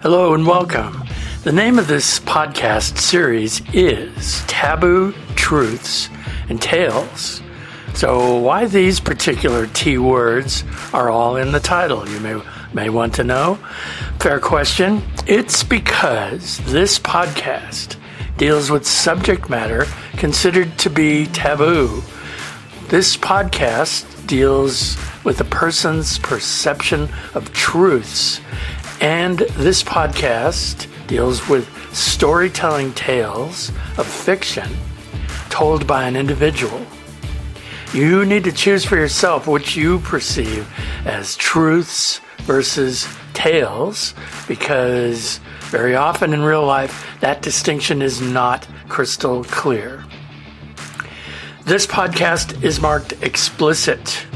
Hello 0.00 0.32
and 0.32 0.46
welcome. 0.46 1.02
The 1.42 1.50
name 1.50 1.76
of 1.76 1.88
this 1.88 2.20
podcast 2.20 2.98
series 2.98 3.60
is 3.74 4.44
Taboo 4.46 5.12
Truths 5.34 6.08
and 6.48 6.62
Tales. 6.62 7.42
So, 7.94 8.36
why 8.36 8.66
these 8.66 9.00
particular 9.00 9.66
T 9.66 9.98
words 9.98 10.62
are 10.92 11.10
all 11.10 11.34
in 11.34 11.50
the 11.50 11.58
title, 11.58 12.08
you 12.08 12.20
may, 12.20 12.40
may 12.72 12.90
want 12.90 13.12
to 13.14 13.24
know. 13.24 13.56
Fair 14.20 14.38
question. 14.38 15.02
It's 15.26 15.64
because 15.64 16.58
this 16.58 17.00
podcast 17.00 17.96
deals 18.36 18.70
with 18.70 18.86
subject 18.86 19.50
matter 19.50 19.84
considered 20.12 20.78
to 20.78 20.90
be 20.90 21.26
taboo. 21.26 22.04
This 22.86 23.16
podcast 23.16 24.28
deals 24.28 24.96
with 25.24 25.40
a 25.40 25.44
person's 25.44 26.18
perception 26.20 27.08
of 27.34 27.52
truths, 27.52 28.40
and 29.00 29.38
this 29.38 29.82
podcast 29.82 30.86
deals 31.06 31.48
with 31.48 31.68
storytelling 31.94 32.92
tales 32.92 33.70
of 33.96 34.06
fiction 34.06 34.70
told 35.48 35.86
by 35.86 36.04
an 36.06 36.16
individual. 36.16 36.84
You 37.92 38.24
need 38.26 38.44
to 38.44 38.52
choose 38.52 38.84
for 38.84 38.96
yourself 38.96 39.46
which 39.46 39.76
you 39.76 40.00
perceive 40.00 40.68
as 41.06 41.36
truths 41.36 42.20
versus 42.40 43.08
tales 43.32 44.14
because 44.46 45.40
very 45.70 45.94
often 45.94 46.32
in 46.34 46.42
real 46.42 46.66
life 46.66 47.16
that 47.20 47.40
distinction 47.40 48.02
is 48.02 48.20
not 48.20 48.66
crystal 48.88 49.44
clear. 49.44 50.04
This 51.64 51.86
podcast 51.86 52.62
is 52.62 52.80
marked 52.80 53.12
explicit. 53.22 54.26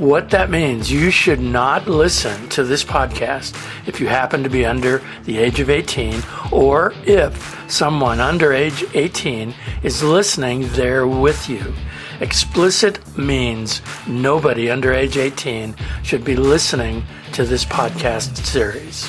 What 0.00 0.30
that 0.30 0.48
means, 0.48 0.90
you 0.90 1.10
should 1.10 1.40
not 1.40 1.86
listen 1.86 2.48
to 2.48 2.64
this 2.64 2.82
podcast 2.82 3.54
if 3.86 4.00
you 4.00 4.08
happen 4.08 4.42
to 4.42 4.48
be 4.48 4.64
under 4.64 5.02
the 5.24 5.36
age 5.36 5.60
of 5.60 5.68
18 5.68 6.22
or 6.50 6.94
if 7.04 7.70
someone 7.70 8.18
under 8.18 8.54
age 8.54 8.82
18 8.94 9.54
is 9.82 10.02
listening 10.02 10.66
there 10.70 11.06
with 11.06 11.50
you. 11.50 11.74
Explicit 12.18 13.18
means 13.18 13.82
nobody 14.06 14.70
under 14.70 14.90
age 14.90 15.18
18 15.18 15.76
should 16.02 16.24
be 16.24 16.34
listening 16.34 17.04
to 17.32 17.44
this 17.44 17.66
podcast 17.66 18.38
series. 18.38 19.06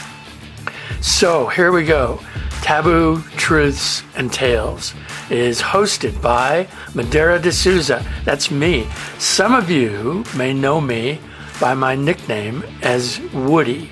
So 1.00 1.48
here 1.48 1.72
we 1.72 1.86
go. 1.86 2.20
Taboo 2.62 3.22
Truths 3.38 4.04
and 4.16 4.32
Tales 4.32 4.94
is 5.30 5.62
hosted 5.62 6.22
by 6.22 6.68
Madeira 6.94 7.40
D'Souza. 7.40 8.06
That's 8.24 8.52
me. 8.52 8.88
Some 9.18 9.54
of 9.54 9.70
you 9.70 10.24
may 10.38 10.54
know 10.54 10.80
me 10.80 11.20
by 11.60 11.74
my 11.74 11.96
nickname 11.96 12.64
as 12.82 13.20
Woody. 13.34 13.88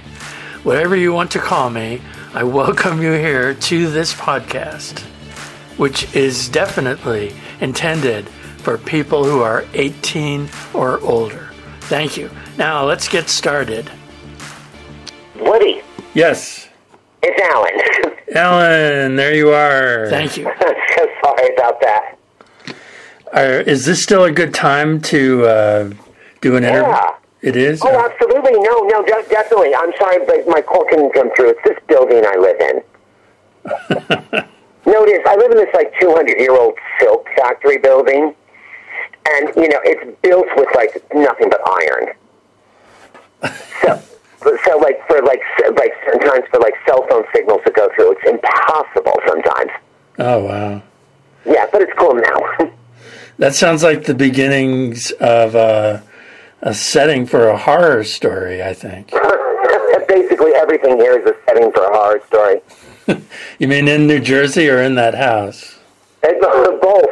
Whatever 0.64 0.96
you 0.96 1.12
want 1.12 1.32
to 1.32 1.40
call 1.40 1.70
me, 1.70 2.02
I 2.34 2.44
welcome 2.44 3.02
you 3.02 3.12
here 3.14 3.54
to 3.54 3.90
this 3.90 4.14
podcast, 4.14 5.00
which 5.78 6.16
is 6.16 6.48
definitely 6.50 7.34
intended 7.60 8.30
for 8.60 8.78
people 8.78 9.24
who 9.24 9.42
are 9.42 9.66
18 9.74 10.48
or 10.74 11.00
older. 11.02 11.50
Thank 11.82 12.18
you. 12.18 12.30
Now 12.58 12.86
let's 12.86 13.08
get 13.08 13.30
started. 13.30 13.90
Woody, 15.40 15.82
Yes, 16.14 16.69
it's 17.22 17.42
Alan. 17.42 18.16
Alan, 18.36 19.16
there 19.16 19.36
you 19.36 19.50
are. 19.50 20.08
Thank 20.10 20.38
you. 20.38 20.44
so 20.62 21.08
sorry 21.24 21.54
about 21.56 21.82
that. 21.82 22.18
Are, 23.34 23.62
is 23.62 23.86
this 23.86 24.02
still 24.02 24.24
a 24.24 24.32
good 24.32 24.54
time 24.54 25.02
to 25.02 25.46
uh, 25.46 25.90
do 26.42 26.56
an 26.56 26.64
interview? 26.64 26.90
Yeah. 26.90 27.16
It 27.42 27.56
is? 27.56 27.82
Oh, 27.82 27.88
absolutely. 27.88 28.60
No, 28.60 28.82
no, 28.82 29.02
de- 29.06 29.30
definitely. 29.30 29.74
I'm 29.74 29.94
sorry, 29.98 30.26
but 30.26 30.46
my 30.48 30.62
call 30.62 30.86
couldn't 30.90 31.14
come 31.14 31.32
through. 31.36 31.52
It's 31.52 31.64
this 31.64 31.78
building 31.88 32.24
I 32.26 32.36
live 32.36 32.60
in. 32.60 32.82
Notice, 34.86 35.20
I 35.26 35.36
live 35.36 35.52
in 35.52 35.58
this 35.58 35.74
like 35.74 35.94
200 36.02 36.38
year 36.40 36.52
old 36.52 36.78
silk 37.00 37.28
factory 37.38 37.78
building, 37.78 38.36
and 39.30 39.50
you 39.56 39.70
know 39.70 39.80
it's 39.84 40.20
built 40.22 40.48
with 40.58 40.68
like 40.76 41.02
nothing 41.14 41.50
but 41.50 41.62
iron. 41.66 42.14
So, 43.84 44.02
so 44.42 44.78
like 44.78 45.06
for 45.08 45.22
like 45.22 45.42
like 45.78 45.94
sometimes 46.12 46.46
for 46.52 46.60
like 46.60 46.74
cell 46.86 47.06
phone 47.10 47.24
signals 47.34 47.62
to 47.66 47.72
go 47.72 47.90
through, 47.96 48.14
it's 48.14 48.30
impossible 48.30 49.20
sometimes. 49.28 49.72
Oh, 50.18 50.44
wow. 50.44 50.82
Yeah, 51.46 51.66
but 51.72 51.82
it's 51.82 51.94
cool 51.98 52.16
now. 52.16 52.72
That 53.38 53.56
sounds 53.56 53.84
like 53.84 54.04
the 54.04 54.14
beginnings 54.14 55.12
of 55.12 55.56
uh, 55.56 56.02
a 56.62 56.74
setting 56.74 57.26
for 57.26 57.48
a 57.48 57.58
horror 57.58 58.04
story, 58.04 58.62
I 58.62 58.74
think. 58.74 59.12
Basically, 60.10 60.52
everything 60.56 60.98
here 60.98 61.18
is 61.18 61.26
a 61.26 61.34
setting 61.46 61.72
for 61.72 61.86
a 61.86 61.98
horror 61.98 62.22
story. 62.28 62.62
You 63.60 63.68
mean 63.68 63.88
in 63.88 64.08
New 64.08 64.20
Jersey 64.20 64.70
or 64.70 64.82
in 64.82 64.96
that 64.96 65.16
house? 65.16 65.80
It's 66.22 66.46
both. 66.82 67.10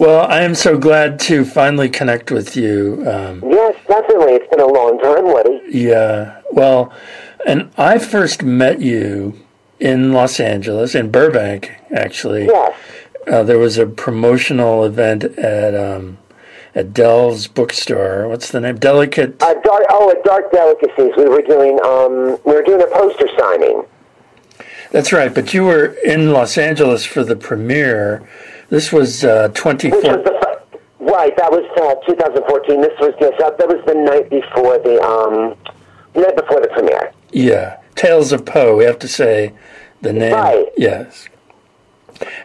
Well, 0.00 0.26
I 0.30 0.40
am 0.40 0.54
so 0.54 0.78
glad 0.78 1.20
to 1.20 1.44
finally 1.44 1.90
connect 1.90 2.30
with 2.30 2.56
you. 2.56 3.04
Um, 3.06 3.42
yes, 3.46 3.76
definitely. 3.86 4.32
It's 4.32 4.48
been 4.48 4.60
a 4.60 4.66
long 4.66 4.98
time, 4.98 5.24
Woody. 5.24 5.60
yeah, 5.68 6.40
well, 6.50 6.90
and 7.46 7.70
I 7.76 7.98
first 7.98 8.42
met 8.42 8.80
you 8.80 9.38
in 9.78 10.14
Los 10.14 10.40
Angeles, 10.40 10.94
in 10.94 11.10
Burbank, 11.10 11.72
actually. 11.94 12.46
Yes. 12.46 12.80
Uh, 13.30 13.42
there 13.42 13.58
was 13.58 13.76
a 13.76 13.84
promotional 13.84 14.84
event 14.84 15.22
at 15.24 15.74
um, 15.74 16.16
at 16.74 16.94
Dell's 16.94 17.46
bookstore. 17.46 18.26
What's 18.26 18.50
the 18.50 18.60
name? 18.62 18.78
Delicate. 18.78 19.42
Uh, 19.42 19.52
dark, 19.60 19.84
oh, 19.90 20.10
at 20.10 20.24
Dark 20.24 20.50
Delicacies, 20.50 21.12
we 21.18 21.28
were 21.28 21.42
doing 21.42 21.78
um, 21.84 22.38
we 22.46 22.54
were 22.54 22.62
doing 22.62 22.80
a 22.80 22.86
poster 22.86 23.28
signing. 23.38 23.82
That's 24.92 25.12
right. 25.12 25.34
But 25.34 25.52
you 25.52 25.64
were 25.64 25.94
in 26.06 26.32
Los 26.32 26.56
Angeles 26.56 27.04
for 27.04 27.22
the 27.22 27.36
premiere. 27.36 28.26
This 28.70 28.92
was 28.92 29.24
uh, 29.24 29.48
Which 29.48 29.58
24. 29.60 30.00
right? 31.00 31.36
That 31.36 31.50
was 31.50 31.64
uh, 31.76 32.06
2014. 32.06 32.80
This 32.80 32.92
was 33.00 33.12
yes, 33.20 33.32
that, 33.38 33.58
that 33.58 33.68
was 33.68 33.84
the 33.84 33.94
night 33.94 34.30
before 34.30 34.78
the 34.78 35.00
um, 35.02 35.56
night 36.14 36.36
before 36.36 36.60
the 36.60 36.68
premiere. 36.68 37.12
Yeah, 37.32 37.80
Tales 37.96 38.32
of 38.32 38.44
Poe. 38.44 38.76
We 38.76 38.84
have 38.84 38.98
to 39.00 39.08
say 39.08 39.52
the 40.02 40.12
name. 40.12 40.32
Right. 40.32 40.66
Yes. 40.76 41.28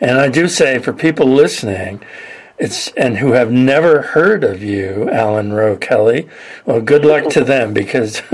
And 0.02 0.18
I 0.18 0.30
do 0.30 0.48
say 0.48 0.80
for 0.80 0.94
people 0.94 1.28
listening, 1.28 2.04
it's 2.58 2.90
and 2.94 3.18
who 3.18 3.34
have 3.34 3.52
never 3.52 4.02
heard 4.02 4.44
of 4.44 4.64
you, 4.64 5.10
Alan 5.12 5.54
Rowe 5.54 5.78
Kelly. 5.78 6.28
Well, 6.66 6.82
good 6.82 7.06
luck 7.06 7.30
to 7.34 7.44
them 7.54 7.74
because 7.74 8.22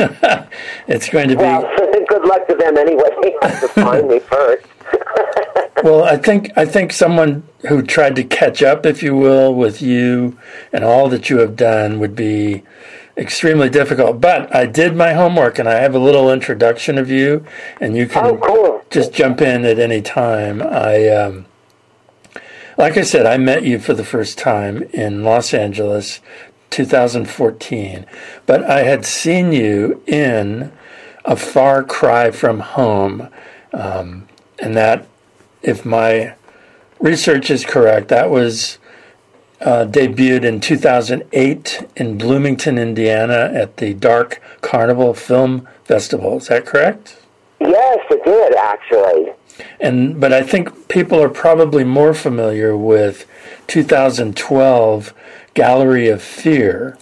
it's 0.88 1.10
going 1.10 1.30
to 1.30 1.36
be. 1.36 1.44
Well, 1.44 1.62
good 2.08 2.26
luck 2.26 2.48
to 2.48 2.56
them 2.56 2.78
anyway. 2.78 3.10
To 3.42 3.68
find 3.70 4.08
me 4.08 4.20
first. 4.20 4.66
Well, 5.84 6.04
I 6.04 6.18
think 6.18 6.52
I 6.56 6.66
think 6.66 6.92
someone 6.92 7.44
who 7.68 7.82
tried 7.82 8.16
to 8.18 8.24
catch 8.24 8.62
up, 8.62 8.86
if 8.86 9.02
you 9.02 9.16
will, 9.16 9.54
with 9.54 9.82
you 9.82 10.38
and 10.72 10.84
all 10.84 11.10
that 11.10 11.30
you 11.30 11.40
have 11.40 11.56
done 11.56 12.00
would 12.00 12.16
be 12.16 12.64
extremely 13.18 13.70
difficult. 13.70 14.22
But 14.22 14.54
I 14.56 14.66
did 14.66 14.96
my 14.96 15.14
homework, 15.14 15.60
and 15.60 15.68
I 15.68 15.76
have 15.80 15.96
a 15.96 16.00
little 16.00 16.32
introduction 16.32 16.98
of 16.98 17.10
you, 17.10 17.46
and 17.80 17.96
you 17.96 18.06
can 18.08 18.26
Oh, 18.26 18.38
cool. 18.38 18.82
just 18.90 19.14
jump 19.14 19.42
in 19.42 19.66
at 19.66 19.80
any 19.80 20.02
time. 20.02 20.62
I, 20.62 21.08
um, 21.10 21.46
like 22.78 22.98
I 22.98 23.02
said, 23.02 23.26
I 23.26 23.38
met 23.38 23.64
you 23.64 23.80
for 23.80 23.94
the 23.94 24.04
first 24.04 24.38
time 24.38 24.84
in 24.94 25.24
Los 25.24 25.54
Angeles, 25.54 26.20
2014, 26.70 28.06
but 28.46 28.64
I 28.64 28.84
had 28.84 29.06
seen 29.06 29.52
you 29.52 30.02
in 30.08 30.72
A 31.26 31.36
Far 31.36 31.84
Cry 31.84 32.32
from 32.32 32.60
Home, 32.62 33.28
um, 33.74 34.28
and 34.60 34.76
that, 34.78 35.06
if 35.62 35.86
my 35.86 36.34
research 37.00 37.50
is 37.50 37.66
correct, 37.66 38.08
that 38.10 38.30
was 38.30 38.78
uh, 39.60 39.86
debuted 39.86 40.44
in 40.44 40.60
2008 40.60 41.88
in 41.96 42.18
Bloomington, 42.18 42.78
Indiana, 42.78 43.52
at 43.54 43.78
the 43.78 43.94
Dark 43.94 44.42
Carnival 44.62 45.14
Film 45.14 45.68
Festival. 45.84 46.38
Is 46.38 46.48
that 46.48 46.66
correct? 46.66 47.18
Yes, 47.60 48.00
it 48.10 48.24
did 48.26 48.56
actually. 48.56 49.34
And 49.80 50.20
but 50.20 50.34
I 50.34 50.42
think 50.42 50.88
people 50.88 51.22
are 51.22 51.30
probably 51.30 51.84
more 51.84 52.14
familiar 52.16 52.76
with 52.76 53.28
2012 53.68 55.14
Gallery 55.54 56.08
of 56.10 56.22
Fear, 56.24 56.98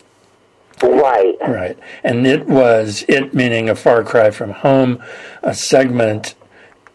Right. 0.82 1.36
right? 1.48 1.78
And 2.04 2.26
it 2.28 2.48
was 2.48 3.06
it 3.08 3.34
meaning 3.34 3.70
a 3.70 3.76
far 3.76 4.04
cry 4.04 4.32
from 4.32 4.52
home, 4.52 5.02
a 5.44 5.54
segment 5.54 6.36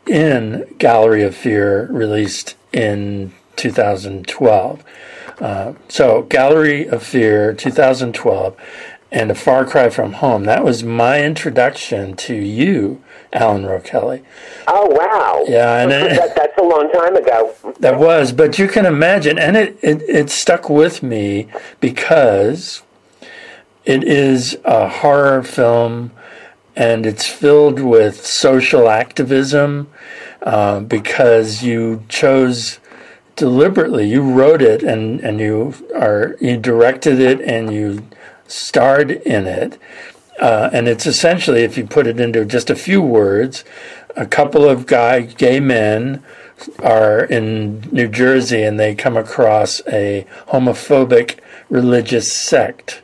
in 0.07 0.67
Gallery 0.79 1.23
of 1.23 1.35
Fear 1.35 1.87
released 1.91 2.57
in 2.73 3.33
2012. 3.57 4.83
Uh, 5.41 5.73
so 5.89 6.23
Gallery 6.23 6.87
of 6.89 7.03
Fear 7.03 7.55
2012 7.55 8.57
and 9.11 9.31
a 9.31 9.35
far 9.35 9.65
cry 9.65 9.89
from 9.91 10.15
home. 10.15 10.45
That 10.45 10.65
was 10.65 10.83
my 10.83 11.23
introduction 11.25 12.15
to 12.17 12.35
you, 12.35 13.03
Alan 13.33 13.65
Rowe 13.65 13.81
Kelly. 13.81 14.23
Oh 14.67 14.87
wow. 14.91 15.45
Yeah, 15.49 15.79
and 15.83 15.93
it- 15.93 16.17
that, 16.17 16.35
that's 16.37 16.59
a 16.59 16.63
long 16.63 16.91
time 16.91 17.17
ago. 17.17 17.55
That 17.81 17.99
was, 17.99 18.33
but 18.33 18.59
you 18.59 18.69
can 18.69 18.87
imagine, 18.87 19.39
and 19.39 19.57
it, 19.57 19.77
it, 19.83 20.03
it 20.03 20.31
stuck 20.31 20.69
with 20.69 21.03
me 21.03 21.49
because 21.81 22.83
it 23.85 24.03
is 24.05 24.57
a 24.65 24.89
horror 24.89 25.43
film 25.43 26.11
and 26.77 27.07
it's 27.07 27.27
filled 27.27 27.81
with 27.81 28.25
social 28.27 28.89
activism 28.89 29.89
uh, 30.43 30.81
because 30.81 31.63
you 31.63 32.05
chose 32.09 32.79
deliberately. 33.37 34.09
You 34.09 34.23
wrote 34.23 34.63
it 34.63 34.83
and, 34.83 35.21
and 35.21 35.41
you 35.41 35.75
are 35.95 36.37
you 36.41 36.57
directed 36.57 37.21
it 37.21 37.41
and 37.41 37.73
you 37.73 38.07
starred 38.47 39.11
in 39.11 39.47
it. 39.47 39.79
Uh, 40.41 40.69
and 40.73 40.89
it's 40.89 41.07
essentially, 41.07 41.63
if 41.63 41.79
you 41.79 41.87
put 41.87 42.07
it 42.07 42.19
into 42.19 42.45
just 42.45 42.69
a 42.69 42.75
few 42.75 43.01
words, 43.01 43.65
a 44.17 44.27
couple 44.27 44.69
of 44.69 44.87
guy 44.87 45.21
gay 45.21 45.61
men 45.61 46.23
are 46.81 47.25
in 47.25 47.81
New 47.93 48.09
Jersey 48.09 48.63
and 48.63 48.79
they 48.79 48.95
come 48.95 49.17
across 49.17 49.81
a 49.87 50.27
homophobic 50.49 51.39
religious 51.69 52.33
sect 52.33 53.03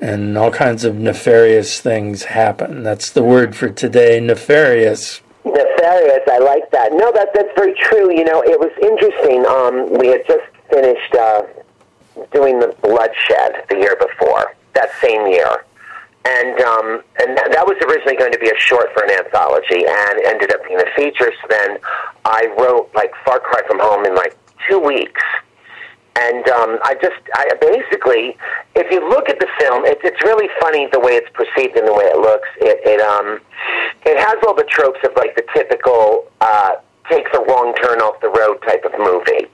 and 0.00 0.36
all 0.36 0.50
kinds 0.50 0.84
of 0.84 0.96
nefarious 0.96 1.80
things 1.80 2.24
happen. 2.24 2.82
That's 2.82 3.10
the 3.10 3.22
word 3.22 3.56
for 3.56 3.70
today, 3.70 4.20
nefarious. 4.20 5.22
Nefarious, 5.44 6.22
I 6.28 6.38
like 6.38 6.70
that. 6.72 6.92
No, 6.92 7.12
that 7.12 7.32
that's 7.34 7.52
very 7.56 7.74
true. 7.74 8.12
You 8.12 8.24
know, 8.24 8.42
it 8.42 8.58
was 8.58 8.72
interesting. 8.82 9.46
Um, 9.46 9.98
we 9.98 10.08
had 10.08 10.26
just 10.26 10.44
finished 10.70 11.14
uh, 11.14 11.42
doing 12.32 12.58
the 12.58 12.74
bloodshed 12.82 13.64
the 13.68 13.76
year 13.76 13.96
before, 13.96 14.54
that 14.74 14.90
same 15.00 15.26
year, 15.26 15.64
and 16.26 16.60
um, 16.60 17.02
and 17.20 17.36
that 17.36 17.64
was 17.64 17.76
originally 17.88 18.16
going 18.16 18.32
to 18.32 18.38
be 18.38 18.50
a 18.50 18.58
short 18.58 18.92
for 18.92 19.04
an 19.04 19.10
anthology, 19.10 19.86
and 19.86 20.20
ended 20.26 20.52
up 20.52 20.66
being 20.66 20.80
a 20.80 20.90
feature. 20.94 21.32
So 21.40 21.46
then 21.48 21.78
I 22.24 22.52
wrote 22.58 22.90
like 22.94 23.12
Far 23.24 23.40
Cry 23.40 23.62
from 23.66 23.78
Home 23.78 24.04
in 24.04 24.14
like 24.14 24.36
two 24.68 24.78
weeks 24.78 25.22
and 26.16 26.48
um, 26.48 26.78
I 26.82 26.94
just, 26.94 27.20
I 27.34 27.52
basically, 27.60 28.36
if 28.74 28.90
you 28.90 29.06
look 29.06 29.28
at 29.28 29.38
the 29.38 29.48
film, 29.60 29.84
it, 29.84 29.98
it's 30.02 30.22
really 30.24 30.48
funny 30.60 30.88
the 30.90 31.00
way 31.00 31.12
it's 31.12 31.28
perceived 31.36 31.76
and 31.76 31.86
the 31.86 31.92
way 31.92 32.04
it 32.08 32.16
looks. 32.16 32.48
It, 32.56 32.80
it, 32.88 33.00
um, 33.04 33.40
it 34.06 34.16
has 34.16 34.36
all 34.46 34.54
the 34.54 34.64
tropes 34.64 35.00
of 35.04 35.12
like 35.16 35.36
the 35.36 35.44
typical 35.52 36.24
uh, 36.40 36.76
takes 37.10 37.30
a 37.36 37.40
wrong 37.44 37.74
turn 37.82 38.00
off 38.00 38.20
the 38.20 38.32
road 38.32 38.62
type 38.64 38.84
of 38.88 38.96
movie. 38.96 39.44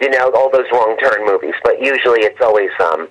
You 0.00 0.08
know, 0.10 0.32
all 0.32 0.50
those 0.50 0.66
wrong 0.72 0.96
turn 0.96 1.24
movies. 1.26 1.54
But 1.62 1.80
usually 1.80 2.24
it's 2.24 2.40
always 2.40 2.72
um, 2.80 3.08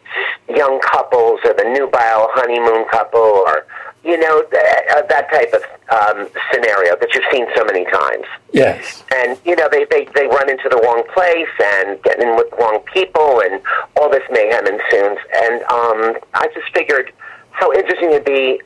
young 0.49 0.81
couples 0.81 1.39
or 1.45 1.53
the 1.53 1.69
nubile 1.69 2.27
honeymoon 2.33 2.89
couple 2.89 3.45
or 3.45 3.67
you 4.03 4.17
know 4.17 4.43
that, 4.51 4.83
uh, 4.95 5.01
that 5.07 5.31
type 5.31 5.53
of 5.53 5.63
um, 5.89 6.27
scenario 6.51 6.95
that 6.97 7.09
you've 7.13 7.23
seen 7.31 7.47
so 7.55 7.63
many 7.63 7.85
times. 7.85 8.25
Yes. 8.51 9.03
And 9.15 9.39
you 9.45 9.55
know 9.55 9.69
they, 9.71 9.85
they 9.85 10.07
they 10.13 10.27
run 10.27 10.49
into 10.49 10.67
the 10.69 10.77
wrong 10.83 11.03
place 11.13 11.53
and 11.63 12.01
get 12.03 12.19
in 12.19 12.35
with 12.35 12.49
the 12.49 12.57
wrong 12.57 12.79
people 12.93 13.41
and 13.41 13.61
all 13.99 14.09
this 14.09 14.23
mayhem 14.29 14.67
ensues. 14.67 15.17
And 15.35 15.63
um, 15.63 16.19
I 16.33 16.47
just 16.53 16.73
figured 16.73 17.13
how 17.51 17.71
interesting 17.71 18.11
it'd 18.11 18.25
be 18.25 18.61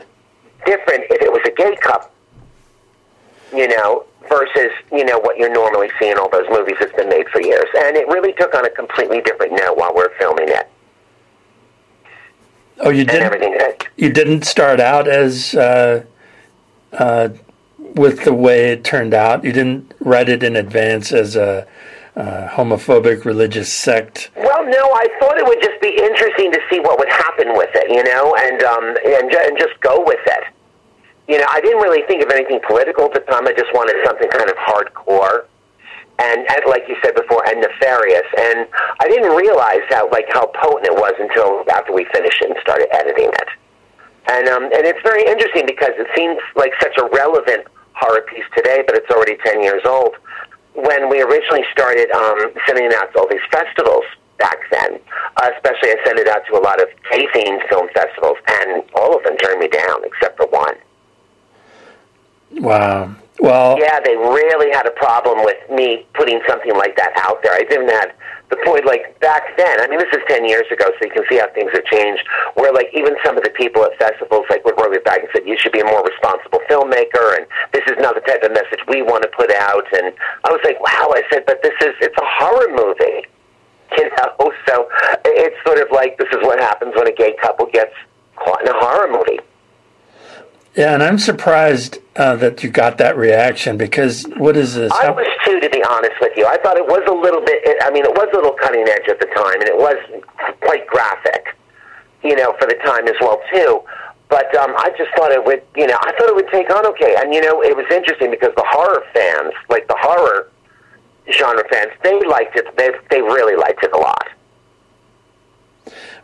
different 0.66 1.06
if 1.10 1.22
it 1.22 1.32
was 1.32 1.42
a 1.46 1.52
gay 1.52 1.76
couple. 1.78 2.12
You 3.54 3.68
know, 3.70 4.06
versus 4.28 4.72
you 4.92 5.06
know 5.06 5.20
what 5.20 5.38
you're 5.38 5.54
normally 5.54 5.90
seeing 6.00 6.14
in 6.14 6.18
all 6.18 6.30
those 6.30 6.48
movies 6.50 6.76
that's 6.80 6.96
been 6.96 7.10
made 7.10 7.28
for 7.30 7.42
years. 7.42 7.68
And 7.78 7.96
it 7.96 8.08
really 8.08 8.34
took 8.34 8.54
on 8.56 8.66
a 8.66 8.70
completely 8.70 9.22
different 9.22 9.54
note 9.54 9.78
while 9.78 9.94
we're 9.94 10.16
filming 10.18 10.50
it. 10.50 10.70
Oh, 12.80 12.90
you 12.90 13.06
didn't. 13.06 13.88
You 13.98 14.12
didn't 14.12 14.44
start 14.44 14.80
out 14.80 15.08
as 15.08 15.56
uh, 15.56 16.04
uh, 16.94 17.30
with 17.78 18.24
the 18.24 18.34
way 18.34 18.72
it 18.72 18.84
turned 18.84 19.14
out. 19.14 19.44
You 19.44 19.52
didn't 19.52 19.94
write 20.00 20.30
it 20.30 20.44
in 20.44 20.56
advance 20.56 21.12
as 21.12 21.36
a 21.36 21.68
uh, 22.16 22.48
homophobic 22.50 23.26
religious 23.26 23.72
sect. 23.74 24.32
Well, 24.36 24.66
no, 24.66 24.84
I 24.94 25.08
thought 25.20 25.38
it 25.38 25.46
would 25.46 25.62
just 25.62 25.82
be 25.82 25.90
interesting 25.90 26.52
to 26.52 26.60
see 26.70 26.80
what 26.80 27.00
would 27.00 27.10
happen 27.10 27.54
with 27.54 27.70
it, 27.74 27.90
you 27.90 28.04
know, 28.04 28.36
and 28.36 28.64
um, 28.64 28.96
and, 29.06 29.34
and 29.34 29.58
just 29.58 29.80
go 29.82 30.04
with 30.04 30.22
it. 30.26 30.44
You 31.28 31.40
know, 31.40 31.46
I 31.50 31.62
didn't 31.62 31.82
really 31.82 32.06
think 32.08 32.24
of 32.24 32.32
anything 32.32 32.60
political 32.66 33.06
at 33.06 33.14
the 33.14 33.20
time. 33.32 33.48
I 33.48 33.54
just 33.54 33.74
wanted 33.74 33.96
something 34.06 34.30
kind 34.30 34.50
of 34.50 34.56
hardcore 34.58 35.46
and, 36.20 36.46
and 36.50 36.62
like 36.68 36.84
you 36.88 36.96
said 37.04 37.16
before, 37.16 37.46
and 37.48 37.62
nefarious. 37.62 38.28
And 38.38 38.68
I 39.00 39.08
didn't 39.08 39.36
realize 39.36 39.86
how 39.90 40.10
like 40.10 40.26
how 40.30 40.48
potent 40.54 40.86
it 40.86 40.96
was 40.96 41.14
until 41.20 41.64
after 41.72 41.94
we 41.94 42.06
finished 42.14 42.42
it 42.42 42.50
and 42.50 42.60
started 42.62 42.88
editing 42.92 43.30
it. 43.30 43.50
And 44.30 44.48
um, 44.50 44.64
and 44.64 44.84
it's 44.86 45.02
very 45.04 45.24
interesting 45.24 45.66
because 45.66 45.94
it 45.96 46.08
seems 46.16 46.38
like 46.56 46.74
such 46.82 46.98
a 46.98 47.06
relevant 47.14 47.68
horror 47.94 48.22
piece 48.28 48.46
today, 48.56 48.84
but 48.86 48.96
it's 48.96 49.10
already 49.10 49.38
ten 49.46 49.64
years 49.64 49.82
old. 49.86 50.16
When 50.74 51.10
we 51.10 51.22
originally 51.22 51.66
started 51.72 52.12
um, 52.12 52.54
sending 52.68 52.86
it 52.86 52.94
out 52.94 53.12
to 53.14 53.20
all 53.20 53.28
these 53.30 53.42
festivals 53.52 54.04
back 54.38 54.58
then, 54.70 55.00
uh, 55.38 55.50
especially 55.56 55.90
I 55.90 55.98
sent 56.06 56.20
it 56.20 56.28
out 56.28 56.46
to 56.46 56.58
a 56.58 56.62
lot 56.62 56.80
of 56.80 56.88
gay-themed 57.10 57.68
film 57.70 57.88
festivals, 57.96 58.38
and 58.48 58.84
all 58.94 59.18
of 59.18 59.24
them 59.24 59.38
turned 59.38 59.60
me 59.60 59.68
down 59.68 60.04
except 60.04 60.38
for 60.38 60.46
one. 60.48 60.76
Wow. 62.52 63.16
Well, 63.40 63.78
yeah, 63.80 64.00
they 64.00 64.16
really 64.18 64.74
had 64.74 64.88
a 64.88 64.96
problem 64.98 65.46
with 65.46 65.58
me 65.70 66.06
putting 66.14 66.42
something 66.48 66.74
like 66.74 66.98
that 66.98 67.14
out 67.22 67.44
there. 67.44 67.54
I 67.54 67.62
didn't 67.70 67.90
have 67.90 68.10
the 68.50 68.58
point 68.66 68.86
like 68.86 69.20
back 69.20 69.56
then. 69.58 69.82
I 69.82 69.88
mean, 69.88 70.00
this 70.00 70.10
is 70.10 70.24
ten 70.28 70.46
years 70.48 70.66
ago, 70.72 70.90
so 70.90 71.06
you 71.06 71.12
can 71.12 71.24
see 71.30 71.38
how 71.38 71.48
things 71.54 71.70
have 71.74 71.86
changed. 71.86 72.26
Where 72.56 72.74
like 72.74 72.90
even 72.98 73.14
some 73.24 73.38
of 73.38 73.44
the 73.44 73.52
people 73.52 73.86
at 73.86 73.94
festivals 74.00 74.46
like 74.50 74.66
would 74.66 74.74
wrote 74.82 74.90
me 74.90 74.98
back 75.06 75.22
and 75.22 75.30
said 75.34 75.46
you 75.46 75.58
should 75.60 75.72
be 75.72 75.82
a 75.82 75.86
more 75.86 76.02
responsible 76.02 76.66
filmmaker, 76.66 77.38
and 77.38 77.46
this 77.74 77.86
is 77.86 77.98
not 78.02 78.16
the 78.16 78.26
type 78.26 78.42
of 78.42 78.58
message 78.58 78.82
we 78.88 79.06
want 79.06 79.22
to 79.22 79.32
put 79.38 79.54
out. 79.54 79.86
And 79.94 80.14
I 80.44 80.50
was 80.50 80.62
like, 80.66 80.82
wow. 80.82 81.14
I 81.14 81.22
said, 81.30 81.46
but 81.46 81.62
this 81.62 81.78
is 81.86 81.94
it's 82.02 82.18
a 82.18 82.30
horror 82.42 82.74
movie, 82.74 83.22
you 84.02 84.10
know. 84.18 84.50
So 84.66 84.90
it's 85.30 85.58
sort 85.62 85.78
of 85.78 85.94
like 85.94 86.18
this 86.18 86.30
is 86.34 86.42
what 86.42 86.58
happens 86.60 86.98
when 86.98 87.06
a 87.06 87.14
gay 87.14 87.36
couple 87.38 87.68
gets 87.70 87.94
caught 88.36 88.66
in 88.66 88.68
a 88.68 88.78
horror 88.82 89.14
movie. 89.14 89.46
Yeah, 90.78 90.94
and 90.94 91.02
I'm 91.02 91.18
surprised 91.18 91.98
uh, 92.16 92.36
that 92.36 92.62
you 92.62 92.70
got 92.70 93.00
that 93.00 93.18
reaction 93.18 93.78
because 93.78 94.26
what 94.38 94.56
is 94.56 94.76
this? 94.76 94.92
I 94.92 95.10
was 95.10 95.26
too, 95.44 95.60
to 95.60 95.70
be 95.72 95.84
honest 95.84 96.14
with 96.22 96.38
you. 96.38 96.46
I 96.46 96.58
thought 96.60 96.78
it 96.78 96.86
was 96.86 97.02
a 97.10 97.14
little 97.14 97.42
bit. 97.42 97.66
I 97.82 97.90
mean, 97.90 98.06
it 98.06 98.14
was 98.14 98.30
a 98.32 98.36
little 98.36 98.54
cutting 98.54 98.86
edge 98.88 99.10
at 99.10 99.20
the 99.20 99.26
time, 99.26 99.60
and 99.60 99.68
it 99.68 99.76
was 99.76 99.98
quite 100.62 100.86
graphic, 100.86 101.58
you 102.22 102.36
know, 102.36 102.56
for 102.60 102.68
the 102.68 102.76
time 102.86 103.08
as 103.08 103.16
well 103.20 103.42
too. 103.52 103.82
But 104.30 104.56
um, 104.56 104.76
I 104.78 104.94
just 104.96 105.10
thought 105.18 105.32
it 105.32 105.44
would, 105.44 105.64
you 105.76 105.88
know, 105.88 105.98
I 106.00 106.12
thought 106.14 106.30
it 106.30 106.36
would 106.36 106.50
take 106.50 106.70
on 106.70 106.86
okay. 106.94 107.16
And 107.18 107.34
you 107.34 107.42
know, 107.42 107.64
it 107.64 107.76
was 107.76 107.88
interesting 107.90 108.30
because 108.30 108.54
the 108.56 108.66
horror 108.68 109.04
fans, 109.16 109.54
like 109.70 109.88
the 109.88 109.98
horror 109.98 110.52
genre 111.32 111.64
fans, 111.72 111.92
they 112.04 112.24
liked 112.28 112.56
it. 112.56 112.68
They 112.78 112.92
they 113.10 113.24
really 113.24 113.56
liked 113.56 113.84
it 113.84 113.94
a 113.94 113.98
lot. 113.98 114.28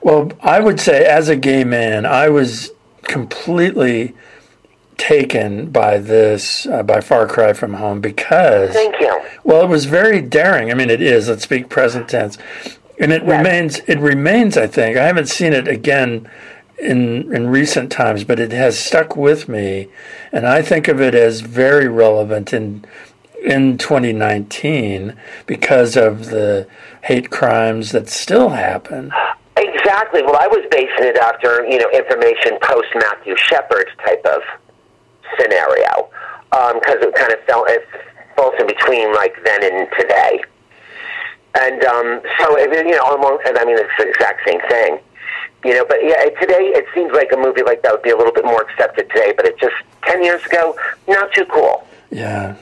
Well, 0.02 0.32
I 0.44 0.60
would 0.60 0.80
say, 0.80 1.06
as 1.06 1.28
a 1.28 1.36
gay 1.36 1.64
man, 1.64 2.06
I 2.06 2.30
was 2.30 2.70
completely 3.02 4.14
taken 4.98 5.69
by 5.69 5.98
this 5.98 6.66
uh, 6.68 6.83
by 6.83 7.02
Far 7.02 7.28
Cry 7.28 7.54
from 7.54 7.76
Home 7.76 8.02
because 8.02 8.73
thank 8.73 9.00
you. 9.00 9.21
Well, 9.44 9.64
it 9.64 9.69
was 9.69 9.85
very 9.85 10.21
daring. 10.21 10.71
I 10.71 10.73
mean, 10.73 10.90
it 10.90 11.02
is. 11.02 11.30
Let's 11.30 11.44
speak 11.44 11.69
present 11.69 12.09
tense, 12.09 12.38
and 13.00 13.12
it 13.12 13.23
yes. 13.23 13.38
remains. 13.38 13.80
It 13.88 14.00
remains. 14.00 14.57
I 14.57 14.68
think 14.68 14.97
I 14.97 15.06
haven't 15.06 15.28
seen 15.28 15.54
it 15.54 15.68
again 15.68 16.30
in 16.78 17.33
in 17.33 17.47
recent 17.47 17.92
times, 17.92 18.23
but 18.23 18.40
it 18.40 18.52
has 18.52 18.78
stuck 18.78 19.16
with 19.16 19.47
me, 19.47 19.88
and 20.31 20.47
I 20.47 20.62
think 20.62 20.88
of 20.88 21.02
it 21.02 21.16
as 21.16 21.42
very 21.42 21.88
relevant 21.88 22.54
in 22.54 22.85
in 23.44 23.78
2019 23.78 25.16
because 25.45 25.97
of 25.97 26.28
the 26.28 26.68
hate 27.04 27.30
crimes 27.30 27.92
that 27.92 28.07
still 28.07 28.50
happen. 28.50 29.12
Exactly. 29.57 30.23
Well, 30.23 30.38
I 30.40 30.47
was 30.47 30.66
basing 30.71 31.06
it 31.06 31.18
after 31.18 31.66
you 31.66 31.78
know 31.78 31.90
information 31.92 32.57
post 32.62 32.88
Matthew 32.95 33.35
Shepard 33.38 33.88
type 34.06 34.26
of 34.26 34.42
scenario 35.40 36.09
because 36.52 37.02
um, 37.02 37.09
it 37.09 37.16
kind 37.16 37.33
of 37.33 37.40
fell 37.45 37.66
it 37.68 37.85
falls 38.35 38.54
in 38.59 38.68
between 38.68 39.13
like 39.13 39.35
then 39.44 39.63
and 39.63 39.87
today. 39.97 40.44
And 41.56 41.83
um, 41.83 42.21
so, 42.40 42.57
you 42.57 42.92
know, 42.92 43.04
almost, 43.04 43.44
and 43.45 43.57
I 43.57 43.66
mean, 43.66 43.78
it's 43.78 43.92
the 43.97 44.07
exact 44.09 44.42
same 44.47 44.59
thing. 44.69 44.99
You 45.63 45.75
know, 45.75 45.85
but 45.85 46.04
yeah, 46.04 46.23
today 46.42 46.73
it 46.75 46.85
seems 46.94 47.13
like 47.13 47.31
a 47.31 47.37
movie 47.37 47.63
like 47.63 47.83
that 47.83 47.92
would 47.92 48.02
be 48.02 48.09
a 48.09 48.18
little 48.18 48.33
bit 48.33 48.44
more 48.44 48.61
accepted 48.61 49.09
today, 49.09 49.33
but 49.35 49.45
it 49.45 49.57
just 49.59 49.75
ten 50.04 50.21
years 50.23 50.44
ago, 50.45 50.75
not 51.07 51.31
too 51.33 51.45
cool. 51.45 51.87
Yeah. 52.11 52.56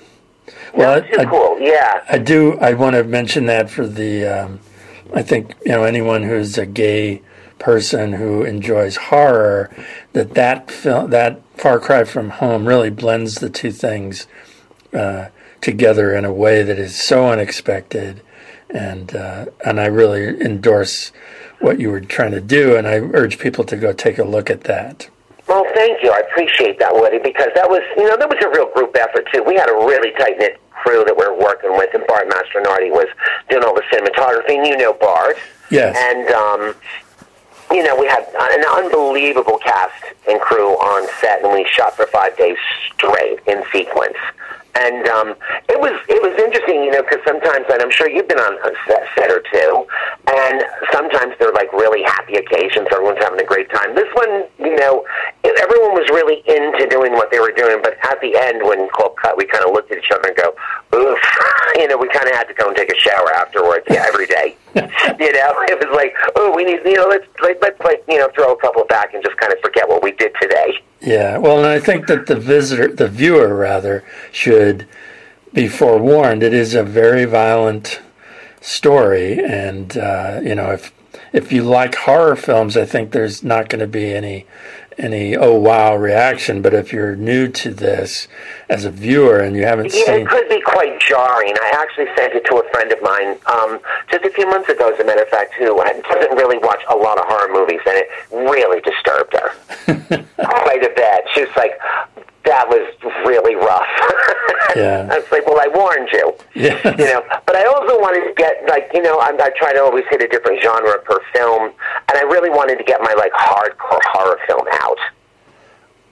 Well, 0.75 1.01
not 1.01 1.09
too 1.09 1.19
I, 1.19 1.25
cool. 1.25 1.57
Yeah. 1.59 2.03
I 2.09 2.19
do. 2.19 2.59
I 2.59 2.73
want 2.73 2.95
to 2.95 3.03
mention 3.03 3.47
that 3.47 3.71
for 3.71 3.87
the. 3.87 4.25
Um, 4.25 4.59
I 5.15 5.23
think 5.23 5.55
you 5.65 5.71
know 5.71 5.83
anyone 5.83 6.23
who's 6.23 6.59
a 6.59 6.65
gay 6.67 7.23
person 7.57 8.13
who 8.13 8.43
enjoys 8.43 8.97
horror 8.97 9.71
that 10.13 10.35
that 10.35 10.69
film 10.69 11.09
that 11.09 11.41
Far 11.61 11.79
Cry 11.79 12.05
from 12.05 12.31
Home 12.31 12.67
really 12.67 12.89
blends 12.89 13.35
the 13.35 13.47
two 13.47 13.71
things 13.71 14.25
uh, 14.95 15.27
together 15.61 16.11
in 16.15 16.25
a 16.25 16.33
way 16.33 16.63
that 16.63 16.79
is 16.79 16.95
so 16.95 17.27
unexpected, 17.27 18.23
and 18.71 19.15
uh, 19.15 19.45
and 19.63 19.79
I 19.79 19.85
really 19.85 20.41
endorse 20.41 21.11
what 21.59 21.79
you 21.79 21.91
were 21.91 22.01
trying 22.01 22.31
to 22.31 22.41
do, 22.41 22.75
and 22.75 22.87
I 22.87 22.95
urge 22.95 23.37
people 23.37 23.63
to 23.65 23.77
go 23.77 23.93
take 23.93 24.17
a 24.17 24.23
look 24.23 24.49
at 24.49 24.63
that. 24.63 25.07
Well, 25.47 25.63
thank 25.75 26.01
you. 26.01 26.09
I 26.09 26.21
appreciate 26.31 26.79
that, 26.79 26.95
Woody, 26.95 27.19
because 27.19 27.49
that 27.53 27.69
was 27.69 27.81
you 27.95 28.09
know 28.09 28.17
that 28.17 28.27
was 28.27 28.43
a 28.43 28.49
real 28.49 28.73
group 28.73 28.97
effort 28.99 29.27
too. 29.31 29.43
We 29.43 29.53
had 29.53 29.69
a 29.69 29.85
really 29.85 30.13
tight 30.17 30.39
knit 30.39 30.59
crew 30.71 31.05
that 31.05 31.15
we 31.15 31.23
are 31.23 31.37
working 31.37 31.77
with, 31.77 31.93
and 31.93 32.03
Bart 32.07 32.27
Mastronardi 32.27 32.89
was 32.89 33.05
doing 33.51 33.63
all 33.63 33.75
the 33.75 33.83
cinematography. 33.93 34.57
And 34.57 34.65
you 34.65 34.77
know 34.77 34.93
Bart, 34.93 35.37
yes, 35.69 35.95
and 35.95 36.27
um, 36.29 36.75
you 37.71 37.83
know, 37.83 37.95
we 37.95 38.07
had 38.07 38.25
an 38.35 38.65
unbelievable 38.65 39.57
cast 39.57 40.03
and 40.27 40.39
crew 40.41 40.71
on 40.73 41.07
set, 41.21 41.43
and 41.43 41.53
we 41.53 41.65
shot 41.69 41.95
for 41.95 42.05
five 42.07 42.37
days 42.37 42.57
straight 42.93 43.39
in 43.47 43.63
sequence. 43.71 44.17
And 44.75 45.07
um, 45.07 45.35
it 45.67 45.79
was 45.79 45.91
it 46.07 46.19
was 46.23 46.31
interesting, 46.39 46.83
you 46.87 46.91
know, 46.91 47.03
because 47.03 47.19
sometimes, 47.27 47.67
and 47.67 47.81
I'm 47.81 47.91
sure 47.91 48.07
you've 48.07 48.27
been 48.27 48.39
on 48.39 48.55
a 48.63 48.71
set, 48.87 49.03
set 49.15 49.29
or 49.29 49.43
two, 49.51 49.83
and 50.31 50.63
sometimes 50.95 51.35
they're 51.39 51.51
like 51.51 51.71
really 51.73 52.03
happy 52.03 52.39
occasions. 52.39 52.87
Everyone's 52.87 53.19
having 53.19 53.41
a 53.41 53.43
great 53.43 53.67
time. 53.69 53.95
This 53.95 54.07
one, 54.15 54.47
you 54.63 54.75
know, 54.79 55.03
everyone 55.43 55.91
was 55.91 56.07
really 56.15 56.39
into 56.47 56.87
doing 56.87 57.11
what 57.19 57.31
they 57.31 57.39
were 57.43 57.51
doing, 57.51 57.83
but 57.83 57.99
at 58.07 58.21
the 58.23 58.31
end, 58.39 58.63
when 58.63 58.87
call 58.95 59.11
cut, 59.19 59.35
we 59.35 59.43
kind 59.43 59.65
of 59.67 59.75
looked 59.75 59.91
at 59.91 59.99
each 59.99 60.11
other 60.11 60.31
and 60.31 60.37
go, 60.39 60.55
"Oof," 60.95 61.19
you 61.75 61.87
know, 61.91 61.99
we 61.99 62.07
kind 62.07 62.31
of 62.31 62.35
had 62.35 62.47
to 62.47 62.55
go 62.55 62.71
and 62.71 62.75
take 62.75 62.91
a 62.91 62.99
shower 62.99 63.27
afterwards 63.35 63.83
yeah, 63.91 64.07
every 64.11 64.27
day. 64.27 64.55
you 64.71 65.31
know, 65.35 65.51
it 65.67 65.75
was 65.83 65.91
like, 65.91 66.15
"Oh, 66.39 66.55
we 66.55 66.63
need, 66.63 66.79
you 66.87 66.95
know, 66.95 67.11
let's 67.11 67.27
let, 67.43 67.59
let's 67.61 67.79
like, 67.83 68.03
you 68.07 68.19
know, 68.19 68.31
throw 68.31 68.53
a 68.53 68.57
couple 68.63 68.87
back 68.87 69.13
and 69.13 69.23
just 69.23 69.35
kind 69.35 69.51
of 69.51 69.59
forget 69.59 69.83
what 69.87 69.99
we 69.99 70.15
did 70.15 70.31
today." 70.39 70.79
Yeah, 71.01 71.37
well, 71.39 71.57
and 71.57 71.65
I 71.65 71.79
think 71.79 72.07
that 72.07 72.27
the 72.27 72.35
visitor, 72.35 72.87
the 72.93 73.07
viewer 73.07 73.55
rather, 73.55 74.03
should 74.31 74.87
be 75.51 75.67
forewarned. 75.67 76.43
It 76.43 76.53
is 76.53 76.75
a 76.75 76.83
very 76.83 77.25
violent 77.25 78.01
story, 78.61 79.43
and 79.43 79.97
uh, 79.97 80.41
you 80.43 80.53
know, 80.53 80.71
if 80.71 80.93
if 81.33 81.51
you 81.51 81.63
like 81.63 81.95
horror 81.95 82.35
films, 82.35 82.77
I 82.77 82.85
think 82.85 83.11
there's 83.11 83.43
not 83.43 83.67
going 83.69 83.79
to 83.79 83.87
be 83.87 84.13
any 84.13 84.45
any 84.97 85.35
oh 85.35 85.55
wow 85.55 85.95
reaction. 85.95 86.61
But 86.61 86.73
if 86.73 86.91
you're 86.93 87.15
new 87.15 87.47
to 87.49 87.73
this 87.73 88.27
as 88.69 88.85
a 88.85 88.91
viewer 88.91 89.39
and 89.39 89.55
you 89.55 89.63
haven't 89.63 89.93
yeah, 89.93 90.05
seen, 90.05 90.21
it 90.21 90.27
could 90.27 90.49
be 90.49 90.61
quite 90.61 90.99
jarring. 90.99 91.55
I 91.61 91.71
actually 91.81 92.07
sent 92.15 92.33
it 92.33 92.45
to 92.45 92.57
a 92.57 92.69
friend 92.71 92.91
of 92.91 93.01
mine 93.01 93.37
um, 93.45 93.79
just 94.09 94.25
a 94.25 94.29
few 94.29 94.47
months 94.47 94.69
ago, 94.69 94.93
as 94.93 94.99
a 94.99 95.05
matter 95.05 95.23
of 95.23 95.29
fact, 95.29 95.53
who 95.55 95.65
doesn't 96.21 96.35
really 96.37 96.57
watch 96.57 96.81
a 96.89 96.95
lot 96.95 97.17
of 97.17 97.25
horror 97.27 97.51
movies, 97.53 97.79
and 97.85 97.97
it 97.97 98.09
really 98.31 98.81
disturbed 98.81 99.33
her 99.33 99.51
quite 100.37 100.83
a 100.83 100.91
bit. 100.95 101.25
She 101.33 101.41
was 101.41 101.55
like, 101.55 101.79
that 102.61 102.69
was 102.69 102.85
really 103.25 103.55
rough. 103.55 103.89
yeah. 104.75 105.09
I 105.11 105.17
was 105.17 105.31
like, 105.31 105.45
well, 105.47 105.59
I 105.59 105.67
warned 105.73 106.09
you. 106.13 106.33
Yeah. 106.53 106.77
You 106.85 107.05
know, 107.05 107.23
but 107.45 107.55
I 107.55 107.65
also 107.65 107.99
wanted 107.99 108.27
to 108.27 108.33
get 108.35 108.65
like, 108.67 108.91
you 108.93 109.01
know, 109.01 109.19
I'm, 109.19 109.39
I 109.41 109.49
try 109.57 109.73
to 109.73 109.81
always 109.81 110.05
hit 110.09 110.21
a 110.21 110.27
different 110.27 110.61
genre 110.61 110.99
per 111.01 111.19
film, 111.33 111.73
and 111.73 112.15
I 112.17 112.21
really 112.21 112.49
wanted 112.49 112.77
to 112.77 112.83
get 112.83 113.01
my 113.01 113.13
like 113.17 113.31
hardcore 113.33 114.03
horror 114.13 114.37
film 114.45 114.67
out 114.73 114.97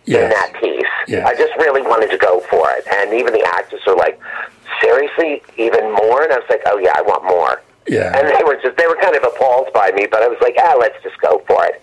yes. 0.05 0.23
in 0.23 0.29
that 0.29 0.53
piece. 0.59 0.93
Yes. 1.07 1.27
I 1.27 1.35
just 1.35 1.53
really 1.57 1.81
wanted 1.81 2.09
to 2.11 2.17
go 2.17 2.39
for 2.49 2.69
it, 2.71 2.87
and 2.87 3.13
even 3.13 3.33
the 3.33 3.45
actors 3.45 3.81
were 3.85 3.95
like, 3.95 4.19
seriously, 4.81 5.43
even 5.57 5.91
more, 5.93 6.23
and 6.23 6.33
I 6.33 6.37
was 6.37 6.49
like, 6.49 6.61
oh 6.65 6.79
yeah, 6.79 6.93
I 6.95 7.01
want 7.01 7.25
more. 7.25 7.61
Yeah. 7.87 8.17
And 8.17 8.27
they 8.27 8.43
were 8.43 8.57
just 8.61 8.77
they 8.77 8.87
were 8.87 8.97
kind 9.01 9.15
of 9.15 9.23
appalled 9.23 9.71
by 9.73 9.91
me, 9.91 10.07
but 10.09 10.23
I 10.23 10.27
was 10.27 10.37
like, 10.41 10.55
ah, 10.57 10.75
let's 10.79 10.97
just 11.03 11.19
go 11.21 11.43
for 11.45 11.65
it. 11.65 11.81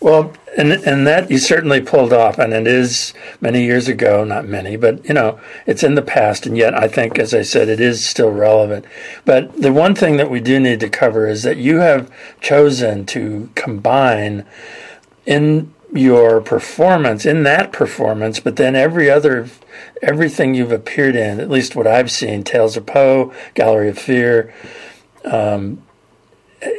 Well, 0.00 0.32
and 0.56 0.72
and 0.72 1.06
that 1.06 1.30
you 1.30 1.38
certainly 1.38 1.80
pulled 1.80 2.12
off, 2.12 2.38
and 2.38 2.54
it 2.54 2.66
is 2.66 3.12
many 3.40 3.64
years 3.64 3.86
ago, 3.86 4.24
not 4.24 4.46
many, 4.46 4.76
but 4.76 5.04
you 5.04 5.12
know, 5.12 5.38
it's 5.66 5.82
in 5.82 5.94
the 5.94 6.02
past, 6.02 6.46
and 6.46 6.56
yet 6.56 6.74
I 6.74 6.88
think, 6.88 7.18
as 7.18 7.34
I 7.34 7.42
said, 7.42 7.68
it 7.68 7.80
is 7.80 8.06
still 8.08 8.30
relevant. 8.30 8.86
But 9.26 9.60
the 9.60 9.72
one 9.72 9.94
thing 9.94 10.16
that 10.16 10.30
we 10.30 10.40
do 10.40 10.58
need 10.58 10.80
to 10.80 10.88
cover 10.88 11.26
is 11.26 11.42
that 11.42 11.58
you 11.58 11.76
have 11.78 12.10
chosen 12.40 13.04
to 13.06 13.50
combine 13.54 14.46
in 15.26 15.72
your 15.92 16.40
performance, 16.40 17.26
in 17.26 17.42
that 17.42 17.72
performance, 17.72 18.40
but 18.40 18.56
then 18.56 18.74
every 18.74 19.10
other, 19.10 19.48
everything 20.00 20.54
you've 20.54 20.72
appeared 20.72 21.16
in, 21.16 21.40
at 21.40 21.50
least 21.50 21.76
what 21.76 21.86
I've 21.86 22.10
seen, 22.10 22.42
Tales 22.42 22.76
of 22.76 22.86
Poe, 22.86 23.34
Gallery 23.54 23.90
of 23.90 23.98
Fear. 23.98 24.54
Um, 25.24 25.82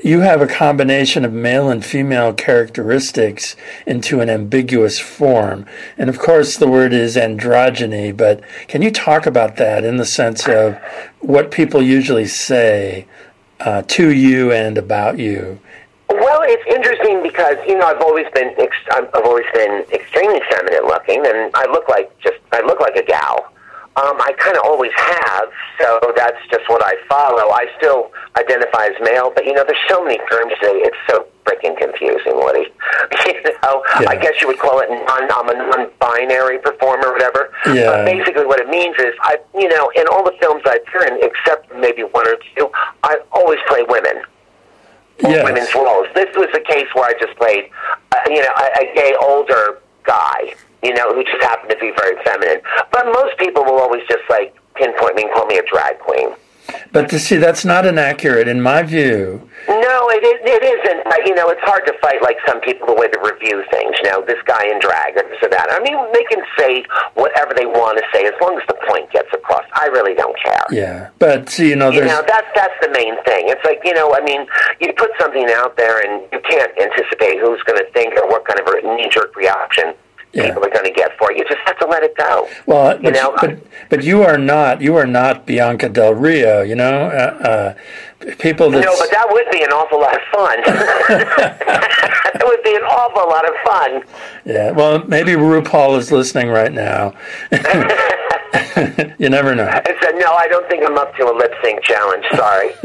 you 0.03 0.19
have 0.19 0.41
a 0.41 0.47
combination 0.47 1.25
of 1.25 1.33
male 1.33 1.69
and 1.69 1.83
female 1.83 2.33
characteristics 2.33 3.55
into 3.85 4.19
an 4.19 4.29
ambiguous 4.29 4.99
form. 4.99 5.65
And 5.97 6.09
of 6.09 6.19
course, 6.19 6.57
the 6.57 6.67
word 6.67 6.93
is 6.93 7.15
androgyny, 7.15 8.15
but 8.15 8.41
can 8.67 8.81
you 8.81 8.91
talk 8.91 9.25
about 9.25 9.55
that 9.57 9.83
in 9.83 9.97
the 9.97 10.05
sense 10.05 10.47
of 10.47 10.77
what 11.19 11.51
people 11.51 11.81
usually 11.81 12.27
say 12.27 13.07
uh, 13.59 13.83
to 13.87 14.09
you 14.11 14.51
and 14.51 14.77
about 14.77 15.17
you? 15.17 15.59
Well, 16.09 16.41
it's 16.43 16.63
interesting 16.67 17.23
because 17.23 17.55
you 17.65 17.77
know 17.77 17.85
I've 17.85 18.01
always 18.01 18.27
been 18.35 18.53
ex- 18.57 18.75
I've 18.91 19.09
always 19.25 19.45
been 19.53 19.85
extremely 19.93 20.41
feminine 20.51 20.85
looking, 20.85 21.25
and 21.25 21.51
I 21.55 21.65
look 21.71 21.87
like 21.87 22.11
just 22.19 22.37
I 22.51 22.61
look 22.61 22.81
like 22.81 22.97
a 22.97 23.03
gal. 23.03 23.47
Um, 23.95 24.19
I 24.21 24.33
kind 24.37 24.55
of 24.55 24.63
always 24.65 24.91
have, 24.95 25.49
so 25.79 26.13
that's 26.15 26.37
just 26.49 26.67
what 26.69 26.81
I 26.83 26.95
follow. 27.09 27.51
I 27.51 27.67
still 27.77 28.11
identify 28.37 28.85
as 28.87 28.93
male, 29.01 29.31
but 29.35 29.45
you 29.45 29.53
know, 29.53 29.63
there's 29.65 29.81
so 29.89 30.03
many 30.03 30.17
terms 30.29 30.53
today. 30.61 30.79
It's 30.87 30.97
so 31.09 31.27
freaking 31.45 31.77
confusing, 31.77 32.33
Woody. 32.35 32.67
you 33.25 33.43
know, 33.43 33.83
Yeah. 33.99 34.09
I 34.09 34.15
guess 34.15 34.39
you 34.41 34.47
would 34.47 34.59
call 34.59 34.79
it 34.79 34.89
non. 34.89 35.29
I'm 35.31 35.49
a 35.49 35.53
non-binary 35.53 36.59
performer, 36.59 37.07
or 37.09 37.13
whatever. 37.13 37.51
Yeah. 37.67 37.91
But 37.91 38.05
basically, 38.05 38.45
what 38.45 38.59
it 38.59 38.69
means 38.69 38.95
is, 38.97 39.13
I, 39.21 39.37
you 39.53 39.67
know, 39.67 39.91
in 39.95 40.07
all 40.07 40.23
the 40.23 40.35
films 40.39 40.63
I've 40.65 40.81
in, 41.07 41.19
except 41.23 41.73
maybe 41.75 42.03
one 42.03 42.27
or 42.27 42.35
two, 42.55 42.69
I 43.03 43.19
always 43.31 43.59
play 43.67 43.83
women 43.87 44.23
Yes. 45.19 45.43
women's 45.45 45.73
roles. 45.75 46.07
This 46.15 46.33
was 46.35 46.49
a 46.55 46.59
case 46.61 46.87
where 46.93 47.05
I 47.05 47.13
just 47.19 47.37
played, 47.37 47.69
uh, 48.11 48.15
you 48.27 48.41
know, 48.41 48.49
a, 48.57 48.83
a 48.83 48.95
gay 48.95 49.13
older 49.21 49.77
guy, 50.03 50.55
you 50.81 50.93
know, 50.95 51.13
who 51.13 51.23
just 51.23 51.41
happened 51.43 51.69
to 51.69 51.77
be 51.77 51.91
very 51.95 52.15
feminine. 52.23 52.61
But 52.91 53.05
most 53.05 53.37
people 53.37 53.63
will 53.63 53.77
always 53.79 54.01
just 54.07 54.23
like 54.29 54.55
pinpoint 54.75 55.15
me 55.15 55.23
and 55.23 55.31
call 55.31 55.45
me 55.45 55.57
a 55.59 55.63
drag 55.63 55.99
queen. 55.99 56.29
But 56.91 57.09
to 57.09 57.19
see, 57.19 57.37
that's 57.37 57.63
not 57.65 57.85
inaccurate 57.85 58.47
in 58.47 58.61
my 58.61 58.83
view. 58.83 59.47
No, 59.69 60.09
it, 60.09 60.23
is, 60.23 60.39
it 60.43 60.63
isn't. 60.63 61.07
Uh, 61.07 61.15
You 61.25 61.35
know, 61.35 61.49
it's 61.49 61.61
hard 61.63 61.85
to 61.85 61.93
fight 62.01 62.21
like 62.21 62.37
some 62.47 62.59
people 62.61 62.87
the 62.87 62.93
way 62.93 63.07
they 63.07 63.19
review 63.21 63.63
things. 63.71 63.95
You 64.03 64.09
know, 64.09 64.23
this 64.25 64.41
guy 64.45 64.65
in 64.65 64.79
drag 64.79 65.17
or 65.17 65.23
this 65.29 65.37
or 65.41 65.49
that. 65.49 65.67
I 65.69 65.79
mean, 65.79 65.95
they 66.13 66.23
can 66.25 66.41
say 66.57 66.83
whatever 67.13 67.53
they 67.55 67.65
want 67.65 67.97
to 67.99 68.05
say 68.13 68.25
as 68.25 68.33
long 68.41 68.57
as 68.59 68.65
the 68.67 68.75
point 68.87 69.09
gets 69.11 69.29
across. 69.33 69.63
I 69.73 69.85
really 69.87 70.15
don't 70.15 70.35
care. 70.43 70.65
Yeah. 70.71 71.09
But 71.19 71.49
see, 71.49 71.69
you 71.69 71.75
know, 71.75 71.89
You 71.91 72.01
there's. 72.01 72.11
know, 72.11 72.23
that's 72.27 72.47
that's 72.55 72.73
the 72.81 72.89
main 72.89 73.15
thing. 73.23 73.49
It's 73.49 73.63
like 73.63 73.79
you 73.83 73.93
know, 73.93 74.13
I 74.13 74.21
mean, 74.21 74.45
you 74.79 74.91
put 74.93 75.11
something 75.19 75.45
out 75.55 75.77
there, 75.77 75.99
and 76.01 76.23
you 76.31 76.39
can't 76.41 76.71
anticipate 76.79 77.39
who's 77.39 77.61
going 77.63 77.79
to 77.79 77.87
think 77.93 78.13
or 78.17 78.27
what 78.27 78.45
kind 78.45 78.59
of 78.59 78.67
a 78.67 78.81
knee-jerk 78.95 79.35
reaction 79.35 79.93
Yeah. 80.33 80.47
people 80.47 80.63
are 80.65 80.69
going 80.69 80.85
to 80.85 80.91
get 80.91 81.17
for 81.17 81.31
it. 81.31 81.37
You 81.37 81.43
just 81.43 81.59
have 81.65 81.77
to 81.79 81.87
let 81.87 82.03
it 82.03 82.15
go. 82.15 82.47
Well, 82.65 82.97
but, 82.97 83.03
you 83.03 83.11
know, 83.11 83.35
but 83.41 83.59
but 83.89 84.03
you 84.03 84.23
are 84.23 84.37
not 84.37 84.81
you 84.81 84.95
are 84.95 85.05
not 85.05 85.45
Bianca 85.45 85.89
Del 85.89 86.13
Rio. 86.13 86.61
You 86.61 86.75
know, 86.75 87.07
uh, 87.07 87.75
uh, 88.23 88.25
people 88.39 88.69
that 88.71 88.85
no, 88.85 88.95
but 88.97 89.11
that 89.11 89.27
would 89.29 89.49
be 89.51 89.63
an 89.63 89.71
awful 89.71 89.99
lot 89.99 90.15
of 90.15 90.21
fun. 90.31 90.61
that 90.65 92.43
would 92.43 92.63
be 92.63 92.75
an 92.75 92.83
awful 92.83 93.27
lot 93.29 93.47
of 93.47 93.55
fun. 93.65 94.03
yeah. 94.45 94.71
Well, 94.71 95.03
maybe 95.05 95.33
RuPaul 95.33 95.97
is 95.97 96.11
listening 96.11 96.49
right 96.49 96.71
now. 96.71 97.13
you 99.19 99.29
never 99.29 99.55
know. 99.55 99.67
I 99.67 99.95
said, 100.01 100.15
no, 100.15 100.33
I 100.33 100.47
don't 100.47 100.67
think 100.69 100.83
I'm 100.85 100.97
up 100.97 101.15
to 101.17 101.29
a 101.29 101.33
lip 101.35 101.53
sync 101.63 101.83
challenge. 101.83 102.25
Sorry, 102.35 102.69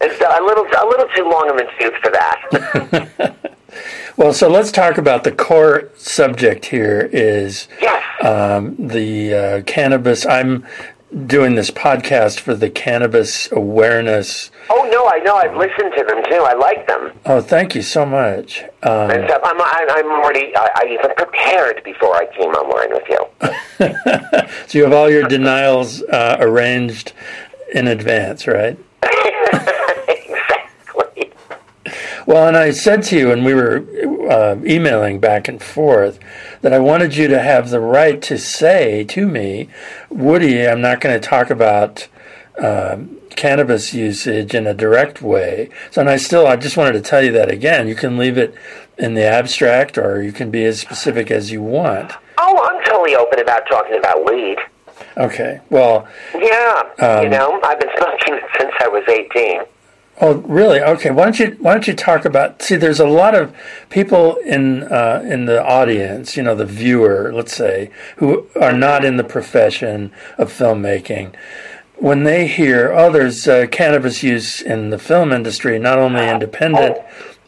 it's 0.00 0.20
a 0.20 0.42
little 0.42 0.64
a 0.66 0.86
little 0.86 1.06
too 1.14 1.28
long 1.28 1.50
of 1.50 1.56
a 1.56 1.64
tooth 1.78 1.94
for 2.02 2.10
that. 2.10 3.50
Well, 4.16 4.32
so 4.32 4.48
let's 4.48 4.70
talk 4.70 4.98
about 4.98 5.24
the 5.24 5.32
core 5.32 5.90
subject 5.96 6.66
here 6.66 7.08
is 7.12 7.68
yes. 7.80 8.04
um, 8.24 8.76
the 8.78 9.34
uh, 9.34 9.62
cannabis. 9.62 10.26
I'm 10.26 10.66
doing 11.26 11.54
this 11.54 11.70
podcast 11.70 12.40
for 12.40 12.54
the 12.54 12.70
cannabis 12.70 13.50
awareness. 13.52 14.50
Oh 14.70 14.88
no, 14.90 15.06
I 15.08 15.18
know. 15.18 15.36
I've 15.36 15.56
listened 15.56 15.92
to 15.96 16.04
them 16.04 16.22
too. 16.24 16.42
I 16.42 16.54
like 16.54 16.86
them. 16.86 17.12
Oh, 17.26 17.40
thank 17.40 17.74
you 17.74 17.82
so 17.82 18.06
much. 18.06 18.62
Um, 18.82 19.10
And 19.10 19.28
so 19.28 19.38
I'm, 19.44 19.60
I'm, 19.60 19.90
I'm 19.90 20.10
already, 20.10 20.52
I, 20.56 20.68
I 20.76 20.86
even 20.90 21.14
prepared 21.14 21.82
before 21.84 22.16
I 22.16 22.26
came 22.34 22.50
online 22.50 22.90
with 22.90 23.08
you. 23.08 24.48
so 24.66 24.78
you 24.78 24.84
have 24.84 24.92
all 24.92 25.10
your 25.10 25.28
denials 25.28 26.02
uh, 26.04 26.36
arranged 26.40 27.12
in 27.74 27.88
advance, 27.88 28.46
right? 28.46 28.78
exactly. 30.08 31.32
Well, 32.26 32.46
and 32.46 32.56
I 32.56 32.70
said 32.70 33.02
to 33.04 33.18
you 33.18 33.32
and 33.32 33.44
we 33.44 33.54
were 33.54 33.84
uh, 34.30 34.56
emailing 34.64 35.18
back 35.20 35.48
and 35.48 35.62
forth 35.62 36.18
that 36.60 36.72
I 36.72 36.78
wanted 36.78 37.16
you 37.16 37.28
to 37.28 37.40
have 37.40 37.70
the 37.70 37.80
right 37.80 38.20
to 38.22 38.38
say 38.38 39.04
to 39.04 39.26
me, 39.26 39.68
Woody, 40.08 40.66
I'm 40.66 40.80
not 40.80 41.00
going 41.00 41.18
to 41.20 41.28
talk 41.28 41.50
about 41.50 42.08
um, 42.58 43.18
cannabis 43.30 43.92
usage 43.94 44.54
in 44.54 44.66
a 44.66 44.74
direct 44.74 45.22
way. 45.22 45.70
So, 45.90 46.00
and 46.00 46.10
I 46.10 46.16
still, 46.16 46.46
I 46.46 46.56
just 46.56 46.76
wanted 46.76 46.92
to 46.92 47.00
tell 47.00 47.22
you 47.22 47.32
that 47.32 47.50
again. 47.50 47.88
You 47.88 47.94
can 47.94 48.16
leave 48.18 48.38
it 48.38 48.54
in 48.98 49.14
the 49.14 49.24
abstract, 49.24 49.96
or 49.98 50.22
you 50.22 50.32
can 50.32 50.50
be 50.50 50.64
as 50.64 50.78
specific 50.78 51.30
as 51.30 51.50
you 51.50 51.62
want. 51.62 52.12
Oh, 52.38 52.68
I'm 52.70 52.84
totally 52.84 53.16
open 53.16 53.40
about 53.40 53.66
talking 53.68 53.98
about 53.98 54.24
weed. 54.24 54.58
Okay. 55.16 55.60
Well, 55.70 56.06
Yeah, 56.34 56.82
Um, 56.98 57.24
you 57.24 57.30
know, 57.30 57.58
I've 57.64 57.80
been 57.80 57.90
smoking 57.96 58.34
it 58.34 58.44
since 58.58 58.72
I 58.80 58.88
was 58.88 59.02
18. 59.08 59.62
Oh, 60.24 60.34
really? 60.34 60.80
Okay. 60.80 61.10
Why 61.10 61.24
don't 61.24 61.38
you 61.40 61.56
Why 61.58 61.72
don't 61.72 61.88
you 61.88 61.94
talk 61.94 62.24
about? 62.24 62.62
See, 62.62 62.76
there's 62.76 63.00
a 63.00 63.08
lot 63.08 63.34
of 63.34 63.52
people 63.90 64.36
in 64.36 64.84
uh, 64.84 65.20
in 65.28 65.46
the 65.46 65.60
audience, 65.60 66.36
you 66.36 66.44
know, 66.44 66.54
the 66.54 66.64
viewer, 66.64 67.32
let's 67.34 67.52
say, 67.56 67.90
who 68.18 68.46
are 68.60 68.72
not 68.72 69.04
in 69.04 69.16
the 69.16 69.24
profession 69.24 70.12
of 70.38 70.52
filmmaking. 70.52 71.34
When 71.96 72.22
they 72.22 72.46
hear, 72.46 72.92
oh, 72.92 73.10
there's 73.10 73.48
uh, 73.48 73.66
cannabis 73.72 74.22
use 74.22 74.62
in 74.62 74.90
the 74.90 74.98
film 74.98 75.32
industry, 75.32 75.76
not 75.80 75.98
only 75.98 76.28
independent 76.28 76.98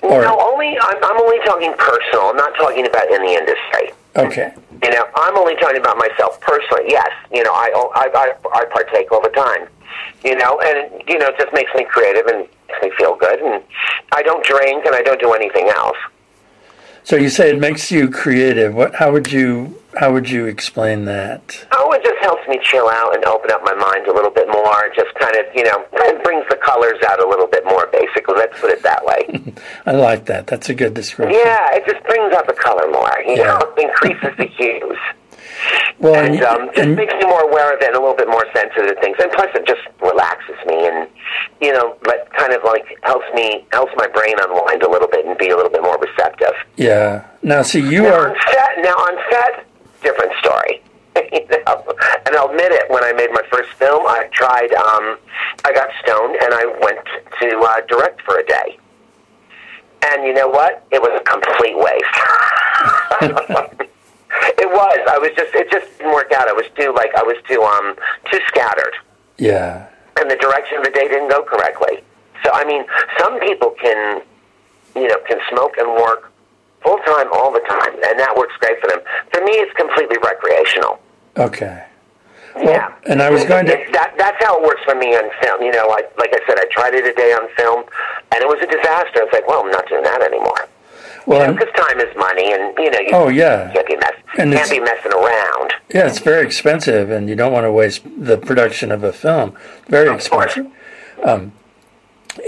Or 0.02 0.22
no, 0.22 0.36
only 0.40 0.76
I'm, 0.80 0.96
I'm 1.02 1.20
only 1.20 1.38
talking 1.44 1.72
personal. 1.78 2.30
I'm 2.30 2.36
not 2.36 2.56
talking 2.56 2.86
about 2.86 3.08
in 3.08 3.22
the 3.22 3.34
industry. 3.34 3.92
okay, 4.16 4.52
You 4.82 4.90
know, 4.90 5.06
I'm 5.14 5.38
only 5.38 5.54
talking 5.56 5.78
about 5.78 5.96
myself 5.96 6.40
personally. 6.40 6.86
Yes, 6.88 7.10
you 7.32 7.44
know, 7.44 7.52
I 7.52 7.70
I, 7.94 8.06
I, 8.14 8.32
I 8.52 8.64
partake 8.64 9.12
all 9.12 9.22
the 9.22 9.28
time. 9.28 9.68
You 10.24 10.34
know, 10.36 10.58
and 10.60 11.02
you 11.08 11.18
know, 11.18 11.28
it 11.28 11.36
just 11.38 11.52
makes 11.52 11.72
me 11.74 11.84
creative 11.84 12.26
and 12.26 12.48
me 12.82 12.90
feel 12.98 13.16
good. 13.16 13.40
And 13.40 13.62
I 14.12 14.22
don't 14.22 14.44
drink 14.44 14.84
and 14.86 14.94
I 14.94 15.02
don't 15.02 15.20
do 15.20 15.32
anything 15.32 15.68
else. 15.68 15.96
so 17.02 17.16
you 17.16 17.28
say 17.28 17.50
it 17.50 17.58
makes 17.60 17.90
you 17.90 18.10
creative. 18.10 18.74
What? 18.74 18.94
How 18.96 19.12
would 19.12 19.30
you? 19.32 19.80
How 19.96 20.12
would 20.12 20.28
you 20.28 20.46
explain 20.46 21.04
that? 21.04 21.66
Oh, 21.70 21.92
it 21.92 22.02
just 22.02 22.18
helps 22.20 22.42
me 22.48 22.58
chill 22.64 22.88
out 22.88 23.14
and 23.14 23.24
open 23.26 23.52
up 23.52 23.62
my 23.64 23.74
mind 23.74 24.08
a 24.08 24.12
little 24.12 24.30
bit 24.32 24.48
more. 24.48 24.90
Just 24.96 25.14
kind 25.20 25.36
of, 25.36 25.46
you 25.54 25.62
know, 25.62 25.84
it 25.92 26.24
brings 26.24 26.44
the 26.50 26.56
colors 26.56 26.98
out 27.06 27.22
a 27.22 27.28
little 27.28 27.46
bit 27.46 27.64
more. 27.64 27.86
Basically, 27.92 28.34
let's 28.36 28.58
put 28.58 28.70
it 28.70 28.82
that 28.82 29.04
way. 29.04 29.54
I 29.86 29.92
like 29.92 30.24
that. 30.26 30.48
That's 30.48 30.68
a 30.68 30.74
good 30.74 30.94
description. 30.94 31.38
yeah, 31.44 31.68
it 31.76 31.84
just 31.86 32.04
brings 32.06 32.34
out 32.34 32.48
the 32.48 32.54
color 32.54 32.90
more. 32.90 33.12
You 33.24 33.36
Yeah. 33.36 33.58
know, 33.58 33.72
increases 33.78 34.36
the 34.36 34.46
hues. 34.46 34.98
Well, 35.98 36.14
and 36.16 36.34
and, 36.34 36.42
um, 36.44 36.66
just 36.74 36.78
and- 36.78 36.96
makes 36.96 37.14
me 37.14 37.24
more 37.26 37.40
aware 37.42 37.72
of 37.74 37.80
it 37.80 37.86
and 37.88 37.96
a 37.96 38.00
little 38.00 38.16
bit 38.16 38.28
more 38.28 38.44
sensitive 38.54 38.88
to 38.94 39.00
things. 39.00 39.16
And 39.22 39.30
plus, 39.32 39.48
it 39.54 39.66
just 39.66 39.80
relaxes 40.02 40.56
me 40.66 40.86
and 40.86 41.08
you 41.60 41.72
know, 41.72 41.96
but 42.02 42.28
kind 42.36 42.52
of 42.52 42.62
like 42.64 42.84
helps 43.02 43.26
me 43.34 43.64
helps 43.72 43.92
my 43.96 44.06
brain 44.08 44.34
unwind 44.38 44.82
a 44.82 44.90
little 44.90 45.08
bit 45.08 45.24
and 45.24 45.36
be 45.38 45.48
a 45.50 45.56
little 45.56 45.70
bit 45.70 45.82
more 45.82 45.98
receptive. 45.98 46.52
yeah. 46.76 47.24
Now, 47.42 47.62
see, 47.62 47.80
you 47.80 48.02
Now 48.02 48.14
are. 48.14 48.28
on 48.30 48.36
set, 48.50 48.78
now 48.82 48.94
on 48.94 49.18
set, 49.30 49.64
different 50.02 50.32
story. 50.40 50.80
You 51.32 51.46
know? 51.48 51.84
And 52.26 52.34
I'll 52.36 52.50
admit 52.50 52.72
it. 52.72 52.90
When 52.90 53.04
I 53.04 53.12
made 53.12 53.30
my 53.32 53.42
first 53.52 53.70
film, 53.72 54.04
I 54.06 54.28
tried. 54.32 54.72
Um, 54.74 55.16
I 55.64 55.72
got 55.72 55.88
stoned 56.02 56.36
and 56.42 56.52
I 56.54 56.64
went 56.82 56.98
to 57.40 57.58
uh, 57.60 57.80
direct 57.86 58.20
for 58.22 58.36
a 58.38 58.44
day. 58.44 58.78
And 60.06 60.24
you 60.24 60.32
know 60.34 60.48
what? 60.48 60.82
It 60.90 61.00
was 61.00 61.12
a 61.20 61.24
complete 61.24 61.76
waste. 61.78 62.18
it 64.58 64.68
was. 64.68 64.98
I 65.10 65.18
was 65.18 65.30
just. 65.36 65.54
It 65.54 65.70
just 65.70 65.86
didn't 65.98 66.12
work 66.14 66.32
out. 66.32 66.48
I 66.48 66.52
was 66.52 66.66
too 66.78 66.92
like. 66.94 67.14
I 67.14 67.22
was 67.22 67.36
too 67.48 67.62
um 67.62 67.96
too 68.30 68.40
scattered, 68.48 68.94
Yeah. 69.38 69.86
and 70.20 70.30
the 70.30 70.36
direction 70.36 70.78
of 70.78 70.84
the 70.84 70.90
day 70.90 71.08
didn't 71.08 71.28
go 71.30 71.42
correctly. 71.42 72.02
So 72.44 72.50
I 72.52 72.64
mean, 72.64 72.84
some 73.18 73.38
people 73.40 73.70
can, 73.80 74.22
you 74.94 75.08
know, 75.08 75.16
can 75.26 75.38
smoke 75.50 75.76
and 75.78 75.88
work 75.94 76.30
full 76.82 76.98
time 77.06 77.28
all 77.32 77.50
the 77.52 77.64
time, 77.68 77.94
and 78.04 78.18
that 78.20 78.34
works 78.36 78.54
great 78.60 78.78
for 78.80 78.88
them. 78.88 79.00
For 79.32 79.40
me, 79.42 79.52
it's 79.52 79.72
completely 79.76 80.18
recreational. 80.18 80.98
Okay. 81.38 81.82
yeah, 82.62 82.92
and 83.06 83.20
I 83.22 83.30
was 83.30 83.44
going 83.44 83.66
to- 83.66 83.72
It's- 83.72 83.90
that 83.92 84.14
that's 84.16 84.38
how 84.44 84.58
it 84.60 84.62
works 84.62 84.82
for 84.84 84.94
me 84.94 85.16
on 85.16 85.30
film. 85.42 85.62
You 85.62 85.72
know, 85.72 85.88
like 85.88 86.06
like 86.18 86.30
I 86.34 86.40
said, 86.46 86.58
I 86.58 86.66
tried 86.70 86.94
it 86.94 87.04
a 87.06 87.12
day 87.14 87.32
on 87.32 87.48
film, 87.56 87.84
and 88.32 88.42
it 88.42 88.46
was 88.48 88.60
a 88.62 88.66
disaster. 88.66 89.20
I 89.20 89.24
was 89.24 89.32
like, 89.32 89.46
well, 89.48 89.62
I'm 89.64 89.70
not 89.70 89.88
doing 89.88 90.02
that 90.04 90.22
anymore. 90.22 90.68
Well, 91.26 91.52
Because 91.54 91.72
time 91.74 92.00
is 92.00 92.14
money, 92.16 92.52
and 92.52 92.76
you 92.78 92.90
know, 92.90 92.98
you 93.00 93.08
Oh, 93.12 93.28
yeah. 93.28 93.70
can't 93.72 93.86
be 93.86 93.96
mess 93.96 94.12
And 94.38 94.52
can't 94.52 94.70
be 94.70 94.80
messing 94.80 95.12
around. 95.12 95.72
yeah, 95.94 96.06
it's 96.06 96.18
very 96.18 96.44
expensive, 96.44 97.10
and 97.10 97.28
you 97.28 97.34
don't 97.36 97.52
want 97.52 97.64
to 97.64 97.72
waste 97.72 98.02
the 98.18 98.36
production 98.36 98.92
of 98.92 99.02
a 99.04 99.12
film. 99.12 99.54
Very 99.88 100.08
Of 100.08 100.16
expensive. 100.16 100.66
Um, 101.22 101.52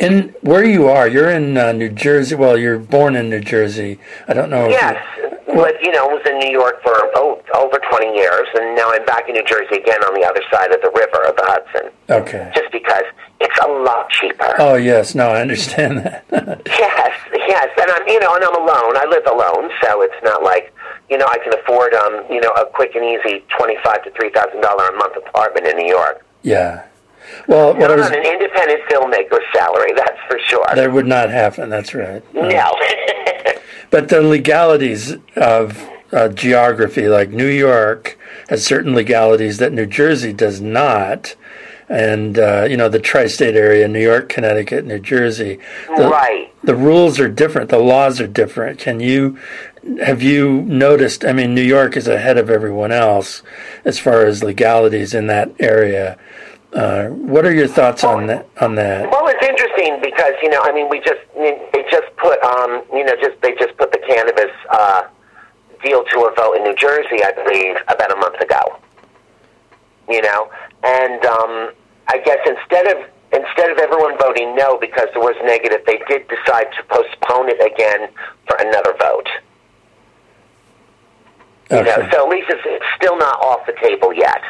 in 0.00 0.35
where 0.40 0.64
you 0.64 0.88
are, 0.88 1.06
you're 1.06 1.30
in 1.30 1.56
uh, 1.56 1.73
New 1.73 1.88
Jersey. 1.88 2.35
Well, 2.35 2.59
you're 2.59 2.78
born 2.78 3.14
in 3.14 3.30
New 3.30 3.40
Jersey. 3.40 3.99
I 4.28 4.35
don't 4.35 4.50
know. 4.50 4.64
if 4.66 4.73
you- 4.73 4.76
Yes, 4.78 5.02
but 5.47 5.80
you 5.83 5.92
know, 5.92 6.11
I 6.11 6.12
was 6.12 6.23
in 6.26 6.38
New 6.38 6.50
York 6.50 6.83
for 6.83 6.92
oh, 7.14 7.40
over 7.54 7.78
20 7.88 8.14
years, 8.14 8.49
and 8.59 8.75
now 8.75 8.90
I'm 8.92 9.04
back 9.06 9.28
in 9.28 9.35
New 9.35 9.45
Jersey 9.45 9.76
again 9.76 10.02
on 10.04 10.12
the 10.21 10.26
other 10.26 10.42
side 10.52 10.73
of 10.73 10.80
the 10.83 10.90
river 10.90 11.25
of 11.26 11.37
the 11.37 11.45
Hudson, 11.47 11.90
Okay. 12.11 12.50
just 12.54 12.71
because 12.73 13.04
it's 13.40 13.58
a 13.64 13.68
lot 13.68 14.08
cheaper. 14.10 14.54
Oh 14.58 14.74
yes, 14.76 15.14
no, 15.14 15.28
I 15.28 15.40
understand 15.40 15.98
that. 15.98 16.24
Yes, 16.66 17.12
yes, 17.48 17.68
and 17.80 17.90
I'm 17.90 18.06
you 18.08 18.18
know, 18.20 18.34
and 18.34 18.44
I'm 18.44 18.54
alone. 18.56 18.96
I 18.96 19.04
live 19.08 19.26
alone, 19.26 19.70
so 19.82 20.02
it's 20.02 20.14
not 20.22 20.42
like 20.42 20.74
you 21.10 21.16
know 21.18 21.26
I 21.30 21.38
can 21.38 21.52
afford 21.54 21.94
um 21.94 22.24
you 22.30 22.40
know 22.40 22.50
a 22.50 22.66
quick 22.66 22.94
and 22.94 23.04
easy 23.04 23.44
twenty 23.56 23.76
five 23.84 24.02
to 24.04 24.10
three 24.12 24.30
thousand 24.30 24.60
dollar 24.60 24.88
a 24.88 24.96
month 24.96 25.16
apartment 25.16 25.66
in 25.66 25.76
New 25.76 25.88
York. 25.88 26.24
yeah. 26.42 26.84
Well, 27.49 27.75
what 27.75 27.88
Not 27.88 27.96
was 27.99 28.06
on 28.06 28.14
an 28.14 28.25
independent 28.25 28.82
filmmaker's 28.88 29.44
salary, 29.52 29.92
that's 29.96 30.18
for 30.28 30.38
sure. 30.46 30.64
that 30.76 30.92
would 30.92 31.06
not 31.08 31.28
happen. 31.30 31.68
That's 31.70 31.92
right. 31.92 32.22
Uh, 32.36 32.49
no. 32.49 32.72
But 33.90 34.08
the 34.08 34.20
legalities 34.20 35.14
of 35.36 35.88
uh, 36.12 36.28
geography, 36.28 37.08
like 37.08 37.30
New 37.30 37.46
York 37.49 38.18
has 38.49 38.64
certain 38.64 38.94
legalities 38.94 39.58
that 39.58 39.72
New 39.72 39.86
Jersey 39.86 40.32
does 40.32 40.60
not. 40.60 41.34
And, 41.88 42.38
uh, 42.38 42.66
you 42.68 42.76
know, 42.76 42.88
the 42.88 42.99
tri 42.99 43.28
state 43.28 43.54
area, 43.54 43.86
New 43.86 44.02
York, 44.02 44.28
Connecticut, 44.28 44.84
New 44.84 44.99
Jersey. 44.99 45.60
The, 45.96 46.08
right. 46.08 46.52
The 46.64 46.75
rules 46.75 47.20
are 47.20 47.28
different. 47.28 47.70
The 47.70 47.78
laws 47.78 48.20
are 48.20 48.26
different. 48.26 48.80
Can 48.80 48.99
you, 48.99 49.38
have 50.04 50.20
you 50.20 50.62
noticed? 50.62 51.25
I 51.25 51.32
mean, 51.32 51.54
New 51.54 51.62
York 51.62 51.96
is 51.96 52.08
ahead 52.08 52.38
of 52.38 52.50
everyone 52.50 52.90
else 52.90 53.42
as 53.84 54.00
far 54.00 54.26
as 54.26 54.42
legalities 54.42 55.14
in 55.14 55.28
that 55.28 55.52
area. 55.60 56.18
Uh, 56.72 57.08
what 57.08 57.46
are 57.46 57.54
your 57.54 57.68
thoughts 57.68 58.04
on 58.04 58.26
that? 58.26 58.46
On 58.60 58.75
that? 58.75 59.10
Well, 59.10 59.28
it's 59.28 59.46
interesting 59.46 59.99
because 60.02 60.34
you 60.42 60.50
know, 60.50 60.60
I 60.62 60.72
mean, 60.72 60.90
we 60.90 60.99
just 61.00 61.20
they 61.34 61.84
just 61.90 62.14
put 62.16 62.42
um, 62.42 62.82
you 62.92 63.04
know, 63.04 63.14
just 63.22 63.40
they 63.40 63.54
just 63.54 63.76
put 63.78 63.92
the 63.92 63.99
cannabis 64.06 64.52
uh, 64.70 65.04
deal 65.82 66.04
to 66.04 66.18
a 66.26 66.34
vote 66.34 66.56
in 66.56 66.64
New 66.64 66.75
Jersey, 66.75 67.22
I 67.25 67.32
believe, 67.32 67.76
about 67.88 68.12
a 68.12 68.16
month 68.16 68.40
ago. 68.40 68.78
You 70.08 70.20
know, 70.22 70.50
and 70.82 71.25
um, 71.25 71.71
I 72.08 72.19
guess 72.25 72.39
instead 72.47 72.86
of 72.89 73.04
instead 73.32 73.71
of 73.71 73.78
everyone 73.78 74.17
voting 74.19 74.54
no 74.54 74.78
because 74.78 75.08
there 75.12 75.23
was 75.23 75.34
negative, 75.45 75.80
they 75.86 75.99
did 76.08 76.26
decide 76.28 76.67
to 76.78 76.82
postpone 76.89 77.49
it 77.49 77.60
again 77.60 78.08
for 78.47 78.56
another 78.60 78.95
vote. 79.00 79.28
You 81.71 81.82
know, 81.82 81.93
Okay. 81.97 82.08
so 82.12 82.23
at 82.25 82.28
least 82.28 82.47
it's, 82.49 82.62
it's 82.65 82.84
still 82.97 83.19
not 83.19 83.41
off 83.43 83.67
the 83.67 83.73
table 83.82 84.12
yet. 84.12 84.41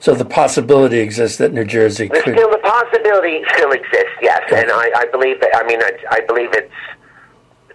So 0.00 0.14
the 0.14 0.24
possibility 0.24 0.98
exists 0.98 1.36
that 1.38 1.52
New 1.52 1.64
Jersey 1.64 2.08
There's 2.08 2.24
could. 2.24 2.34
still 2.34 2.50
the 2.50 2.58
possibility 2.58 3.44
still 3.54 3.70
exists, 3.72 4.16
yes, 4.20 4.40
and 4.52 4.70
I, 4.70 4.90
I 4.96 5.06
believe 5.12 5.40
that. 5.40 5.50
I 5.54 5.64
mean, 5.66 5.80
I, 5.82 5.92
I 6.10 6.20
believe 6.26 6.48
it's 6.54 6.72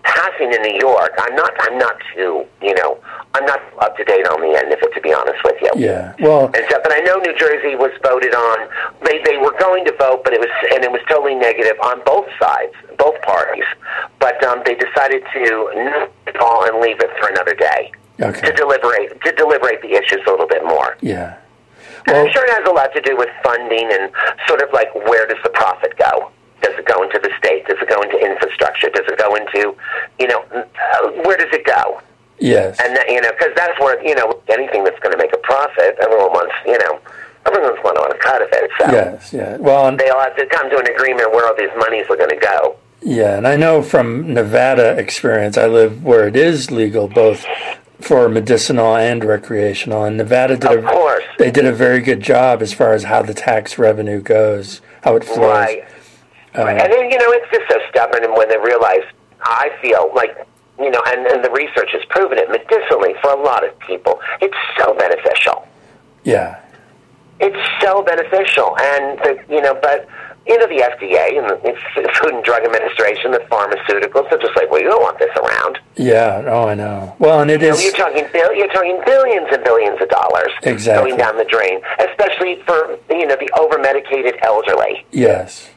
passing 0.08 0.54
in 0.54 0.62
New 0.63 0.80
York. 0.80 1.12
I'm 1.20 1.36
not. 1.36 1.54
I'm 1.60 1.78
not 1.78 1.96
too. 2.15 2.46
You 2.62 2.74
know, 2.76 2.98
I'm 3.36 3.46
not 3.46 3.62
up 3.80 3.98
to 3.98 4.04
date 4.04 4.26
on 4.26 4.41
the 4.41 4.58
end 4.58 4.72
of 4.72 4.80
it, 4.82 4.91
to 4.96 5.02
be 5.02 5.13
honest 5.13 5.43
with 5.43 5.60
you. 5.62 5.72
Yeah. 5.76 6.15
Well, 6.20 6.48
And 6.56 6.63
so, 6.72 6.80
but 6.82 6.91
I 6.96 7.00
know 7.04 7.17
New 7.20 7.36
Jersey 7.38 7.76
was 7.76 7.91
voted 8.02 8.34
on. 8.34 8.58
They 9.04 9.22
they 9.24 9.38
were 9.38 9.54
going 9.60 9.86
to 9.86 9.93
vote, 10.00 10.24
but 10.24 10.34
it 10.34 10.39
was 10.39 10.50
and 10.74 10.84
it 10.84 10.91
was 10.91 11.02
totally 11.10 11.36
negative 11.36 11.76
on 11.84 12.02
both 12.06 12.28
sides, 12.39 12.74
both 12.98 13.22
parties. 13.22 13.67
But 14.20 14.41
um, 14.43 14.63
they 14.65 14.76
decided 14.76 15.24
to 15.34 15.43
not 15.76 16.10
call 16.36 16.65
and 16.65 16.80
leave 16.82 17.00
it 17.00 17.12
for 17.20 17.30
another 17.30 17.54
day 17.54 17.91
to 18.17 18.28
okay. 18.30 18.52
deliberate 18.56 19.22
to 19.22 19.32
deliberate 19.34 19.82
the 19.82 19.93
issues 19.93 20.24
a 20.26 20.32
little 20.32 20.48
bit 20.48 20.63
more. 20.63 20.98
Yeah. 21.02 21.38
And 22.08 22.15
Well, 22.15 22.26
I'm 22.26 22.32
sure 22.32 22.46
it 22.46 22.52
has 22.52 22.67
a 22.67 22.72
lot 22.72 22.93
to 22.93 23.02
do 23.02 23.17
with 23.17 23.30
funding 23.43 23.91
and 23.91 24.12
sort 24.48 24.62
of 24.62 24.72
like 24.72 24.93
where 24.96 25.28
does 25.28 25.38
the 25.43 25.50
profit 25.50 25.98
go? 25.98 26.32
Does 26.78 26.86
it 26.86 26.94
go 26.94 27.02
into 27.02 27.18
the 27.18 27.32
state? 27.40 27.66
Does 27.66 27.78
it 27.82 27.90
go 27.90 28.02
into 28.02 28.18
infrastructure? 28.24 28.90
Does 28.90 29.06
it 29.08 29.18
go 29.18 29.34
into, 29.36 29.76
you 30.20 30.28
know, 30.28 30.42
where 31.26 31.38
does 31.38 31.52
it 31.52 31.66
go? 31.66 32.02
yes. 32.40 32.78
And 32.84 32.96
that, 32.96 33.10
you 33.10 33.20
know, 33.20 33.32
because 33.32 33.54
that's 33.56 33.80
where 33.80 34.00
you 34.06 34.13
know 34.13 34.40
anything 34.50 34.84
that's 34.84 35.00
going 35.00 35.12
to 35.12 35.18
make 35.18 35.34
a 35.34 35.38
profit, 35.40 35.98
everyone 36.00 36.30
wants, 36.34 36.54
you 36.68 36.78
know, 36.78 37.00
everyone's 37.48 37.82
going 37.82 37.96
to 37.96 38.02
want 38.02 38.13
a 38.13 38.18
cut 38.20 38.42
of 38.44 38.50
it. 38.52 38.70
So 38.80 38.92
Yes. 38.92 39.34
Yeah. 39.34 39.58
Well, 39.58 39.88
and, 39.88 40.00
they 40.00 40.10
all 40.10 40.22
have 40.22 40.36
to 40.36 40.46
come 40.46 40.70
to 40.70 40.78
an 40.78 40.88
agreement 40.88 41.32
where 41.32 41.48
all 41.48 41.56
these 41.58 41.72
monies 41.80 42.06
are 42.12 42.16
going 42.16 42.30
to 42.30 42.36
go. 42.38 42.76
yeah, 43.02 43.38
and 43.38 43.48
I 43.48 43.56
know 43.56 43.82
from 43.82 44.32
Nevada 44.36 44.96
experience, 45.00 45.58
I 45.58 45.66
live 45.66 46.04
where 46.04 46.28
it 46.28 46.36
is 46.36 46.70
legal 46.70 47.08
both 47.08 47.44
for 48.00 48.30
medicinal 48.30 48.96
and 48.96 49.24
recreational, 49.24 50.04
and 50.04 50.18
Nevada 50.18 50.58
did 50.58 50.78
Of 50.78 50.86
a 50.86 50.88
course. 50.88 51.24
they 51.40 51.50
did 51.50 51.66
a 51.66 51.74
very 51.74 52.02
good 52.02 52.22
job 52.22 52.62
as 52.62 52.72
far 52.72 52.94
as 52.94 53.06
how 53.06 53.24
the 53.24 53.34
tax 53.34 53.80
revenue 53.80 54.22
goes, 54.22 54.82
how 55.02 55.16
it 55.16 55.24
flows. 55.24 55.40
Right. 55.40 55.84
Right. 56.55 56.77
Uh, 56.77 56.83
and 56.83 56.91
then, 56.93 57.10
you 57.12 57.17
know, 57.17 57.31
it's 57.31 57.49
just 57.51 57.69
so 57.69 57.77
stubborn, 57.89 58.23
and 58.23 58.33
when 58.33 58.49
they 58.49 58.57
realize, 58.57 59.03
I 59.41 59.69
feel 59.81 60.12
like, 60.15 60.36
you 60.79 60.91
know, 60.91 61.01
and, 61.07 61.25
and 61.27 61.43
the 61.43 61.51
research 61.51 61.89
has 61.93 62.03
proven 62.10 62.38
it 62.38 62.49
medicinally 62.49 63.13
for 63.21 63.31
a 63.31 63.41
lot 63.41 63.65
of 63.67 63.77
people, 63.79 64.19
it's 64.41 64.55
so 64.79 64.93
beneficial. 64.95 65.67
Yeah. 66.23 66.60
It's 67.39 67.57
so 67.81 68.01
beneficial, 68.03 68.75
and 68.79 69.19
the, 69.19 69.43
you 69.49 69.62
know, 69.62 69.75
but 69.81 70.07
you 70.47 70.57
know, 70.57 70.65
the 70.67 70.81
FDA 70.81 71.38
and 71.38 71.45
the 71.49 72.10
Food 72.21 72.33
and 72.33 72.41
Drug 72.43 72.63
Administration, 72.63 73.31
the 73.31 73.39
pharmaceuticals, 73.51 74.29
they're 74.29 74.39
just 74.39 74.55
like, 74.55 74.71
well, 74.71 74.79
you 74.81 74.88
don't 74.88 75.01
want 75.01 75.19
this 75.19 75.29
around. 75.36 75.77
Yeah. 75.97 76.41
Oh, 76.47 76.69
I 76.69 76.73
know. 76.73 77.13
Well, 77.19 77.41
and 77.41 77.51
it 77.51 77.60
You 77.62 77.67
know, 77.67 77.73
is. 77.73 77.83
you're 77.83 77.91
talking 77.91 78.25
bill, 78.31 78.53
you're 78.55 78.71
talking 78.71 78.97
billions 79.05 79.47
and 79.51 79.62
billions 79.65 80.01
of 80.01 80.07
dollars 80.07 80.47
Exactly. 80.63 81.10
going 81.12 81.19
down 81.19 81.38
the 81.38 81.43
drain, 81.43 81.81
especially 81.99 82.62
for 82.65 82.97
you 83.10 83.27
know 83.27 83.36
the 83.36 83.49
over 83.60 83.77
medicated 83.77 84.36
elderly. 84.41 85.05
Yes. 85.12 85.69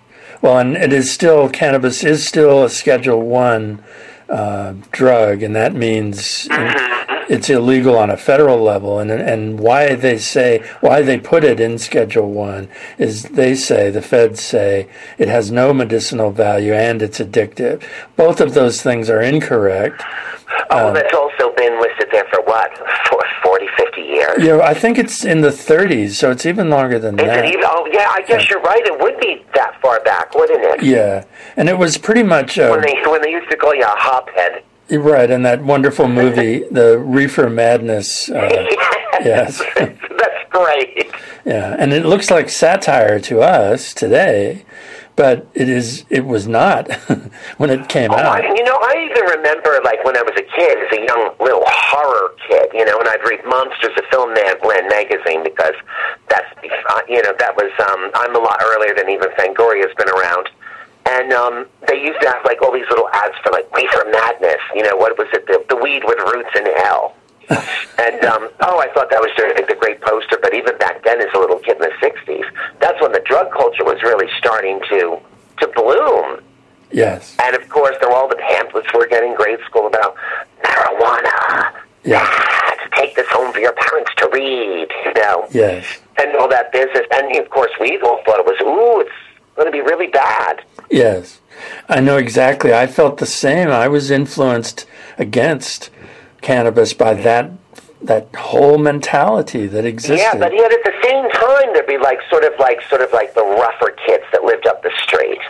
Well, 0.43 0.59
and 0.59 0.77
it 0.77 0.93
is 0.93 1.13
still 1.13 1.51
cannabis 1.51 2.03
is 2.03 2.27
still 2.27 2.65
a 2.65 2.71
Schedule 2.71 3.23
One 3.23 3.83
uh, 4.29 4.75
drug, 4.91 5.43
and 5.43 5.55
that 5.55 5.75
means 5.75 6.49
it's 7.29 7.51
illegal 7.51 7.97
on 7.99 8.09
a 8.09 8.17
federal 8.17 8.63
level, 8.63 8.99
and 8.99 9.11
and 9.11 9.61
why 9.61 9.95
they 9.95 10.17
say 10.17 10.67
why 10.81 11.03
they 11.03 11.19
put 11.19 11.45
it 11.45 11.61
in 11.61 11.79
Schedule 11.79 12.31
One 12.31 12.69
is 12.97 13.25
they 13.25 13.55
say 13.55 13.91
the 13.91 14.01
feds 14.01 14.41
say 14.43 14.89
it 15.19 15.29
has 15.29 15.51
no 15.51 15.75
medicinal 15.75 16.31
value 16.31 16.73
and 16.73 17.03
it's 17.03 17.19
addictive. 17.19 17.83
Both 18.17 18.41
of 18.41 18.55
those 18.55 18.81
things 18.81 19.11
are 19.11 19.21
incorrect. 19.21 20.03
Oh, 20.71 20.89
um, 20.89 20.95
that's 20.95 21.15
also 21.15 21.55
been 21.55 21.81
listed 21.81 22.09
there 22.13 22.27
for 22.31 22.43
what, 22.43 22.77
for 23.09 23.21
40, 23.43 23.67
50 23.77 24.01
years? 24.01 24.43
Yeah, 24.43 24.59
I 24.59 24.75
think 24.75 24.99
it's 24.99 25.25
in 25.25 25.41
the 25.41 25.49
30s, 25.49 26.13
so 26.13 26.31
it's 26.31 26.45
even 26.47 26.71
longer 26.71 26.99
than 26.99 27.19
is 27.19 27.27
that. 27.27 27.45
Even, 27.45 27.61
oh, 27.65 27.89
yeah, 27.93 28.09
I 28.11 28.23
guess 28.23 28.43
yeah. 28.43 28.49
you're 28.51 28.63
right. 28.63 28.85
It 28.85 29.01
would 29.01 29.19
be 29.21 29.45
that 29.55 29.81
far 29.81 30.01
back, 30.01 30.35
wouldn't 30.35 30.63
it? 30.63 30.83
Yeah, 30.83 31.25
and 31.57 31.69
it 31.69 31.79
was 31.79 31.99
pretty 31.99 32.23
much 32.23 32.59
uh, 32.59 32.69
when 32.69 32.83
they 32.83 33.01
when 33.07 33.23
they 33.23 33.31
used 33.31 33.51
to 33.51 33.57
call 33.57 33.75
you 33.75 33.85
a 33.85 33.97
hophead. 33.99 34.63
Right, 34.91 35.31
and 35.31 35.47
that 35.47 35.63
wonderful 35.63 36.09
movie, 36.09 36.65
the 36.71 36.99
Reefer 36.99 37.49
Madness. 37.49 38.29
Uh, 38.29 38.67
yes, 39.23 39.63
that's 39.77 40.51
great. 40.51 41.13
Yeah, 41.45 41.77
and 41.79 41.93
it 41.93 42.05
looks 42.05 42.31
like 42.31 42.49
satire 42.49 43.21
to 43.21 43.41
us 43.41 43.95
today, 43.95 44.65
but 45.17 45.47
it 45.55 45.69
is 45.69 46.05
it 46.11 46.25
was 46.25 46.47
not 46.47 46.91
when 47.59 47.71
it 47.71 47.89
came 47.89 48.11
oh, 48.11 48.17
out. 48.17 48.45
I, 48.45 48.55
you 48.55 48.65
know, 48.65 48.79
I 48.81 49.09
even 49.11 49.25
remember 49.39 49.81
like 49.85 50.05
when 50.05 50.17
I 50.17 50.23
was 50.23 50.35
a 50.37 50.47
kid, 50.57 50.79
as 50.79 50.99
a 50.99 51.05
young 51.05 51.35
little 51.41 51.65
horror 51.67 52.35
kid, 52.49 52.71
you 52.73 52.85
know, 52.85 52.99
and 52.99 53.09
I'd 53.09 53.23
read 53.29 53.45
Monsters 53.45 53.97
of 53.97 54.05
Filmland 54.13 54.89
magazine 54.89 55.45
because 55.45 55.75
that's 56.29 56.49
uh, 56.91 57.01
you 57.09 57.23
know 57.23 57.35
that 57.39 57.57
was 57.57 57.71
um, 57.91 58.11
I'm 58.15 58.35
a 58.35 58.39
lot 58.39 58.61
earlier 58.65 58.95
than 58.95 59.11
even 59.11 59.31
Fangoria's 59.37 59.95
been 59.97 60.09
around 60.09 60.49
and 61.07 61.33
um, 61.33 61.67
they 61.89 62.01
used 62.01 62.21
to 62.21 62.29
have 62.29 62.45
like 62.45 62.63
all 62.63 62.73
these 62.73 62.89
little 62.91 63.09
ads 63.13 63.35
for 63.43 63.53
like 63.53 63.71
Reefer 63.75 64.05
Madness. 64.11 64.61
You 64.75 64.83
know 64.83 64.97
what 64.97 65.17
was 65.19 65.29
it? 65.33 65.47
The, 65.47 65.65
the 65.69 65.77
weed 65.77 66.03
with 66.05 66.19
roots 66.19 66.51
in 66.57 66.67
hell. 66.85 67.17
And 67.51 68.25
um, 68.25 68.49
oh, 68.61 68.79
I 68.79 68.89
thought 68.95 69.11
that 69.11 69.21
was 69.21 69.31
a 69.37 69.75
great 69.75 70.01
poster. 70.01 70.39
But 70.41 70.55
even 70.55 70.79
back 70.79 71.03
then, 71.05 71.21
as 71.21 71.29
a 71.35 71.39
little 71.39 71.59
kid 71.59 71.77
in 71.77 71.83
the 71.83 71.93
'60s, 72.01 72.45
that's 72.81 73.01
when 73.01 73.13
the 73.13 73.23
drug 73.27 73.51
culture 73.53 73.85
was 73.85 74.03
really 74.03 74.29
starting 74.39 74.81
to 74.89 75.19
to 75.59 75.69
bloom. 75.75 76.41
Yes. 76.93 77.37
And 77.43 77.55
of 77.55 77.69
course, 77.69 77.97
there 78.01 78.09
were 78.09 78.17
all 78.17 78.29
the 78.29 78.37
pamphlets 78.37 78.89
we 78.93 79.01
were 79.01 79.07
getting 79.07 79.35
grade 79.35 79.59
school 79.67 79.87
about 79.87 80.17
marijuana. 80.63 81.73
Yeah. 82.03 82.25
to 82.25 82.89
take 82.97 83.15
this 83.15 83.27
home 83.29 83.53
for 83.53 83.61
your 83.61 83.75
parents 83.75 84.11
to 84.19 84.31
read. 84.33 84.89
You 85.05 85.15
know. 85.15 85.47
Yes. 85.51 85.87
And 86.19 86.35
all 86.37 86.49
that 86.49 86.73
business. 86.73 87.07
And 87.13 87.37
of 87.37 87.51
course, 87.51 87.71
we 87.81 88.01
all 88.01 88.23
thought 88.25 88.41
it 88.41 88.47
was 88.47 88.61
ooh, 88.63 89.01
it's 89.01 89.11
going 89.57 89.67
to 89.67 89.73
be 89.73 89.81
really 89.81 90.07
bad. 90.07 90.63
Yes, 90.91 91.41
I 91.89 92.01
know 92.01 92.17
exactly. 92.17 92.73
I 92.73 92.87
felt 92.87 93.19
the 93.19 93.27
same. 93.27 93.69
I 93.69 93.87
was 93.89 94.11
influenced 94.11 94.87
against 95.19 95.91
cannabis 96.41 96.93
by 96.93 97.15
that 97.15 97.51
that 98.03 98.35
whole 98.35 98.79
mentality 98.79 99.67
that 99.67 99.85
existed. 99.85 100.17
Yeah, 100.17 100.39
but 100.39 100.55
yet 100.55 100.73
at 100.73 100.83
the 100.85 100.95
same 101.05 101.31
time, 101.33 101.75
there'd 101.75 101.87
be 101.87 101.99
like 101.99 102.19
sort 102.31 102.45
of 102.45 102.53
like 102.59 102.81
sort 102.89 103.03
of 103.03 103.13
like 103.13 103.35
the 103.35 103.45
rougher 103.45 103.95
kids 104.07 104.25
that 104.33 104.43
lived 104.43 104.67
up 104.67 104.83
the 104.83 104.93
street, 105.03 105.41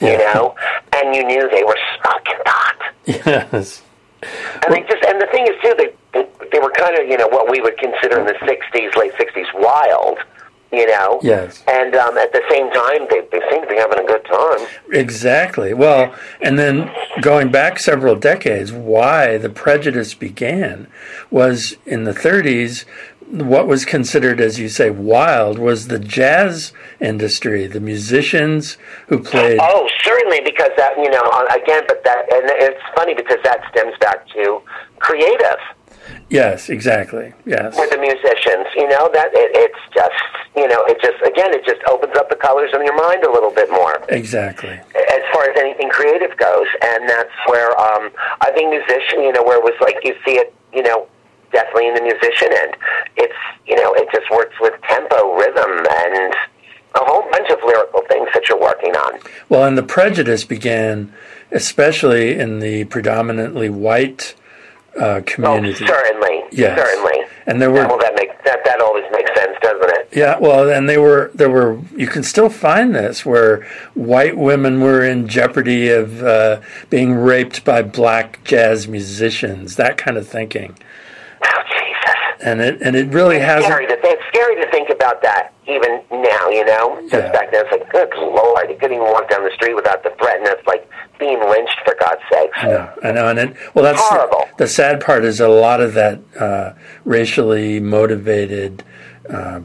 you 0.00 0.08
yeah. 0.08 0.32
know, 0.34 0.56
and 0.92 1.14
you 1.14 1.24
knew 1.24 1.48
they 1.50 1.62
were 1.62 1.78
smoking 2.00 2.42
pot. 2.44 2.76
Yes. 3.06 3.82
And 4.22 4.30
well, 4.68 4.80
they 4.80 4.86
just 4.88 5.04
and 5.04 5.20
the 5.20 5.28
thing 5.32 5.46
is 5.46 5.54
too, 5.62 5.74
they 5.78 6.26
they 6.52 6.58
were 6.58 6.72
kind 6.72 6.98
of 6.98 7.06
you 7.08 7.16
know 7.16 7.28
what 7.28 7.50
we 7.50 7.60
would 7.60 7.78
consider 7.78 8.18
in 8.18 8.26
the 8.26 8.34
'60s, 8.34 8.96
late 8.96 9.12
'60s, 9.14 9.46
wild 9.54 10.18
you 10.72 10.86
know. 10.86 11.20
Yes. 11.22 11.62
And 11.68 11.94
um, 11.94 12.16
at 12.18 12.32
the 12.32 12.42
same 12.50 12.70
time, 12.70 13.06
they, 13.10 13.20
they 13.32 13.44
seem 13.50 13.62
to 13.62 13.68
be 13.68 13.76
having 13.76 13.98
a 13.98 14.06
good 14.06 14.24
time. 14.24 14.66
Exactly. 14.92 15.74
Well, 15.74 16.14
and 16.40 16.58
then 16.58 16.90
going 17.20 17.50
back 17.50 17.78
several 17.78 18.16
decades, 18.16 18.72
why 18.72 19.36
the 19.38 19.50
prejudice 19.50 20.14
began 20.14 20.86
was 21.30 21.76
in 21.86 22.04
the 22.04 22.12
30s. 22.12 22.84
What 23.30 23.68
was 23.68 23.84
considered, 23.84 24.40
as 24.40 24.58
you 24.58 24.68
say, 24.68 24.90
wild 24.90 25.56
was 25.56 25.86
the 25.86 26.00
jazz 26.00 26.72
industry, 27.00 27.68
the 27.68 27.78
musicians 27.78 28.76
who 29.06 29.20
played. 29.20 29.60
Oh, 29.62 29.88
certainly, 30.02 30.40
because 30.44 30.70
that, 30.76 30.96
you 30.96 31.08
know, 31.10 31.22
again, 31.54 31.84
but 31.86 32.02
that, 32.02 32.32
and 32.32 32.50
it's 32.54 32.82
funny 32.96 33.14
because 33.14 33.38
that 33.44 33.60
stems 33.70 33.94
back 34.00 34.26
to 34.30 34.60
creative 34.98 35.58
Yes, 36.28 36.68
exactly. 36.68 37.32
Yes. 37.44 37.76
With 37.76 37.90
the 37.90 37.98
musicians, 37.98 38.66
you 38.76 38.88
know 38.88 39.10
that 39.12 39.30
it, 39.34 39.50
it's 39.54 39.82
just 39.94 40.22
you 40.56 40.68
know 40.68 40.84
it 40.86 41.00
just 41.02 41.18
again 41.26 41.52
it 41.52 41.64
just 41.64 41.82
opens 41.88 42.14
up 42.16 42.30
the 42.30 42.36
colors 42.36 42.70
in 42.74 42.84
your 42.84 42.96
mind 42.96 43.24
a 43.24 43.30
little 43.30 43.50
bit 43.50 43.70
more. 43.70 43.98
Exactly. 44.08 44.78
As 44.94 45.22
far 45.32 45.50
as 45.50 45.58
anything 45.58 45.90
creative 45.90 46.36
goes, 46.36 46.66
and 46.82 47.08
that's 47.08 47.34
where 47.46 47.78
um, 47.78 48.10
I 48.40 48.50
think 48.52 48.70
musician, 48.70 49.22
you 49.22 49.32
know, 49.32 49.42
where 49.42 49.58
it 49.58 49.64
was 49.64 49.74
like 49.80 49.96
you 50.04 50.14
see 50.24 50.38
it, 50.38 50.54
you 50.72 50.82
know, 50.82 51.08
definitely 51.52 51.88
in 51.88 51.94
the 51.94 52.02
musician 52.02 52.48
end. 52.54 52.76
It's 53.16 53.40
you 53.66 53.76
know 53.76 53.92
it 53.94 54.08
just 54.12 54.30
works 54.30 54.54
with 54.60 54.74
tempo, 54.88 55.34
rhythm, 55.34 55.86
and 55.90 56.34
a 56.94 57.04
whole 57.04 57.22
bunch 57.30 57.50
of 57.50 57.58
lyrical 57.64 58.02
things 58.08 58.28
that 58.34 58.48
you're 58.48 58.60
working 58.60 58.94
on. 58.96 59.20
Well, 59.48 59.64
and 59.64 59.78
the 59.78 59.82
prejudice 59.82 60.44
began, 60.44 61.12
especially 61.50 62.38
in 62.38 62.60
the 62.60 62.84
predominantly 62.84 63.68
white 63.68 64.34
uh, 64.98 65.20
community. 65.26 65.84
Oh, 65.84 65.86
certainly. 65.86 66.42
Yes. 66.52 66.78
Certainly. 66.78 67.26
And 67.46 67.60
there 67.60 67.70
were 67.70 67.86
well, 67.86 67.98
that 67.98 68.14
makes 68.14 68.34
that 68.44 68.64
that 68.64 68.80
always 68.80 69.04
makes 69.12 69.32
sense, 69.34 69.56
doesn't 69.62 69.90
it? 69.90 70.08
Yeah. 70.12 70.38
Well, 70.38 70.70
and 70.70 70.88
they 70.88 70.98
were 70.98 71.30
there 71.34 71.50
were 71.50 71.80
you 71.96 72.06
can 72.06 72.22
still 72.22 72.48
find 72.48 72.94
this 72.94 73.24
where 73.24 73.64
white 73.94 74.36
women 74.36 74.80
were 74.80 75.02
in 75.04 75.28
jeopardy 75.28 75.88
of 75.88 76.22
uh, 76.22 76.60
being 76.90 77.14
raped 77.14 77.64
by 77.64 77.82
black 77.82 78.42
jazz 78.44 78.88
musicians. 78.88 79.76
That 79.76 79.96
kind 79.96 80.16
of 80.16 80.28
thinking. 80.28 80.76
Oh 81.42 81.62
Jesus! 81.72 82.44
And 82.44 82.60
it 82.60 82.82
and 82.82 82.96
it 82.96 83.12
really 83.12 83.38
has. 83.38 83.64
Scary 83.64 83.86
to, 83.86 83.98
it's 84.02 84.22
scary 84.28 84.56
to 84.62 84.70
think 84.70 84.90
about 84.90 85.22
that 85.22 85.52
even 85.66 86.02
now. 86.10 86.48
You 86.50 86.64
know, 86.66 87.00
just 87.02 87.14
yeah. 87.14 87.32
back 87.32 87.50
then 87.52 87.64
it's 87.66 87.72
like, 87.72 87.90
good 87.90 88.10
lord, 88.16 88.68
you 88.68 88.76
couldn't 88.76 88.96
even 88.96 89.06
walk 89.06 89.30
down 89.30 89.44
the 89.44 89.52
street 89.54 89.74
without 89.74 90.02
the 90.02 90.10
threat, 90.20 90.38
and 90.38 90.46
it's 90.46 90.66
like 90.66 90.88
being 91.20 91.38
lynched 91.38 91.78
for 91.84 91.94
God's 92.00 92.22
sakes. 92.32 92.56
I 92.56 92.66
know, 92.66 92.92
I 93.04 93.12
know, 93.12 93.28
and 93.28 93.38
it, 93.38 93.56
well, 93.74 93.84
that's 93.84 94.00
horrible. 94.00 94.48
The 94.58 94.66
sad 94.66 95.00
part 95.00 95.24
is 95.24 95.38
a 95.38 95.48
lot 95.48 95.80
of 95.80 95.94
that 95.94 96.20
uh, 96.38 96.72
racially 97.04 97.78
motivated. 97.78 98.82
Uh, 99.28 99.60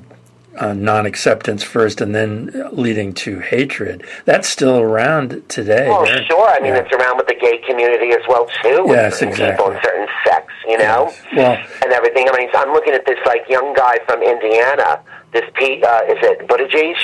uh, 0.57 0.73
non-acceptance 0.73 1.63
first, 1.63 2.01
and 2.01 2.15
then 2.15 2.49
leading 2.71 3.13
to 3.13 3.39
hatred. 3.39 4.05
That's 4.25 4.47
still 4.47 4.79
around 4.79 5.43
today. 5.49 5.87
Oh, 5.89 6.03
right? 6.03 6.25
sure. 6.25 6.47
I 6.47 6.59
mean, 6.59 6.73
yeah. 6.73 6.79
it's 6.79 6.93
around 6.93 7.17
with 7.17 7.27
the 7.27 7.35
gay 7.35 7.57
community 7.67 8.11
as 8.11 8.21
well 8.27 8.47
too. 8.63 8.85
Yes, 8.87 9.21
exactly. 9.21 9.51
People 9.51 9.71
in 9.71 9.83
certain 9.83 10.07
sects, 10.25 10.53
you 10.65 10.77
know, 10.77 11.11
yes. 11.11 11.25
well, 11.35 11.81
and 11.83 11.91
everything. 11.91 12.27
I 12.31 12.37
mean, 12.37 12.49
I'm 12.53 12.71
looking 12.71 12.93
at 12.93 13.05
this 13.05 13.19
like 13.25 13.43
young 13.49 13.73
guy 13.73 13.97
from 14.05 14.21
Indiana. 14.23 15.01
This 15.33 15.43
Pete, 15.55 15.83
uh, 15.83 16.03
is 16.07 16.17
it 16.21 16.47
Buttigieg? 16.47 16.95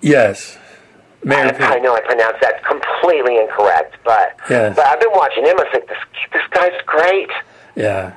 Yes. 0.00 0.58
I, 1.26 1.76
I, 1.76 1.78
know 1.80 1.94
I 1.94 2.00
pronounced 2.00 2.40
that 2.40 2.62
completely 2.64 3.38
incorrect, 3.38 3.96
but 4.04 4.36
yes. 4.48 4.76
but 4.76 4.86
I've 4.86 5.00
been 5.00 5.12
watching 5.12 5.44
him. 5.44 5.58
I 5.58 5.68
think 5.72 5.88
this 5.88 5.98
this 6.32 6.42
guy's 6.50 6.78
great. 6.86 7.30
Yeah, 7.74 8.14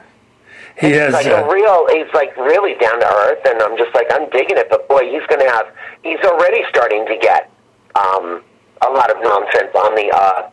he 0.80 0.91
has 0.91 1.13
like 1.13 1.26
uh, 1.26 1.43
a 1.43 1.52
real. 1.52 1.88
He's 1.89 2.13
like 2.13 2.36
really 2.38 2.76
down 2.76 3.00
to 3.00 3.08
earth, 3.08 3.39
and 3.45 3.62
I'm 3.62 3.78
just 3.78 3.93
like 3.95 4.08
I'm 4.12 4.30
digging 4.30 4.58
it. 4.58 4.67
But 4.69 4.88
boy, 4.88 5.10
he's 5.10 5.26
going 5.28 5.41
to 5.41 5.50
have. 5.50 5.67
He's 6.04 6.19
already 6.19 6.62
starting 6.69 7.06
to 7.08 7.17
get 7.17 7.52
um, 7.95 8.43
a 8.82 8.89
lot 8.89 9.10
of 9.10 9.17
nonsense 9.24 9.74
on 9.74 9.95
the 9.95 10.12
uh, 10.13 10.50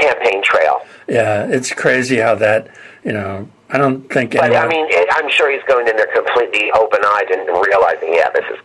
campaign 0.00 0.42
trail. 0.42 0.80
Yeah, 1.06 1.46
it's 1.46 1.72
crazy 1.74 2.16
how 2.16 2.34
that 2.36 2.68
you 3.04 3.12
know. 3.12 3.48
I 3.72 3.78
don't 3.78 4.10
think. 4.12 4.32
But 4.32 4.44
anyone... 4.44 4.64
I 4.64 4.68
mean, 4.68 4.88
I'm 5.12 5.30
sure 5.30 5.52
he's 5.52 5.62
going 5.68 5.86
in 5.86 5.96
there 5.96 6.08
completely 6.12 6.72
open-eyed 6.72 7.30
and 7.30 7.46
realizing, 7.46 8.12
yeah, 8.12 8.28
this 8.30 8.44
is 8.50 8.58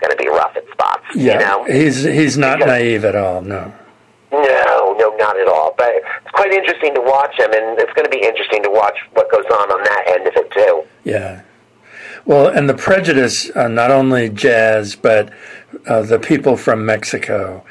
going 0.00 0.10
to 0.10 0.16
be 0.16 0.28
rough 0.28 0.56
at 0.56 0.64
spots. 0.70 1.04
Yeah, 1.14 1.34
you 1.34 1.38
know? 1.38 1.64
he's 1.64 2.02
he's 2.02 2.38
not 2.38 2.58
because, 2.58 2.70
naive 2.70 3.04
at 3.04 3.16
all. 3.16 3.42
No. 3.42 3.72
No, 4.30 4.94
no, 4.98 5.16
not 5.16 5.38
at 5.38 5.48
all. 5.48 5.74
But 5.76 5.94
it's 5.94 6.30
quite 6.32 6.52
interesting 6.52 6.94
to 6.94 7.00
watch 7.00 7.38
him, 7.38 7.52
and 7.52 7.78
it's 7.78 7.92
going 7.94 8.04
to 8.04 8.10
be 8.10 8.22
interesting 8.24 8.62
to 8.62 8.70
watch 8.70 8.98
what 9.14 9.30
goes 9.30 9.46
on 9.46 9.72
on 9.72 9.82
that 9.84 10.04
end 10.08 10.26
of 10.26 10.34
it 10.36 10.50
too. 10.50 10.84
Yeah. 11.04 11.42
Well, 12.26 12.48
and 12.48 12.68
the 12.68 12.74
prejudice, 12.74 13.50
uh, 13.56 13.68
not 13.68 13.90
only 13.90 14.28
jazz, 14.28 14.94
but 14.94 15.32
uh, 15.86 16.02
the 16.02 16.18
people 16.18 16.58
from 16.58 16.84
Mexico 16.84 17.64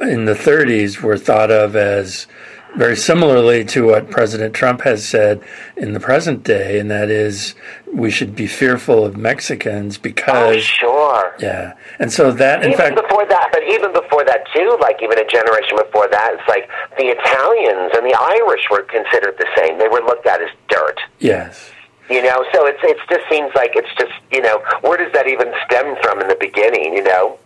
in 0.00 0.24
the 0.24 0.34
30s 0.34 1.00
were 1.00 1.18
thought 1.18 1.50
of 1.50 1.74
as 1.74 2.28
very 2.76 2.96
similarly 2.96 3.64
to 3.66 3.86
what 3.86 4.10
President 4.10 4.54
Trump 4.54 4.82
has 4.82 5.06
said 5.06 5.42
in 5.76 5.92
the 5.92 6.00
present 6.00 6.42
day, 6.42 6.78
and 6.78 6.90
that 6.90 7.10
is 7.10 7.54
we 7.92 8.10
should 8.10 8.34
be 8.34 8.46
fearful 8.46 9.04
of 9.04 9.16
Mexicans 9.16 9.98
because. 9.98 10.56
Oh, 10.56 10.58
sure. 10.58 11.34
Yeah. 11.38 11.74
And 11.98 12.12
so 12.12 12.32
that, 12.32 12.62
in 12.62 12.72
even 12.72 12.78
fact. 12.78 12.96
before 12.96 13.24
that, 13.26 13.48
but 13.52 13.62
even 13.64 13.92
before 13.92 14.24
that, 14.24 14.44
too, 14.54 14.76
like 14.80 15.02
even 15.02 15.18
a 15.18 15.26
generation 15.26 15.78
before 15.78 16.08
that, 16.08 16.34
it's 16.34 16.48
like 16.48 16.68
the 16.98 17.14
Italians 17.14 17.92
and 17.96 18.04
the 18.04 18.16
Irish 18.18 18.66
were 18.70 18.82
considered 18.82 19.36
the 19.38 19.46
same. 19.56 19.78
They 19.78 19.88
were 19.88 20.00
looked 20.00 20.26
at 20.26 20.42
as 20.42 20.50
dirt. 20.68 20.98
Yes. 21.20 21.70
You 22.10 22.22
know, 22.22 22.44
so 22.52 22.66
it's 22.66 22.80
it 22.82 22.98
just 23.08 23.28
seems 23.30 23.50
like 23.54 23.70
it's 23.74 23.88
just 23.98 24.12
you 24.30 24.42
know 24.42 24.62
where 24.82 24.98
does 24.98 25.10
that 25.14 25.26
even 25.26 25.52
stem 25.64 25.96
from 26.02 26.20
in 26.20 26.28
the 26.28 26.36
beginning? 26.38 26.94
You 26.94 27.02
know. 27.02 27.38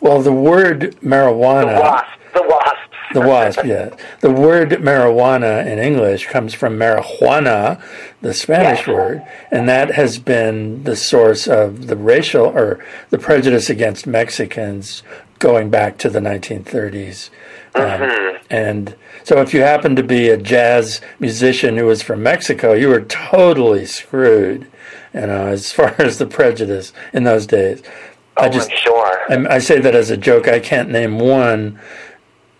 Well, 0.00 0.20
the 0.22 0.32
word 0.32 0.96
marijuana. 1.02 1.74
The 1.74 1.80
wasp, 1.80 2.06
the 2.34 2.42
wasps. 2.42 2.80
the 3.14 3.20
wasp, 3.20 3.64
yeah. 3.64 3.96
The 4.20 4.30
word 4.30 4.70
marijuana 4.70 5.66
in 5.66 5.78
English 5.78 6.26
comes 6.26 6.54
from 6.54 6.76
marijuana, 6.78 7.82
the 8.22 8.34
Spanish 8.34 8.80
Yes. 8.80 8.88
word, 8.88 9.22
and 9.50 9.68
that 9.68 9.92
has 9.92 10.18
been 10.18 10.82
the 10.84 10.96
source 10.96 11.46
of 11.46 11.86
the 11.86 11.96
racial 11.96 12.46
or 12.46 12.84
the 13.10 13.18
prejudice 13.18 13.70
against 13.70 14.06
Mexicans 14.06 15.02
going 15.38 15.70
back 15.70 15.98
to 15.98 16.08
the 16.10 16.20
1930s. 16.20 17.30
Um, 17.74 17.82
Mm-hmm. 17.84 18.36
and 18.48 18.94
so 19.22 19.40
if 19.42 19.52
you 19.52 19.60
happen 19.60 19.96
to 19.96 20.02
be 20.02 20.28
a 20.30 20.36
jazz 20.36 21.00
musician 21.20 21.76
who 21.76 21.84
was 21.86 22.00
from 22.02 22.22
Mexico, 22.22 22.72
you 22.72 22.88
were 22.88 23.02
totally 23.02 23.84
screwed, 23.84 24.66
you 25.12 25.26
know, 25.26 25.48
as 25.48 25.72
far 25.72 25.94
as 26.00 26.18
the 26.18 26.26
prejudice 26.26 26.92
in 27.12 27.24
those 27.24 27.46
days. 27.46 27.82
I 28.36 28.46
Oh, 28.46 28.50
just 28.50 28.70
I'm 28.70 28.76
sure. 28.78 29.48
I, 29.48 29.54
I 29.56 29.58
say 29.58 29.80
that 29.80 29.94
as 29.94 30.10
a 30.10 30.16
joke. 30.16 30.46
I 30.48 30.60
can't 30.60 30.90
name 30.90 31.18
one 31.18 31.78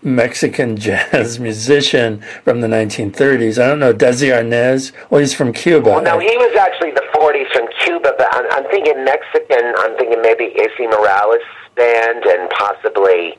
Mexican 0.03 0.77
jazz 0.87 1.39
musician 1.41 2.23
from 2.45 2.61
the 2.61 2.69
1930s. 2.69 3.63
I 3.63 3.67
don't 3.67 3.79
know 3.81 3.93
Desi 3.93 4.29
Arnaz. 4.33 4.93
Well, 5.11 5.21
he's 5.21 5.35
from 5.35 5.53
Cuba. 5.53 5.91
Well, 5.91 6.03
no, 6.03 6.19
he 6.19 6.37
was 6.37 6.57
actually 6.57 6.93
the 6.93 7.05
40s 7.15 7.51
from 7.53 7.67
Cuba, 7.85 8.15
but 8.17 8.29
I'm, 8.35 8.45
I'm 8.53 8.71
thinking 8.71 9.05
Mexican. 9.05 9.75
I'm 9.79 9.97
thinking 9.97 10.23
maybe 10.23 10.45
Izzy 10.45 10.87
Morales 10.87 11.43
band 11.75 12.25
and 12.25 12.49
possibly. 12.51 13.37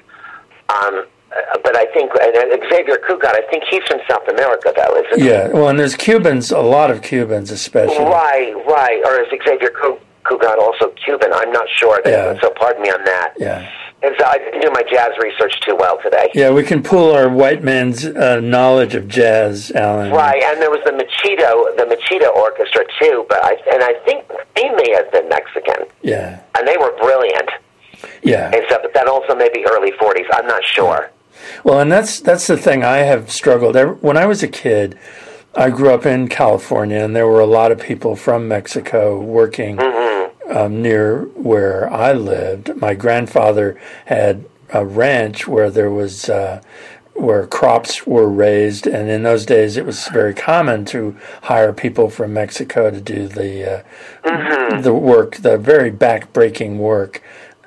Um, 0.69 1.05
uh, 1.31 1.57
but 1.63 1.75
I 1.75 1.85
think 1.93 2.11
Xavier 2.71 2.97
Cugat. 3.07 3.35
I 3.35 3.41
think 3.49 3.63
he's 3.69 3.83
from 3.83 3.99
South 4.09 4.27
America, 4.29 4.73
though, 4.75 4.95
isn't 5.05 5.21
he? 5.21 5.27
yeah, 5.29 5.47
well, 5.49 5.67
and 5.69 5.77
there's 5.79 5.95
Cubans, 5.95 6.51
a 6.51 6.59
lot 6.59 6.89
of 6.91 7.01
Cubans, 7.01 7.51
especially. 7.51 7.97
Right, 8.05 8.53
right. 8.67 9.01
Or 9.05 9.21
is 9.21 9.27
Xavier 9.45 9.69
Cu- 9.71 9.99
Cugat 10.29 10.57
also 10.57 10.89
Cuban? 11.03 11.31
I'm 11.33 11.51
not 11.51 11.67
sure. 11.75 12.01
Yeah. 12.05 12.39
So 12.41 12.49
pardon 12.51 12.81
me 12.83 12.89
on 12.89 13.03
that. 13.05 13.33
Yeah, 13.37 13.69
And 14.03 14.13
so 14.19 14.25
I 14.25 14.37
didn't 14.37 14.61
do 14.61 14.69
my 14.71 14.83
jazz 14.91 15.11
research 15.21 15.59
too 15.65 15.75
well 15.75 15.97
today. 16.03 16.29
yeah. 16.33 16.51
We 16.51 16.63
can 16.63 16.83
pool 16.83 17.11
our 17.11 17.29
white 17.29 17.63
man's 17.63 18.05
uh, 18.05 18.39
knowledge 18.41 18.93
of 18.95 19.07
jazz, 19.07 19.71
Alan. 19.71 20.11
Right, 20.11 20.41
and 20.43 20.61
there 20.61 20.69
was 20.69 20.81
the 20.85 20.91
Machito, 20.91 21.75
the 21.77 21.85
Machito 21.95 22.29
Orchestra 22.35 22.83
too. 22.99 23.25
But 23.29 23.43
I 23.43 23.53
and 23.73 23.83
I 23.83 23.93
think 24.05 24.25
they 24.55 24.69
may 24.69 24.91
have 24.95 25.11
been 25.11 25.27
Mexican, 25.29 25.85
Yeah, 26.01 26.39
and 26.57 26.67
they 26.67 26.77
were 26.77 26.91
brilliant. 26.97 27.49
yeah. 28.23 28.51
And 28.53 28.63
so, 28.69 28.77
but 28.81 28.93
that 28.93 29.07
also 29.07 29.35
may 29.35 29.49
be 29.53 29.65
early 29.71 29.91
40s. 29.93 30.25
I'm 30.33 30.47
not 30.47 30.63
sure. 30.63 31.09
Well, 31.63 31.79
and 31.79 31.91
that's 31.91 32.19
that's 32.19 32.47
the 32.47 32.57
thing 32.57 32.83
I 32.83 32.97
have 32.97 33.31
struggled. 33.31 33.75
When 34.01 34.17
I 34.17 34.25
was 34.25 34.41
a 34.43 34.47
kid, 34.47 34.97
I 35.55 35.69
grew 35.69 35.91
up 35.91 36.05
in 36.05 36.27
California, 36.27 36.97
and 37.03 37.15
there 37.15 37.27
were 37.27 37.39
a 37.39 37.45
lot 37.45 37.71
of 37.71 37.79
people 37.79 38.15
from 38.15 38.47
Mexico 38.47 39.19
working 39.19 39.77
um, 40.49 40.81
near 40.81 41.23
where 41.35 41.91
I 41.91 42.13
lived. 42.13 42.75
My 42.77 42.93
grandfather 42.93 43.79
had 44.05 44.45
a 44.73 44.85
ranch 44.85 45.47
where 45.47 45.69
there 45.69 45.91
was. 45.91 46.29
Uh, 46.29 46.61
where 47.13 47.47
crops 47.47 48.05
were 48.05 48.29
raised, 48.29 48.85
and 48.85 49.09
in 49.09 49.23
those 49.23 49.43
days 49.43 49.75
it 49.75 49.83
was 49.87 50.07
very 50.09 50.35
common 50.35 50.85
to 50.85 51.17
hire 51.41 51.73
people 51.73 52.11
from 52.11 52.31
Mexico 52.31 52.91
to 52.91 53.01
do 53.01 53.27
the 53.27 53.83
uh, 54.23 54.81
the 54.81 54.93
work, 54.93 55.37
the 55.37 55.57
very 55.57 55.89
back-breaking 55.89 56.77
work 56.77 57.23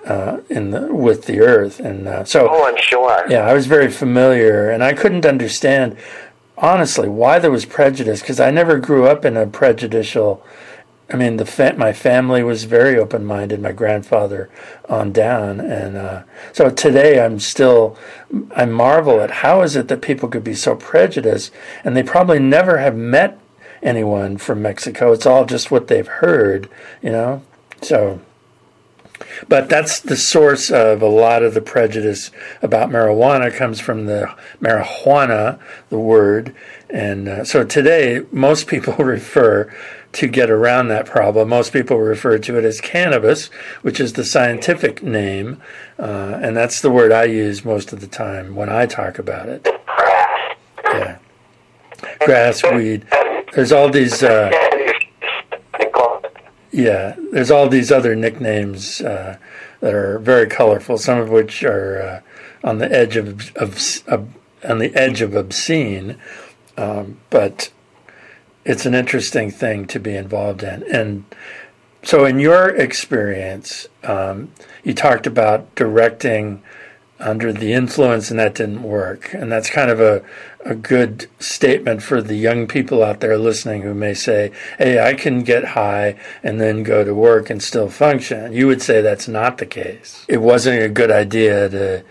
uh, 0.07 0.39
in 0.49 0.71
the 0.71 0.95
with 0.95 1.27
the 1.27 1.41
earth, 1.41 1.81
and 1.81 2.07
uh, 2.07 2.25
so 2.25 2.47
Oh, 2.49 2.65
I'm 2.65 2.77
sure. 2.81 3.27
yeah, 3.29 3.41
I 3.41 3.53
was 3.53 3.67
very 3.67 3.91
familiar, 3.91 4.71
and 4.71 4.85
I 4.85 4.93
couldn't 4.93 5.27
understand, 5.27 5.97
honestly, 6.57 7.09
why 7.09 7.41
there 7.41 7.51
was 7.51 7.65
prejudice 7.65 8.21
because 8.21 8.39
I 8.39 8.53
never 8.53 8.79
grew 8.79 9.09
up 9.09 9.25
in 9.25 9.37
a 9.37 9.49
prejudicial. 9.49 10.45
I 11.13 11.17
mean, 11.17 11.39
the 11.39 11.47
fa- 11.47 11.75
my 11.77 11.93
family 11.93 12.43
was 12.43 12.65
very 12.65 12.97
open 12.97 13.25
minded. 13.25 13.61
My 13.61 13.73
grandfather 13.73 14.49
on 14.89 15.13
down, 15.13 15.61
and 15.61 15.97
uh, 15.97 16.23
so 16.53 16.71
today 16.71 17.25
I'm 17.25 17.41
still 17.41 17.97
I 18.55 18.65
marvel 18.67 19.21
at 19.21 19.31
how 19.31 19.63
is 19.63 19.75
it 19.75 19.89
that 19.89 20.03
people 20.03 20.29
could 20.29 20.45
be 20.45 20.55
so 20.55 20.77
prejudiced, 20.77 21.53
and 21.83 21.97
they 21.97 22.03
probably 22.03 22.39
never 22.39 22.79
have 22.79 22.97
met 22.97 23.41
anyone 23.83 24.37
from 24.37 24.63
Mexico. 24.63 25.13
It's 25.13 25.27
all 25.27 25.45
just 25.45 25.71
what 25.71 25.89
they've 25.89 26.07
heard, 26.07 26.69
you 27.03 27.11
know. 27.11 27.43
So 27.83 28.21
but 29.49 29.69
that's 29.69 30.01
the 30.01 30.17
source 30.17 30.71
of 30.71 31.03
a 31.03 31.09
lot 31.09 31.43
of 31.43 31.55
the 31.55 31.61
prejudice 31.61 32.31
about 32.63 32.91
marijuana 32.91 33.53
comes 33.55 33.81
from 33.81 34.07
the 34.07 34.35
marijuana, 34.61 35.59
the 35.89 35.99
word. 35.99 36.55
And 36.89 37.29
uh, 37.29 37.45
so 37.45 37.65
today, 37.65 38.23
most 38.33 38.67
people 38.67 38.95
refer 38.99 39.73
to 40.13 40.27
get 40.27 40.51
around 40.51 40.89
that 40.89 41.07
problem. 41.07 41.49
Most 41.49 41.73
people 41.73 41.99
refer 41.99 42.39
to 42.39 42.59
it 42.59 42.65
as 42.65 42.81
cannabis, 42.81 43.47
which 43.83 44.01
is 44.01 44.15
the 44.15 44.25
scientific 44.25 45.03
name. 45.03 45.63
Uh, 45.99 46.39
and 46.43 46.57
that's 46.57 46.81
the 46.81 46.91
word 46.91 47.13
I 47.13 47.25
use 47.25 47.65
most 47.65 47.93
of 47.93 48.01
the 48.01 48.07
time 48.07 48.55
when 48.57 48.69
I 48.69 48.87
talk 48.87 49.19
about 49.19 49.49
it. 49.49 49.69
Yeah. 50.85 51.19
Grass, 52.21 52.63
weed. 52.65 53.07
There's 53.53 53.73
all 53.73 53.91
these. 53.91 54.23
Uh, 54.23 54.51
yeah, 56.73 57.17
there's 57.33 57.51
all 57.51 57.69
these 57.69 57.91
other 57.91 58.15
nicknames 58.15 59.01
uh, 59.01 59.39
that 59.81 59.95
are 59.95 60.19
very 60.19 60.47
colorful. 60.47 60.99
Some 60.99 61.19
of 61.19 61.29
which 61.29 61.65
are 61.65 62.23
uh, 62.65 62.69
on 62.69 62.79
the 62.79 62.91
edge 62.91 63.17
of, 63.17 63.55
of, 63.57 63.79
on 64.09 64.79
the 64.79 64.95
edge 64.95 65.21
of 65.21 65.35
obscene, 65.35 66.17
um, 66.77 67.19
but 67.31 67.71
it's 68.65 68.87
an 68.87 68.95
interesting 68.95 69.51
thing 69.51 69.87
to 69.87 69.99
be 69.99 70.17
involved 70.17 70.63
in. 70.63 70.83
And 70.93 71.25
so, 72.03 72.25
in 72.25 72.39
your 72.39 72.69
experience, 72.69 73.87
um, 74.05 74.53
you 74.85 74.95
talked 74.95 75.27
about 75.27 75.75
directing 75.75 76.63
under 77.21 77.53
the 77.53 77.75
influence, 77.75 78.31
and 78.31 78.41
that 78.41 78.55
didn't 78.55 78.83
work. 78.83 79.35
And 79.35 79.53
that's 79.53 79.69
kind 79.69 79.91
of 79.91 80.01
a, 80.01 80.25
a 80.65 80.75
good 80.75 81.29
statement 81.39 82.03
for 82.03 82.23
the 82.23 82.35
young 82.35 82.67
people 82.67 83.05
out 83.05 83.21
there 83.21 83.37
listening 83.37 83.83
who 83.83 83.95
may 83.95 84.15
say, 84.15 84.53
Hey, 84.79 84.99
I 84.99 85.15
can 85.15 85.43
get 85.43 85.65
high 85.65 86.19
and 86.43 86.61
then 86.61 86.83
go 86.83 87.05
to 87.05 87.15
work 87.15 87.51
and 87.51 87.63
still 87.63 87.91
function. 87.91 88.53
You 88.53 88.67
would 88.67 88.81
say 88.81 89.03
that's 89.03 89.29
not 89.29 89.59
the 89.59 89.67
case. 89.67 90.25
It 90.29 90.39
wasn't 90.39 90.83
a 90.83 90.89
good 90.89 91.11
idea 91.11 91.69
to 91.69 92.05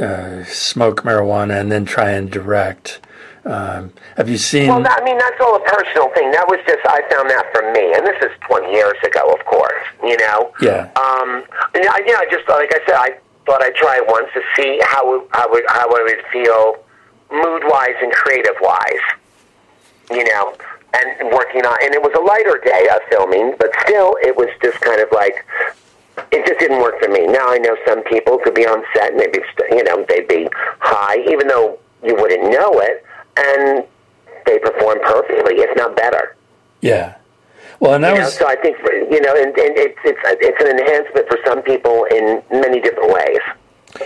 uh, 0.00 0.44
smoke 0.44 1.02
marijuana 1.02 1.60
and 1.60 1.70
then 1.70 1.84
try 1.84 2.10
and 2.10 2.30
direct. 2.30 3.00
Um, 3.44 3.92
have 4.16 4.28
you 4.28 4.38
seen? 4.38 4.68
Well, 4.68 4.82
that, 4.82 5.02
I 5.02 5.04
mean, 5.04 5.18
that's 5.18 5.36
all 5.40 5.56
a 5.56 5.64
personal 5.68 6.08
thing. 6.16 6.30
That 6.32 6.48
was 6.48 6.60
just 6.64 6.80
I 6.88 7.04
found 7.12 7.28
that 7.28 7.44
from 7.52 7.72
me, 7.76 7.92
and 7.92 8.00
this 8.06 8.16
is 8.24 8.32
20 8.48 8.72
years 8.72 8.96
ago, 9.04 9.20
of 9.32 9.44
course. 9.44 9.84
You 10.02 10.16
know. 10.16 10.52
Yeah. 10.62 10.88
Um. 10.96 11.44
And 11.76 11.84
I, 11.84 12.00
yeah, 12.08 12.24
I 12.24 12.26
just 12.30 12.48
like 12.48 12.72
I 12.72 12.80
said, 12.88 12.96
I 12.96 13.10
thought 13.44 13.62
I'd 13.62 13.76
try 13.76 14.00
it 14.00 14.06
once 14.08 14.28
to 14.32 14.40
see 14.56 14.80
how 14.84 15.28
how 15.32 15.52
it, 15.52 15.64
how 15.68 15.88
I 15.92 16.02
would 16.02 16.24
feel, 16.32 16.80
mood 17.30 17.62
wise 17.68 17.96
and 18.00 18.12
creative 18.12 18.56
wise. 18.62 19.04
You 20.10 20.24
know, 20.24 20.56
and 20.96 21.28
working 21.32 21.64
on, 21.68 21.76
and 21.84 21.92
it 21.92 22.00
was 22.00 22.12
a 22.16 22.24
lighter 22.24 22.60
day 22.64 22.88
of 22.92 23.00
filming, 23.10 23.56
but 23.58 23.68
still, 23.84 24.16
it 24.24 24.36
was 24.36 24.48
just 24.62 24.80
kind 24.80 25.00
of 25.00 25.08
like. 25.12 25.44
It 26.30 26.46
just 26.46 26.60
didn't 26.60 26.78
work 26.80 27.00
for 27.02 27.08
me. 27.10 27.26
Now 27.26 27.50
I 27.50 27.58
know 27.58 27.76
some 27.86 28.04
people 28.04 28.38
could 28.38 28.54
be 28.54 28.64
on 28.64 28.84
set 28.94 29.10
and 29.10 29.20
they'd 29.20 29.32
be, 29.32 29.42
you 29.72 29.82
know, 29.82 30.06
they'd 30.08 30.28
be 30.28 30.48
high, 30.78 31.18
even 31.28 31.48
though 31.48 31.76
you 32.04 32.14
wouldn't 32.14 32.52
know 32.52 32.78
it, 32.78 33.04
and 33.36 33.84
they 34.46 34.58
perform 34.58 34.98
perfectly, 35.02 35.56
if 35.56 35.76
not 35.76 35.96
better. 35.96 36.36
yeah. 36.80 37.16
Well, 37.80 37.94
and 37.94 38.04
that 38.04 38.10
You 38.12 38.18
know, 38.20 38.24
was 38.24 38.34
so 38.36 38.46
I 38.46 38.56
think 38.56 38.78
you 39.10 39.20
know, 39.20 39.34
and, 39.34 39.46
and 39.46 39.76
it's 39.76 39.98
it's 40.04 40.18
it's 40.24 40.62
an 40.62 40.78
enhancement 40.78 41.28
for 41.28 41.38
some 41.44 41.60
people 41.62 42.04
in 42.04 42.42
many 42.50 42.80
different 42.80 43.12
ways. 43.12 43.40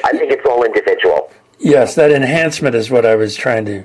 I 0.05 0.13
think 0.13 0.33
it's 0.33 0.45
all 0.49 0.65
individual. 0.65 1.31
Yes, 1.61 1.95
that 1.95 2.11
enhancement 2.11 2.75
is 2.75 2.91
what 2.91 3.05
I 3.05 3.15
was 3.15 3.37
trying 3.37 3.67
to 3.67 3.85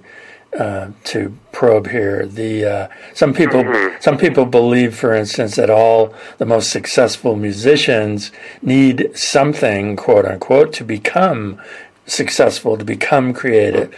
uh, 0.58 0.92
to 1.06 1.38
probe 1.52 1.90
here. 1.90 2.26
The 2.26 2.66
uh, 2.66 2.88
some 3.14 3.34
people 3.34 3.64
some 4.00 4.18
people 4.18 4.46
believe, 4.46 4.96
for 4.96 5.14
instance, 5.14 5.58
that 5.58 5.70
all 5.70 6.14
the 6.38 6.46
most 6.46 6.72
successful 6.72 7.36
musicians 7.36 8.32
need 8.62 9.12
something, 9.16 9.96
quote 9.96 10.26
unquote, 10.26 10.72
to 10.74 10.84
become 10.84 11.62
successful, 12.06 12.78
to 12.78 12.86
become 12.86 13.34
creative. 13.34 13.94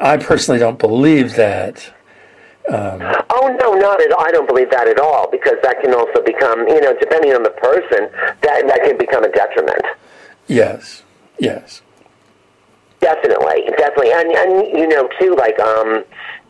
I 0.00 0.16
personally 0.16 0.58
don't 0.58 0.78
believe 0.78 1.34
that. 1.34 1.92
Oh 3.30 3.56
no, 3.60 3.72
not 3.74 4.00
at 4.00 4.12
all. 4.12 4.24
I 4.24 4.30
don't 4.30 4.46
believe 4.46 4.70
that 4.70 4.88
at 4.88 4.98
all 4.98 5.28
because 5.30 5.56
that 5.62 5.80
can 5.82 5.94
also 5.94 6.22
become, 6.22 6.66
you 6.68 6.80
know, 6.80 6.94
depending 6.98 7.32
on 7.32 7.42
the 7.42 7.50
person, 7.50 8.08
that 8.42 8.66
that 8.66 8.80
can 8.84 8.96
become 8.96 9.24
a 9.24 9.30
detriment. 9.30 9.82
Yes, 10.46 11.02
yes, 11.38 11.82
Definitely, 13.00 13.64
definitely, 13.78 14.12
and 14.12 14.30
and 14.30 14.78
you 14.78 14.86
know 14.86 15.08
too, 15.18 15.34
like 15.34 15.58
um, 15.58 16.04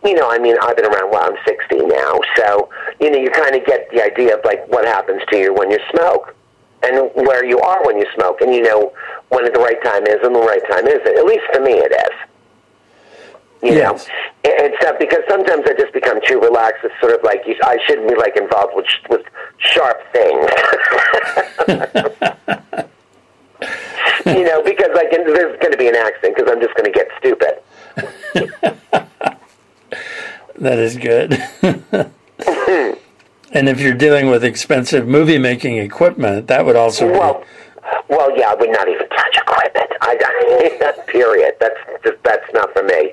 you 0.05 0.15
know, 0.15 0.29
I 0.31 0.39
mean, 0.39 0.57
I've 0.61 0.77
been 0.77 0.87
around. 0.87 1.13
Well, 1.13 1.23
I'm 1.23 1.39
60 1.47 1.87
now, 1.87 2.19
so 2.37 2.69
you 3.01 3.11
know, 3.11 3.19
you 3.19 3.31
kind 3.31 3.55
of 3.55 3.65
get 3.65 3.89
the 3.93 4.03
idea 4.03 4.37
of 4.37 4.45
like 4.45 4.67
what 4.67 4.85
happens 4.85 5.23
to 5.31 5.39
you 5.39 5.55
when 5.55 5.71
you 5.71 5.79
smoke, 5.95 6.35
and 6.83 7.09
where 7.15 7.45
you 7.45 7.61
are 7.61 7.87
when 7.87 7.99
you 7.99 8.07
smoke, 8.17 8.41
and 8.41 8.53
you 8.53 8.63
know 8.63 8.93
when 9.29 9.45
the 9.45 9.61
right 9.61 9.81
time 9.85 10.07
is 10.09 10.19
and 10.25 10.35
the 10.35 10.41
right 10.41 10.63
time 10.69 10.89
isn't. 10.89 11.19
At 11.19 11.25
least 11.25 11.45
for 11.53 11.61
me, 11.61 11.75
it 11.75 11.93
is. 11.93 12.30
You 13.63 13.75
Yes. 13.75 14.09
know, 14.45 14.51
and 14.51 14.75
so 14.81 14.97
because 14.99 15.21
sometimes 15.29 15.65
I 15.67 15.75
just 15.75 15.93
become 15.93 16.19
too 16.27 16.41
relaxed. 16.41 16.83
It's 16.85 16.95
sort 17.01 17.13
of 17.15 17.23
like 17.23 17.43
you, 17.47 17.55
I 17.63 17.77
shouldn't 17.87 18.09
be 18.09 18.15
like 18.17 18.37
involved 18.37 18.75
with 18.75 18.87
with 19.11 19.23
sharp 19.59 19.99
things. 20.13 20.49
you 24.27 24.45
know, 24.45 24.63
because 24.63 24.89
like 24.95 25.11
there's 25.11 25.59
going 25.61 25.73
to 25.73 25.79
be 25.79 25.89
an 25.89 25.97
accident 25.97 26.37
because 26.37 26.51
I'm 26.51 26.61
just 26.61 26.75
going 26.75 26.91
to 26.91 26.99
get 26.99 27.09
stupid. 27.19 27.61
That 30.57 30.79
is 30.79 30.97
good. 30.99 31.33
and 33.55 33.69
if 33.69 33.81
you're 33.81 33.95
dealing 33.95 34.29
with 34.29 34.45
expensive 34.45 35.09
movie 35.09 35.39
making 35.39 35.79
equipment, 35.79 36.49
that 36.49 36.67
would 36.67 36.77
also 36.77 37.11
Well, 37.11 37.41
be. 37.41 37.47
well, 38.15 38.37
yeah, 38.39 38.51
I 38.51 38.55
would 38.57 38.69
not 38.71 38.87
even 38.87 39.09
touch 39.09 39.37
equipment. 39.39 39.91
I, 40.03 40.19
I 40.21 40.93
period. 41.07 41.55
That's 41.61 41.79
just 42.05 42.23
that's 42.25 42.45
not 42.53 42.73
for 42.75 42.83
me. 42.83 43.13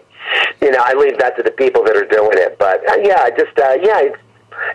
You 0.61 0.71
know, 0.71 0.79
I 0.83 0.93
leave 0.93 1.17
that 1.19 1.35
to 1.37 1.43
the 1.43 1.51
people 1.51 1.83
that 1.85 1.95
are 1.95 2.05
doing 2.07 2.37
it. 2.37 2.57
But 2.59 2.87
uh, 2.89 2.95
yeah, 3.01 3.21
I 3.21 3.29
just 3.31 3.57
uh, 3.57 3.77
yeah, 3.81 3.99
it 4.01 4.15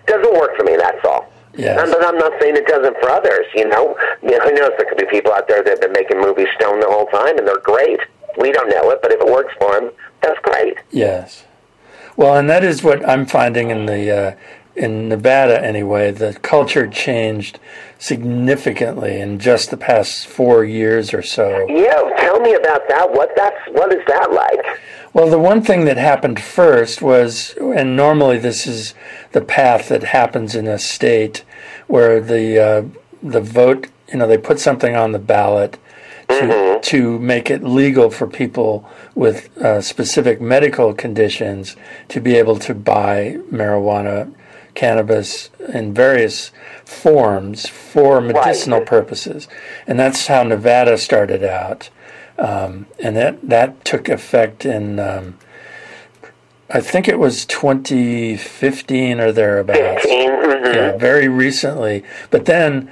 doesn't 0.07 0.33
work 0.35 0.57
for 0.57 0.65
me. 0.65 0.77
That's 0.77 1.05
all. 1.05 1.31
Yes. 1.55 1.79
And- 1.83 1.91
But 1.93 2.07
I'm 2.07 2.17
not 2.19 2.33
saying 2.41 2.57
it 2.57 2.67
doesn't 2.67 2.97
for 3.01 3.11
others. 3.11 3.47
You 3.55 3.69
know, 3.69 3.97
you 4.23 4.31
know, 4.39 4.41
who 4.45 4.53
knows? 4.55 4.71
There 4.79 4.87
could 4.89 4.99
be 4.99 5.07
people 5.07 5.33
out 5.33 5.49
there 5.49 5.63
that 5.63 5.71
have 5.71 5.81
been 5.81 5.93
making 5.93 6.21
movies 6.21 6.49
stone 6.59 6.81
the 6.81 6.87
whole 6.89 7.07
time, 7.07 7.37
and 7.39 7.47
they're 7.47 7.61
great. 7.61 8.01
We 8.39 8.53
don't 8.53 8.71
know 8.71 8.91
it, 8.91 9.01
but 9.03 9.13
if 9.13 9.21
it 9.21 9.27
works 9.31 9.53
for 9.61 9.79
them, 9.79 9.91
that's 10.23 10.39
great. 10.43 10.79
Yes. 10.91 11.45
Well, 12.17 12.37
and 12.37 12.49
that 12.49 12.65
is 12.65 12.83
what 12.83 13.07
I'm 13.09 13.27
finding 13.27 13.71
in 13.71 13.87
the 13.87 14.11
uh, 14.11 14.35
in 14.77 15.09
Nevada 15.09 15.63
anyway. 15.63 16.11
The 16.13 16.33
culture 16.41 16.87
changed 16.87 17.59
significantly 17.99 19.21
in 19.21 19.39
just 19.39 19.71
the 19.71 19.77
past 19.77 20.27
four 20.27 20.65
years 20.65 21.13
or 21.15 21.23
so. 21.23 21.67
Yeah, 21.69 22.03
tell 22.19 22.41
me 22.41 22.55
about 22.55 22.89
that. 22.89 23.11
What 23.11 23.31
that's 23.37 23.57
what 23.73 23.93
is 23.93 24.03
that 24.07 24.33
like? 24.33 24.81
Well, 25.15 25.29
the 25.29 25.39
one 25.39 25.63
thing 25.63 25.85
that 25.85 25.99
happened 25.99 26.41
first 26.41 27.03
was, 27.03 27.55
and 27.61 27.95
normally 27.97 28.39
this 28.39 28.67
is 28.67 28.95
the 29.33 29.43
path 29.43 29.89
that 29.89 30.05
happens 30.05 30.55
in 30.55 30.67
a 30.67 30.79
state 30.79 31.45
where 31.87 32.19
the 32.19 32.59
uh, 32.59 32.85
the 33.23 33.43
vote, 33.43 33.89
you 34.09 34.19
know, 34.19 34.27
they 34.27 34.39
put 34.39 34.59
something 34.59 34.97
on 34.97 35.13
the 35.13 35.19
ballot 35.19 35.79
to 36.29 36.81
to 36.83 37.19
make 37.19 37.51
it 37.51 37.63
legal 37.63 38.11
for 38.11 38.27
people 38.27 38.89
with 39.15 39.55
uh, 39.59 39.83
specific 39.83 40.41
medical 40.41 40.95
conditions 40.95 41.77
to 42.09 42.19
be 42.19 42.37
able 42.37 42.59
to 42.61 42.75
buy 42.75 43.37
marijuana, 43.51 44.33
cannabis 44.75 45.51
in 45.75 45.93
various 45.93 46.53
forms 46.87 47.69
for 47.69 48.23
medicinal 48.23 48.81
purposes, 48.81 49.47
and 49.87 49.99
that's 49.99 50.27
how 50.29 50.43
Nevada 50.43 50.97
started 50.97 51.45
out 51.45 51.91
um, 52.43 52.87
and 52.99 53.17
that 53.17 53.49
that 53.49 53.85
took 53.85 54.09
effect 54.09 54.67
in 54.67 54.99
um, 54.99 55.39
I 56.69 56.81
think 56.81 57.07
it 57.07 57.19
was 57.19 57.47
2015 57.47 59.21
or 59.21 59.31
thereabouts. 59.31 60.05
Mhm. 60.07 60.75
Yeah, 60.75 60.97
very 60.97 61.29
recently. 61.29 62.03
But 62.31 62.47
then, 62.47 62.91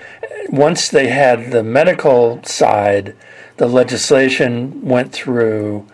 once 0.50 0.88
they 0.88 1.08
had 1.08 1.50
the 1.50 1.62
medical 1.64 2.40
side, 2.44 3.14
the 3.56 3.66
legislation 3.66 4.80
went 4.82 5.12
through, 5.12 5.86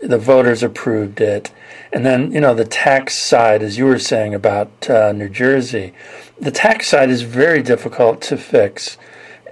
the 0.00 0.18
voters 0.18 0.62
approved 0.62 1.20
it, 1.20 1.50
and 1.92 2.06
then 2.06 2.32
you 2.32 2.40
know 2.40 2.54
the 2.54 2.64
tax 2.64 3.18
side, 3.18 3.62
as 3.62 3.76
you 3.76 3.84
were 3.86 3.98
saying 3.98 4.34
about 4.34 4.88
uh, 4.88 5.12
New 5.12 5.28
Jersey, 5.28 5.92
the 6.40 6.50
tax 6.50 6.88
side 6.88 7.10
is 7.10 7.22
very 7.22 7.62
difficult 7.62 8.22
to 8.22 8.36
fix 8.38 8.96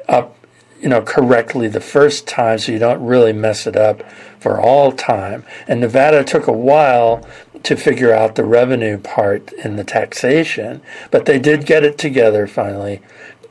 up 0.08 0.36
you 0.80 0.88
know 0.88 1.02
correctly 1.02 1.68
the 1.68 1.80
first 1.80 2.26
time 2.26 2.58
so 2.58 2.72
you 2.72 2.78
don't 2.78 3.04
really 3.04 3.32
mess 3.32 3.66
it 3.66 3.76
up 3.76 4.02
for 4.38 4.60
all 4.60 4.92
time 4.92 5.44
and 5.68 5.80
nevada 5.80 6.24
took 6.24 6.46
a 6.46 6.52
while 6.52 7.26
to 7.62 7.76
figure 7.76 8.12
out 8.12 8.34
the 8.36 8.44
revenue 8.44 8.96
part 8.98 9.52
in 9.52 9.76
the 9.76 9.84
taxation 9.84 10.80
but 11.10 11.26
they 11.26 11.38
did 11.38 11.66
get 11.66 11.84
it 11.84 11.98
together 11.98 12.46
finally 12.46 13.00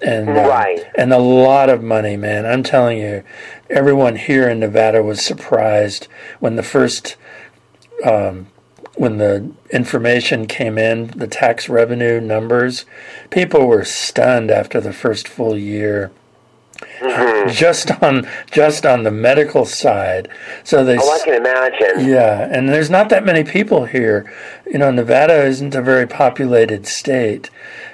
and 0.02 0.30
uh, 0.30 0.48
Right. 0.48 0.86
and 0.98 1.13
a 1.13 1.20
lot 1.20 1.70
of 1.70 1.84
money 1.84 2.18
man 2.18 2.46
i'm 2.46 2.63
telling 2.63 2.98
you 2.98 3.24
everyone 3.70 4.15
here 4.15 4.50
in 4.50 4.60
nevada 4.60 5.04
was 5.04 5.24
surprised 5.24 6.08
when 6.39 6.56
the 6.56 6.63
first 6.63 7.15
um, 8.06 8.48
when 8.96 9.18
the 9.18 9.50
information 9.72 10.46
came 10.46 10.78
in, 10.78 11.08
the 11.08 11.28
tax 11.28 11.70
revenue 11.70 12.20
numbers, 12.20 12.86
people 13.30 13.65
were 13.65 13.86
stunned 13.86 14.52
after 14.52 14.82
the 14.82 14.92
first 14.92 15.26
full 15.28 15.58
year. 15.58 16.12
Just 17.52 17.92
on 18.04 18.28
just 18.52 18.86
on 18.86 19.04
the 19.04 19.12
medical 19.12 19.65
side, 19.65 20.28
so 20.63 20.84
they 20.84 20.98
Oh, 21.00 21.12
I 21.12 21.20
can 21.24 21.34
imagine. 21.36 22.08
yeah, 22.10 22.48
and 22.52 22.70
there's 22.70 22.89
not 22.89 23.10
that 23.10 23.26
many 23.26 23.44
people 23.44 23.86
here. 23.86 24.32
You 24.65 24.78
know, 24.80 24.92
Nevada 24.92 25.44
isn't 25.46 25.76
a 25.76 25.82
very 25.82 26.08
populated 26.08 26.86
state 26.88 27.50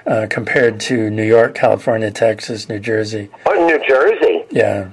uh, 0.06 0.28
compared 0.30 0.80
to 0.82 1.10
New 1.10 1.24
York, 1.24 1.56
California, 1.56 2.12
Texas, 2.12 2.68
New 2.70 2.80
Jersey. 2.80 3.30
Oh, 3.46 3.54
New 3.68 3.80
Jersey. 3.88 4.44
Yeah, 4.52 4.90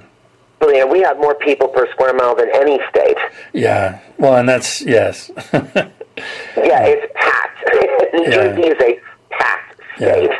yeah, 0.61 0.85
we 0.85 1.01
have 1.01 1.17
more 1.17 1.35
people 1.35 1.67
per 1.67 1.89
square 1.91 2.13
mile 2.13 2.35
than 2.35 2.49
any 2.55 2.79
state. 2.89 3.17
yeah. 3.53 3.99
Well, 4.17 4.37
and 4.37 4.47
that's 4.47 4.81
yes, 4.81 5.29
Yeah, 5.53 6.83
it's 6.85 7.11
packed. 7.15 8.13
New 8.13 8.23
Yeah. 8.23 8.29
Jersey 8.31 8.61
is 8.67 8.81
a 8.81 8.99
packed 9.31 9.81
state. 9.97 10.29
Yeah. 10.29 10.39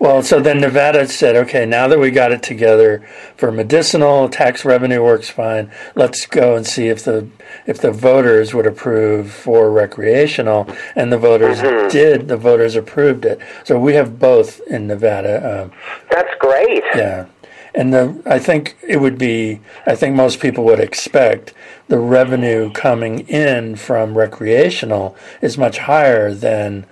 Well, 0.00 0.22
so 0.22 0.38
then 0.40 0.60
Nevada 0.60 1.08
said, 1.08 1.34
okay, 1.34 1.66
now 1.66 1.88
that 1.88 1.98
we 1.98 2.10
got 2.10 2.30
it 2.30 2.42
together 2.42 3.04
for 3.36 3.50
medicinal, 3.50 4.28
tax 4.28 4.64
revenue 4.64 5.02
works 5.02 5.28
fine. 5.28 5.72
Let's 5.96 6.24
go 6.26 6.54
and 6.54 6.64
see 6.66 6.88
if 6.88 7.04
the 7.04 7.28
if 7.66 7.80
the 7.80 7.90
voters 7.90 8.54
would 8.54 8.66
approve 8.66 9.32
for 9.32 9.70
recreational, 9.70 10.68
and 10.94 11.12
the 11.12 11.18
voters 11.18 11.60
did. 11.92 12.28
The 12.28 12.36
voters 12.36 12.76
approved 12.76 13.24
it. 13.24 13.40
So 13.64 13.78
we 13.78 13.94
have 13.94 14.18
both 14.18 14.60
in 14.68 14.86
Nevada. 14.86 15.64
Um, 15.64 15.72
That's 16.10 16.32
great. 16.38 16.84
yeah, 16.94 17.26
and 17.74 17.92
the 17.92 18.22
I 18.24 18.38
think 18.38 18.76
it 18.86 19.00
would 19.00 19.18
be. 19.18 19.60
I 19.84 19.96
think 19.96 20.14
most 20.14 20.38
people 20.38 20.64
would 20.64 20.80
expect 20.80 21.54
the 21.88 21.98
revenue 21.98 22.70
coming 22.72 23.20
in 23.28 23.74
from 23.74 24.16
recreational 24.16 25.16
is 25.42 25.58
much 25.58 25.78
higher 25.78 26.32
than. 26.32 26.86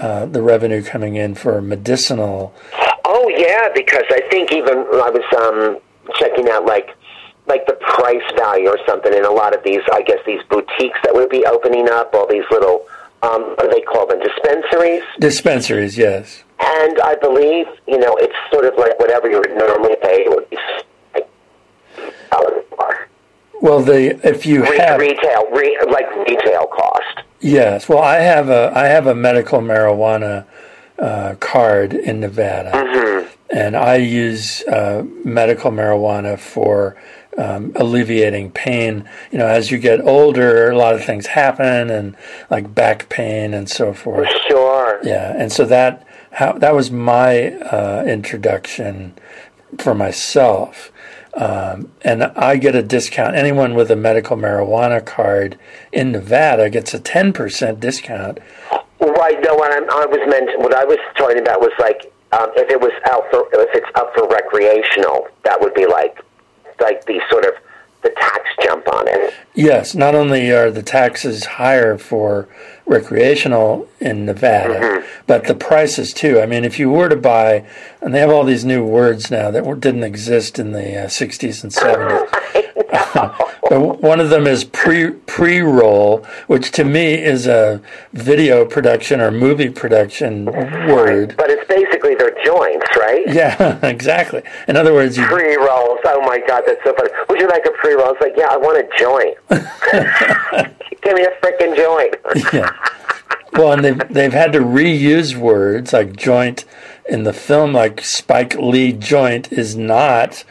Uh, 0.00 0.26
the 0.26 0.42
revenue 0.42 0.82
coming 0.82 1.16
in 1.16 1.34
for 1.34 1.60
medicinal 1.60 2.54
Oh 3.10 3.28
yeah, 3.34 3.70
because 3.74 4.04
I 4.10 4.20
think 4.30 4.52
even 4.52 4.76
I 4.76 5.08
was 5.08 5.24
um, 5.34 5.78
checking 6.16 6.50
out 6.50 6.66
like 6.66 6.90
like 7.46 7.66
the 7.66 7.72
price 7.80 8.22
value 8.36 8.68
or 8.68 8.78
something 8.86 9.14
in 9.14 9.24
a 9.24 9.30
lot 9.30 9.56
of 9.56 9.64
these. 9.64 9.80
I 9.90 10.02
guess 10.02 10.18
these 10.26 10.42
boutiques 10.50 10.98
that 11.04 11.14
would 11.14 11.30
be 11.30 11.42
opening 11.46 11.88
up, 11.88 12.12
all 12.12 12.26
these 12.28 12.44
little 12.50 12.86
um, 13.22 13.42
what 13.56 13.62
do 13.62 13.70
they 13.70 13.80
call 13.80 14.06
them? 14.06 14.20
Dispensaries. 14.20 15.02
Dispensaries, 15.18 15.96
yes. 15.96 16.44
And 16.60 17.00
I 17.00 17.14
believe 17.16 17.66
you 17.86 17.98
know 17.98 18.14
it's 18.20 18.36
sort 18.52 18.66
of 18.66 18.74
like 18.76 18.98
whatever 18.98 19.30
you 19.30 19.38
would 19.38 19.56
normally 19.56 19.96
pay 20.02 20.26
it 20.26 20.30
would 20.30 20.48
be 20.50 20.58
like 21.14 21.28
dollars 22.30 22.64
more. 22.76 23.08
Well, 23.62 23.80
the 23.80 24.20
if 24.22 24.44
you 24.44 24.62
Re- 24.64 24.78
have 24.78 25.00
retail, 25.00 25.50
re- 25.50 25.78
like 25.90 26.14
retail 26.28 26.66
cost. 26.66 27.22
Yes, 27.40 27.88
well, 27.88 27.98
I 27.98 28.16
have 28.16 28.48
a 28.48 28.72
I 28.74 28.86
have 28.86 29.06
a 29.06 29.14
medical 29.14 29.60
marijuana 29.60 30.46
uh, 30.98 31.34
card 31.40 31.94
in 31.94 32.20
Nevada, 32.20 33.28
and 33.50 33.76
I 33.76 33.96
use 33.96 34.62
uh, 34.64 35.04
medical 35.24 35.70
marijuana 35.70 36.38
for 36.38 36.96
um, 37.36 37.72
alleviating 37.76 38.50
pain. 38.50 39.08
You 39.30 39.38
know, 39.38 39.46
as 39.46 39.70
you 39.70 39.78
get 39.78 40.00
older, 40.00 40.70
a 40.70 40.76
lot 40.76 40.94
of 40.94 41.04
things 41.04 41.26
happen, 41.26 41.90
and 41.90 42.16
like 42.50 42.74
back 42.74 43.08
pain 43.08 43.54
and 43.54 43.68
so 43.68 43.92
forth. 43.92 44.28
Sure. 44.48 44.98
Yeah, 45.02 45.34
and 45.36 45.52
so 45.52 45.64
that 45.66 46.06
how 46.32 46.52
that 46.52 46.74
was 46.74 46.90
my 46.90 47.52
uh, 47.54 48.04
introduction 48.06 49.14
for 49.78 49.94
myself, 49.94 50.90
um, 51.34 51.90
and 52.02 52.24
I 52.24 52.56
get 52.56 52.74
a 52.74 52.82
discount. 52.82 53.36
Anyone 53.36 53.74
with 53.74 53.90
a 53.90 53.96
medical 53.96 54.36
marijuana 54.36 55.04
card 55.04 55.58
in 55.92 56.12
Nevada 56.12 56.70
gets 56.70 56.94
a 56.94 57.00
ten 57.00 57.32
percent 57.32 57.80
discount. 57.80 58.38
Right. 59.00 59.40
No, 59.42 59.54
what 59.54 59.72
I'm, 59.72 59.88
I 59.90 60.06
was 60.06 60.28
meant, 60.28 60.58
what 60.60 60.74
I 60.74 60.84
was 60.84 60.98
talking 61.16 61.38
about 61.38 61.60
was 61.60 61.72
like 61.78 62.12
um, 62.32 62.50
if 62.56 62.70
it 62.70 62.80
was 62.80 62.92
out 63.10 63.24
for 63.30 63.48
if 63.52 63.70
it's 63.74 63.90
up 63.94 64.14
for 64.14 64.26
recreational, 64.28 65.28
that 65.44 65.60
would 65.60 65.74
be 65.74 65.86
like 65.86 66.20
like 66.80 67.04
the 67.06 67.20
sort 67.30 67.44
of 67.44 67.52
the 68.02 68.10
tax 68.10 68.44
jump 68.62 68.86
on 68.88 69.08
it. 69.08 69.34
Yes, 69.54 69.94
not 69.94 70.14
only 70.14 70.52
are 70.52 70.70
the 70.70 70.82
taxes 70.82 71.44
higher 71.44 71.98
for 71.98 72.48
recreational 72.88 73.86
in 74.00 74.24
Nevada, 74.24 75.04
but 75.26 75.44
the 75.44 75.54
prices 75.54 76.12
too. 76.12 76.40
I 76.40 76.46
mean, 76.46 76.64
if 76.64 76.78
you 76.78 76.90
were 76.90 77.08
to 77.08 77.16
buy, 77.16 77.66
and 78.00 78.14
they 78.14 78.20
have 78.20 78.30
all 78.30 78.44
these 78.44 78.64
new 78.64 78.84
words 78.84 79.30
now 79.30 79.50
that 79.50 79.80
didn't 79.80 80.04
exist 80.04 80.58
in 80.58 80.72
the 80.72 81.04
uh, 81.04 81.06
60s 81.06 81.62
and 81.62 81.72
70s. 81.72 83.44
But 83.68 84.00
one 84.00 84.18
of 84.18 84.30
them 84.30 84.46
is 84.46 84.64
pre 84.64 85.10
pre 85.10 85.60
roll, 85.60 86.24
which 86.46 86.70
to 86.72 86.84
me 86.84 87.22
is 87.22 87.46
a 87.46 87.82
video 88.14 88.64
production 88.64 89.20
or 89.20 89.30
movie 89.30 89.68
production 89.68 90.46
word. 90.46 91.34
But 91.36 91.50
it's 91.50 91.68
basically 91.68 91.97
their 92.14 92.34
joints, 92.44 92.86
right? 92.96 93.24
Yeah, 93.38 93.78
exactly. 93.86 94.42
In 94.66 94.76
other 94.76 94.94
words, 94.94 95.16
you, 95.16 95.26
Pre 95.26 95.56
rolls. 95.56 96.00
Oh 96.04 96.22
my 96.26 96.38
god, 96.46 96.64
that's 96.66 96.82
so 96.84 96.94
funny. 96.94 97.10
Would 97.28 97.40
you 97.40 97.48
like 97.48 97.64
a 97.66 97.70
pre 97.72 97.94
roll? 97.94 98.12
It's 98.12 98.20
like, 98.20 98.34
yeah, 98.36 98.48
I 98.50 98.56
want 98.56 98.78
a 98.78 98.88
joint. 98.98 99.36
Give 101.02 101.14
me 101.14 101.22
a 101.22 101.30
freaking 101.40 101.76
joint. 101.76 102.16
yeah. 102.52 102.70
Well, 103.52 103.72
and 103.72 103.84
they've 103.84 104.08
they've 104.08 104.32
had 104.32 104.52
to 104.52 104.60
reuse 104.60 105.36
words 105.36 105.92
like 105.92 106.16
joint 106.16 106.64
in 107.08 107.24
the 107.24 107.32
film, 107.32 107.72
like 107.72 108.02
Spike 108.02 108.54
Lee 108.54 108.92
joint 108.92 109.52
is 109.52 109.76
not. 109.76 110.44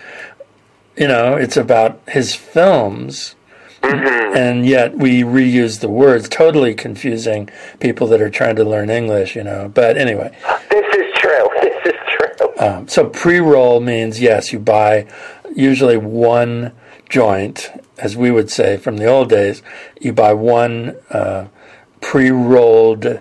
You 0.96 1.08
know, 1.08 1.36
it's 1.36 1.56
about 1.56 2.02
his 2.08 2.34
films, 2.34 3.36
mm-hmm. 3.82 4.36
and 4.36 4.66
yet 4.66 4.98
we 4.98 5.22
reuse 5.22 5.80
the 5.80 5.90
words, 5.90 6.28
totally 6.28 6.74
confusing 6.74 7.50
people 7.80 8.08
that 8.08 8.20
are 8.20 8.32
trying 8.32 8.56
to 8.56 8.64
learn 8.64 8.90
English. 8.90 9.36
You 9.36 9.44
know, 9.44 9.72
but 9.74 9.98
anyway. 9.98 10.36
This 10.72 10.86
is 10.96 11.14
true. 11.16 11.48
This 11.62 11.94
is 11.94 12.00
true. 12.18 12.47
Um, 12.58 12.88
so 12.88 13.08
pre-roll 13.10 13.80
means 13.80 14.20
yes, 14.20 14.52
you 14.52 14.60
buy 14.60 15.08
usually 15.56 15.98
one 15.98 16.74
joint, 17.10 17.72
as 17.98 18.18
we 18.18 18.32
would 18.32 18.50
say 18.50 18.78
from 18.78 18.98
the 18.98 19.06
old 19.06 19.30
days. 19.30 19.62
You 20.02 20.14
buy 20.14 20.34
one 20.34 20.98
uh, 21.10 21.48
pre-rolled 22.02 23.20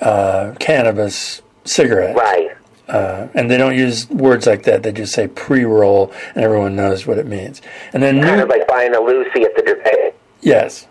uh, 0.00 0.54
cannabis 0.58 1.42
cigarette. 1.64 2.16
Right. 2.16 2.50
Uh, 2.88 3.28
and 3.34 3.50
they 3.50 3.58
don't 3.58 3.76
use 3.76 4.08
words 4.08 4.46
like 4.46 4.62
that. 4.62 4.82
They 4.82 4.92
just 4.92 5.12
say 5.12 5.28
pre-roll, 5.28 6.10
and 6.34 6.42
everyone 6.42 6.74
knows 6.74 7.06
what 7.06 7.18
it 7.18 7.26
means. 7.26 7.60
And 7.92 8.02
then 8.02 8.22
Kind 8.22 8.38
new, 8.38 8.42
of 8.44 8.48
like 8.48 8.66
buying 8.66 8.94
a 8.94 9.00
Lucy 9.00 9.42
at 9.42 9.54
the 9.54 10.12
yes, 10.40 10.86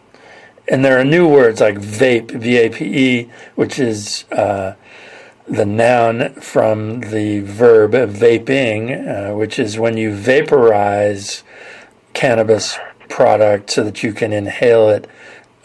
and 0.67 0.85
there 0.85 0.99
are 0.99 1.03
new 1.03 1.27
words 1.27 1.61
like 1.61 1.75
vape, 1.75 2.31
V-A-P-E, 2.31 3.29
which 3.55 3.79
is 3.79 4.25
uh, 4.31 4.75
the 5.47 5.65
noun 5.65 6.33
from 6.35 6.99
the 7.01 7.39
verb 7.39 7.91
vaping, 7.91 9.31
uh, 9.31 9.35
which 9.35 9.57
is 9.57 9.79
when 9.79 9.97
you 9.97 10.13
vaporize 10.13 11.43
cannabis 12.13 12.77
product 13.09 13.71
so 13.71 13.83
that 13.83 14.03
you 14.03 14.11
can 14.13 14.33
inhale 14.33 14.89
it 14.89 15.09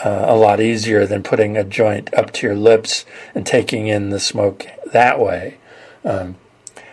uh, 0.04 0.26
a 0.28 0.36
lot 0.36 0.60
easier 0.60 1.06
than 1.06 1.22
putting 1.22 1.56
a 1.56 1.64
joint 1.64 2.12
up 2.14 2.32
to 2.32 2.46
your 2.46 2.56
lips 2.56 3.04
and 3.34 3.46
taking 3.46 3.88
in 3.88 4.10
the 4.10 4.20
smoke 4.20 4.66
that 4.92 5.18
way. 5.18 5.58
Um, 6.04 6.36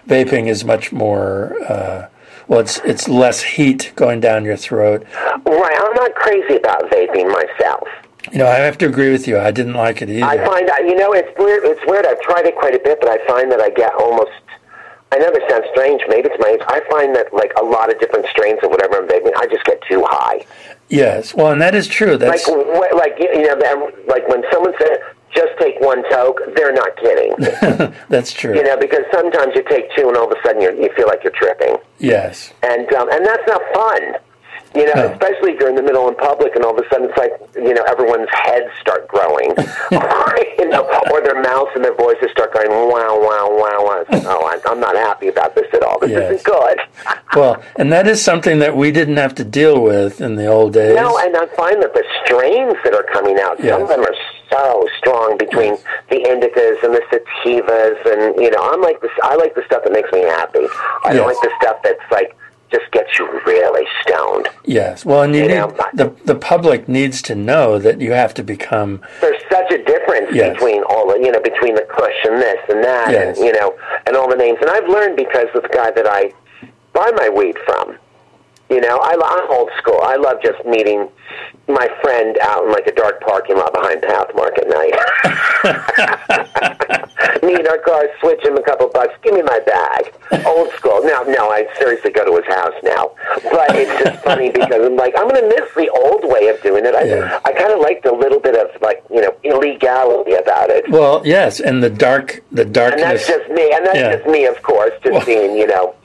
vaping 0.07 0.47
is 0.47 0.63
much 0.63 0.91
more 0.91 1.55
uh, 1.69 2.07
well. 2.47 2.59
It's 2.59 2.79
it's 2.79 3.07
less 3.07 3.41
heat 3.41 3.91
going 3.95 4.19
down 4.19 4.45
your 4.45 4.57
throat. 4.57 5.05
Right. 5.45 5.77
I'm 5.79 5.93
not 5.93 6.13
crazy 6.15 6.55
about 6.55 6.89
vaping 6.91 7.31
myself. 7.31 7.87
You 8.31 8.39
know, 8.39 8.47
I 8.47 8.55
have 8.55 8.77
to 8.79 8.85
agree 8.85 9.11
with 9.11 9.27
you. 9.27 9.39
I 9.39 9.51
didn't 9.51 9.73
like 9.75 10.01
it 10.01 10.09
either. 10.09 10.25
I 10.25 10.37
find 10.45 10.67
that 10.67 10.83
you 10.85 10.95
know 10.95 11.13
it's 11.13 11.31
weird. 11.39 11.63
It's 11.63 11.81
weird. 11.87 12.05
I've 12.05 12.21
tried 12.21 12.45
it 12.45 12.55
quite 12.55 12.75
a 12.75 12.79
bit, 12.79 12.99
but 12.99 13.09
I 13.09 13.25
find 13.27 13.51
that 13.51 13.61
I 13.61 13.69
get 13.69 13.93
almost. 13.95 14.31
I 15.11 15.17
know 15.17 15.31
this 15.31 15.43
sounds 15.49 15.65
strange. 15.71 16.01
Maybe 16.07 16.29
it's 16.29 16.39
my 16.39 16.49
age. 16.49 16.61
I 16.67 16.81
find 16.91 17.15
that 17.15 17.33
like 17.33 17.51
a 17.59 17.63
lot 17.63 17.91
of 17.91 17.99
different 17.99 18.27
strains 18.27 18.59
of 18.61 18.69
whatever 18.69 18.97
I'm 18.97 19.07
vaping, 19.07 19.31
I 19.35 19.47
just 19.47 19.63
get 19.65 19.81
too 19.89 20.03
high. 20.07 20.45
yes, 20.89 21.33
well, 21.33 21.51
and 21.51 21.61
that 21.61 21.73
is 21.73 21.87
true. 21.87 22.17
That's 22.17 22.47
Like 22.47 22.55
wh- 22.57 22.93
like 22.95 23.15
you 23.19 23.41
know 23.47 23.91
like 24.07 24.27
when 24.27 24.43
someone 24.51 24.73
says 24.79 24.99
just 25.33 25.53
take 25.59 25.79
one 25.79 26.03
toke, 26.11 26.41
they're 26.55 26.73
not 26.73 26.95
kidding. 26.97 27.33
that's 28.09 28.33
true. 28.33 28.53
you 28.53 28.63
know 28.63 28.77
because 28.77 29.03
sometimes 29.11 29.55
you 29.55 29.63
take 29.63 29.89
two 29.95 30.07
and 30.09 30.17
all 30.17 30.29
of 30.31 30.37
a 30.37 30.41
sudden 30.45 30.61
you 30.61 30.69
you 30.75 30.91
feel 30.95 31.07
like 31.07 31.23
you're 31.23 31.33
tripping, 31.33 31.77
yes, 31.97 32.51
and 32.61 32.91
um, 32.93 33.09
and 33.11 33.25
that's 33.25 33.47
not 33.47 33.61
fun. 33.73 34.15
You 34.75 34.85
know, 34.85 34.93
No. 34.93 35.11
especially 35.11 35.53
if 35.53 35.59
you're 35.59 35.69
in 35.69 35.75
the 35.75 35.81
middle 35.83 36.07
in 36.07 36.15
public, 36.15 36.55
and 36.55 36.63
all 36.63 36.77
of 36.77 36.83
a 36.83 36.87
sudden 36.89 37.09
it's 37.09 37.17
like 37.17 37.33
you 37.55 37.73
know 37.73 37.83
everyone's 37.83 38.29
heads 38.31 38.69
start 38.79 39.07
growing, 39.07 39.49
you 40.59 40.67
know, 40.69 40.85
or 41.11 41.21
their 41.21 41.41
mouths 41.41 41.71
and 41.75 41.83
their 41.83 41.95
voices 41.95 42.29
start 42.31 42.53
going 42.53 42.69
wow 42.69 43.17
wow 43.19 43.49
wow 43.49 43.79
wow. 43.83 44.05
Like, 44.09 44.25
oh, 44.25 44.71
I'm, 44.71 44.79
not 44.79 44.95
happy 44.95 45.27
about 45.27 45.55
this 45.55 45.65
at 45.73 45.83
all. 45.83 45.99
This 45.99 46.11
Yes. 46.11 46.31
isn't 46.31 46.43
good. 46.45 46.79
well, 47.35 47.61
and 47.77 47.91
that 47.91 48.07
is 48.07 48.23
something 48.23 48.59
that 48.59 48.75
we 48.77 48.91
didn't 48.91 49.17
have 49.17 49.33
to 49.35 49.43
deal 49.43 49.81
with 49.81 50.21
in 50.21 50.35
the 50.35 50.45
old 50.45 50.73
days. 50.73 50.95
No, 50.95 51.17
and 51.17 51.35
I 51.35 51.45
find 51.47 51.81
that 51.81 51.93
the 51.93 52.03
strains 52.25 52.75
that 52.83 52.93
are 52.93 53.03
coming 53.11 53.39
out, 53.39 53.57
some 53.61 53.81
of 53.81 53.89
them 53.89 54.01
are 54.01 54.15
so 54.49 54.87
strong 54.97 55.37
between 55.37 55.77
the 56.09 56.17
indicas 56.17 56.81
and 56.83 56.93
the 56.93 57.01
sativas, 57.11 57.97
and 58.05 58.35
you 58.41 58.49
know, 58.51 58.69
I'm 58.71 58.81
like 58.81 59.01
this. 59.01 59.11
I 59.23 59.35
like 59.35 59.55
the 59.55 59.63
stuff 59.65 59.83
that 59.83 59.91
makes 59.93 60.11
me 60.11 60.21
happy. 60.21 60.65
I 61.05 61.13
don't 61.13 61.27
like 61.27 61.41
the 61.41 61.51
stuff 61.61 61.77
that's 61.83 61.99
like 62.11 62.35
just 62.71 62.91
gets 62.91 63.17
you 63.17 63.25
really 63.45 63.85
stoned. 64.01 64.47
yes, 64.63 65.03
well, 65.05 65.23
and 65.23 65.33
you, 65.35 65.41
You 65.43 65.47
need, 65.49 65.55
know, 65.55 65.75
the 65.93 66.09
the 66.25 66.35
public 66.35 66.87
needs 66.87 67.21
to 67.23 67.35
know 67.35 67.79
that 67.79 67.99
you 68.01 68.11
have 68.13 68.33
to 68.35 68.43
become 68.43 69.01
There's 69.21 69.41
such 69.51 69.71
a 69.71 69.83
difference 69.83 70.29
Yes. 70.31 70.53
between 70.53 70.83
all 70.83 71.07
the, 71.11 71.19
you 71.19 71.31
know, 71.31 71.41
between 71.41 71.75
the 71.75 71.87
Kush 71.89 72.19
and 72.25 72.41
this 72.41 72.59
and 72.69 72.83
that, 72.83 73.11
Yes. 73.11 73.37
and 73.37 73.45
you 73.47 73.53
know, 73.53 73.75
and 74.05 74.15
all 74.15 74.29
the 74.29 74.35
names. 74.35 74.57
And 74.61 74.69
I've 74.69 74.87
learned 74.87 75.15
because 75.15 75.47
of 75.55 75.63
the 75.63 75.69
guy 75.69 75.89
that 75.91 76.05
I 76.07 76.31
buy 76.93 77.11
my 77.15 77.29
weed 77.29 77.57
from. 77.65 77.97
You 78.69 78.81
know, 78.81 78.99
I, 79.01 79.13
I'm 79.19 79.51
old 79.51 79.69
school. 79.79 79.99
I 80.03 80.15
love 80.15 80.37
just 80.43 80.63
meeting 80.65 81.09
my 81.67 81.87
friend 82.01 82.37
out 82.41 82.65
in 82.65 82.71
like 82.71 82.85
a 82.87 82.93
dark 82.93 83.19
parking 83.21 83.55
lot 83.57 83.73
behind 83.73 84.01
Pathmark 84.01 84.57
at 84.59 84.67
night. 84.69 84.93
Me 87.43 87.55
in 87.55 87.67
our 87.67 87.77
car, 87.79 88.05
switch 88.19 88.43
him 88.43 88.57
a 88.57 88.61
couple 88.61 88.87
bucks, 88.89 89.13
give 89.23 89.33
me 89.33 89.41
my 89.41 89.59
bag. 89.59 90.13
Old 90.45 90.71
school. 90.73 91.01
Now, 91.03 91.23
no, 91.23 91.49
I 91.49 91.65
seriously 91.79 92.11
go 92.11 92.25
to 92.25 92.35
his 92.35 92.45
house 92.53 92.73
now. 92.83 93.11
But 93.51 93.75
it's 93.75 94.03
just 94.03 94.23
funny 94.23 94.49
because 94.53 94.85
I'm 94.85 94.95
like, 94.95 95.13
I'm 95.17 95.27
going 95.29 95.41
to 95.41 95.47
miss 95.47 95.73
the 95.75 95.89
old 95.89 96.21
way 96.31 96.47
of 96.49 96.61
doing 96.61 96.85
it. 96.85 96.93
I, 96.95 97.03
Yeah. 97.03 97.39
I 97.45 97.51
kind 97.53 97.71
of 97.73 97.79
liked 97.79 98.05
a 98.05 98.13
little 98.13 98.39
bit 98.39 98.55
of 98.55 98.69
like, 98.81 99.03
you 99.09 99.21
know, 99.21 99.33
illegality 99.43 100.33
about 100.33 100.69
it. 100.69 100.89
well, 100.89 101.21
yes, 101.25 101.59
and 101.59 101.81
the 101.83 101.89
dark 101.89 102.41
the 102.51 102.65
dark 102.65 102.93
And 102.93 103.01
that's 103.01 103.25
just 103.27 103.49
me. 103.49 103.71
And 103.73 103.85
that's 103.85 103.97
Yeah. 103.97 104.15
just 104.17 104.27
me, 104.29 104.45
of 104.45 104.61
course, 104.61 104.91
just 105.01 105.13
Well- 105.13 105.25
being, 105.25 105.55
you 105.57 105.65
know, 105.67 105.95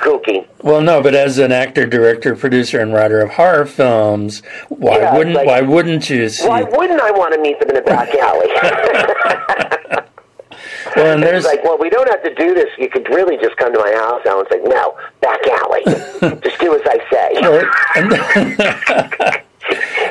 kooky. 0.00 0.46
Well, 0.62 0.80
no, 0.80 1.00
but 1.02 1.14
as 1.14 1.38
an 1.38 1.52
actor, 1.52 1.86
director, 1.86 2.34
producer, 2.34 2.80
and 2.80 2.92
writer 2.92 3.20
of 3.20 3.30
horror 3.30 3.66
films, 3.66 4.42
why 4.68 4.98
Yeah, 4.98 5.16
wouldn't 5.16 5.36
like- 5.36 5.46
why 5.46 5.60
wouldn't 5.60 6.10
you 6.10 6.28
see? 6.28 6.48
Why 6.48 6.62
wouldn't 6.62 7.00
I 7.00 7.10
want 7.12 7.34
to 7.34 7.40
meet 7.40 7.60
them 7.60 7.70
in 7.70 7.76
a 7.76 7.82
back 7.82 8.12
alley? 8.14 8.48
well, 10.96 11.12
and 11.14 11.22
there's 11.22 11.44
like, 11.44 11.62
well, 11.64 11.78
we 11.78 11.88
don't 11.90 12.08
have 12.08 12.22
to 12.24 12.34
do 12.34 12.54
this. 12.54 12.68
You 12.78 12.88
could 12.88 13.08
really 13.10 13.36
just 13.36 13.56
come 13.56 13.72
to 13.72 13.78
my 13.78 13.92
house 13.92 14.22
now 14.24 14.40
and 14.40 14.48
say, 14.50 14.58
no, 14.64 14.96
back 15.20 15.46
alley. 15.46 15.84
just 16.42 16.58
do 16.60 16.74
as 16.74 16.82
I 16.84 16.98
say. 17.10 17.36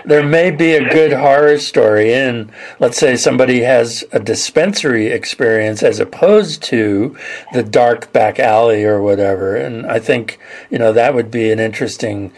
There 0.05 0.23
may 0.23 0.51
be 0.51 0.73
a 0.73 0.89
good 0.89 1.13
horror 1.13 1.59
story 1.59 2.13
in, 2.13 2.51
let's 2.79 2.97
say, 2.97 3.15
somebody 3.15 3.61
has 3.61 4.03
a 4.11 4.19
dispensary 4.19 5.07
experience 5.07 5.83
as 5.83 5.99
opposed 5.99 6.63
to 6.63 7.17
the 7.53 7.63
dark 7.63 8.11
back 8.11 8.39
alley 8.39 8.83
or 8.83 9.01
whatever. 9.01 9.55
And 9.55 9.85
I 9.85 9.99
think 9.99 10.39
you 10.69 10.79
know 10.79 10.93
that 10.93 11.13
would 11.13 11.31
be 11.31 11.51
an 11.51 11.59
interesting. 11.59 12.33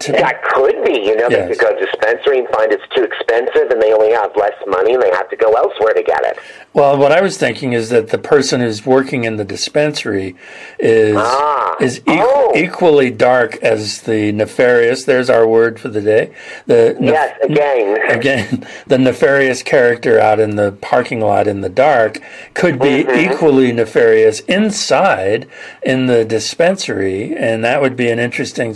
To, 0.00 0.12
That 0.12 0.42
could 0.44 0.84
be, 0.84 0.92
you 1.00 1.16
know, 1.16 1.26
Yes. 1.30 1.48
they 1.48 1.54
could 1.54 1.58
go 1.58 1.74
to 1.74 1.86
dispensary 1.86 2.40
and 2.40 2.48
find 2.50 2.70
it's 2.70 2.82
too 2.94 3.02
expensive 3.02 3.70
and 3.70 3.80
they 3.80 3.94
only 3.94 4.12
have 4.12 4.30
less 4.36 4.52
money 4.66 4.92
and 4.92 5.02
they 5.02 5.08
have 5.10 5.28
to 5.30 5.36
go 5.36 5.52
elsewhere 5.54 5.94
to 5.94 6.02
get 6.02 6.22
it. 6.22 6.36
Well, 6.74 6.98
what 6.98 7.12
I 7.12 7.22
was 7.22 7.38
thinking 7.38 7.72
is 7.72 7.88
that 7.88 8.10
the 8.10 8.18
person 8.18 8.60
who's 8.60 8.84
working 8.84 9.24
in 9.24 9.36
the 9.36 9.44
dispensary 9.44 10.36
is 10.78 11.16
Ah. 11.18 11.76
is 11.80 12.00
equ- 12.00 12.22
Oh. 12.28 12.52
equally 12.54 13.08
dark 13.10 13.56
as 13.62 14.02
the 14.02 14.32
nefarious. 14.32 15.04
There's 15.04 15.30
our 15.30 15.46
word 15.46 15.80
for 15.80 15.88
the 15.88 16.02
day. 16.02 16.28
The 16.66 16.94
nef- 17.00 17.14
Yes, 17.14 17.38
again. 17.42 17.98
again, 18.10 18.66
the 18.86 18.98
nefarious 18.98 19.62
character 19.62 20.20
out 20.20 20.38
in 20.38 20.56
the 20.56 20.72
parking 20.72 21.20
lot 21.22 21.46
in 21.46 21.62
the 21.62 21.70
dark 21.70 22.18
could 22.52 22.78
be 22.78 23.02
Mm-hmm. 23.04 23.32
equally 23.32 23.72
nefarious 23.72 24.40
inside 24.40 25.46
in 25.82 26.04
the 26.06 26.22
dispensary, 26.24 27.34
and 27.34 27.64
that 27.64 27.80
would 27.80 27.96
be 27.96 28.10
an 28.10 28.18
interesting 28.18 28.74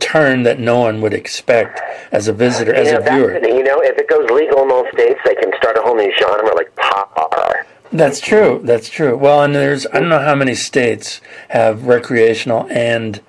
turn 0.00 0.42
that 0.42 0.58
no 0.58 0.80
one 0.80 1.00
would 1.00 1.14
expect 1.14 1.80
as 2.12 2.28
a 2.28 2.32
visitor, 2.32 2.74
as 2.74 2.92
know, 2.92 2.98
a 2.98 3.02
viewer. 3.02 3.38
you 3.46 3.62
know, 3.62 3.80
if 3.80 3.96
it 3.98 4.08
goes 4.08 4.28
legal 4.30 4.62
in 4.62 4.70
all 4.70 4.86
states, 4.92 5.20
they 5.24 5.34
can 5.34 5.52
start 5.56 5.76
a 5.76 5.82
whole 5.82 5.96
new 5.96 6.12
genre 6.18 6.54
like 6.54 6.74
pop 6.76 7.12
horror. 7.16 7.66
That's 7.92 8.20
true. 8.20 8.60
That's 8.64 8.88
true. 8.88 9.16
Well, 9.16 9.42
and 9.42 9.54
there's 9.54 9.86
I 9.86 10.00
don't 10.00 10.08
know 10.08 10.20
how 10.20 10.34
many 10.34 10.54
states 10.54 11.20
have 11.48 11.86
recreational 11.86 12.66
and 12.70 13.20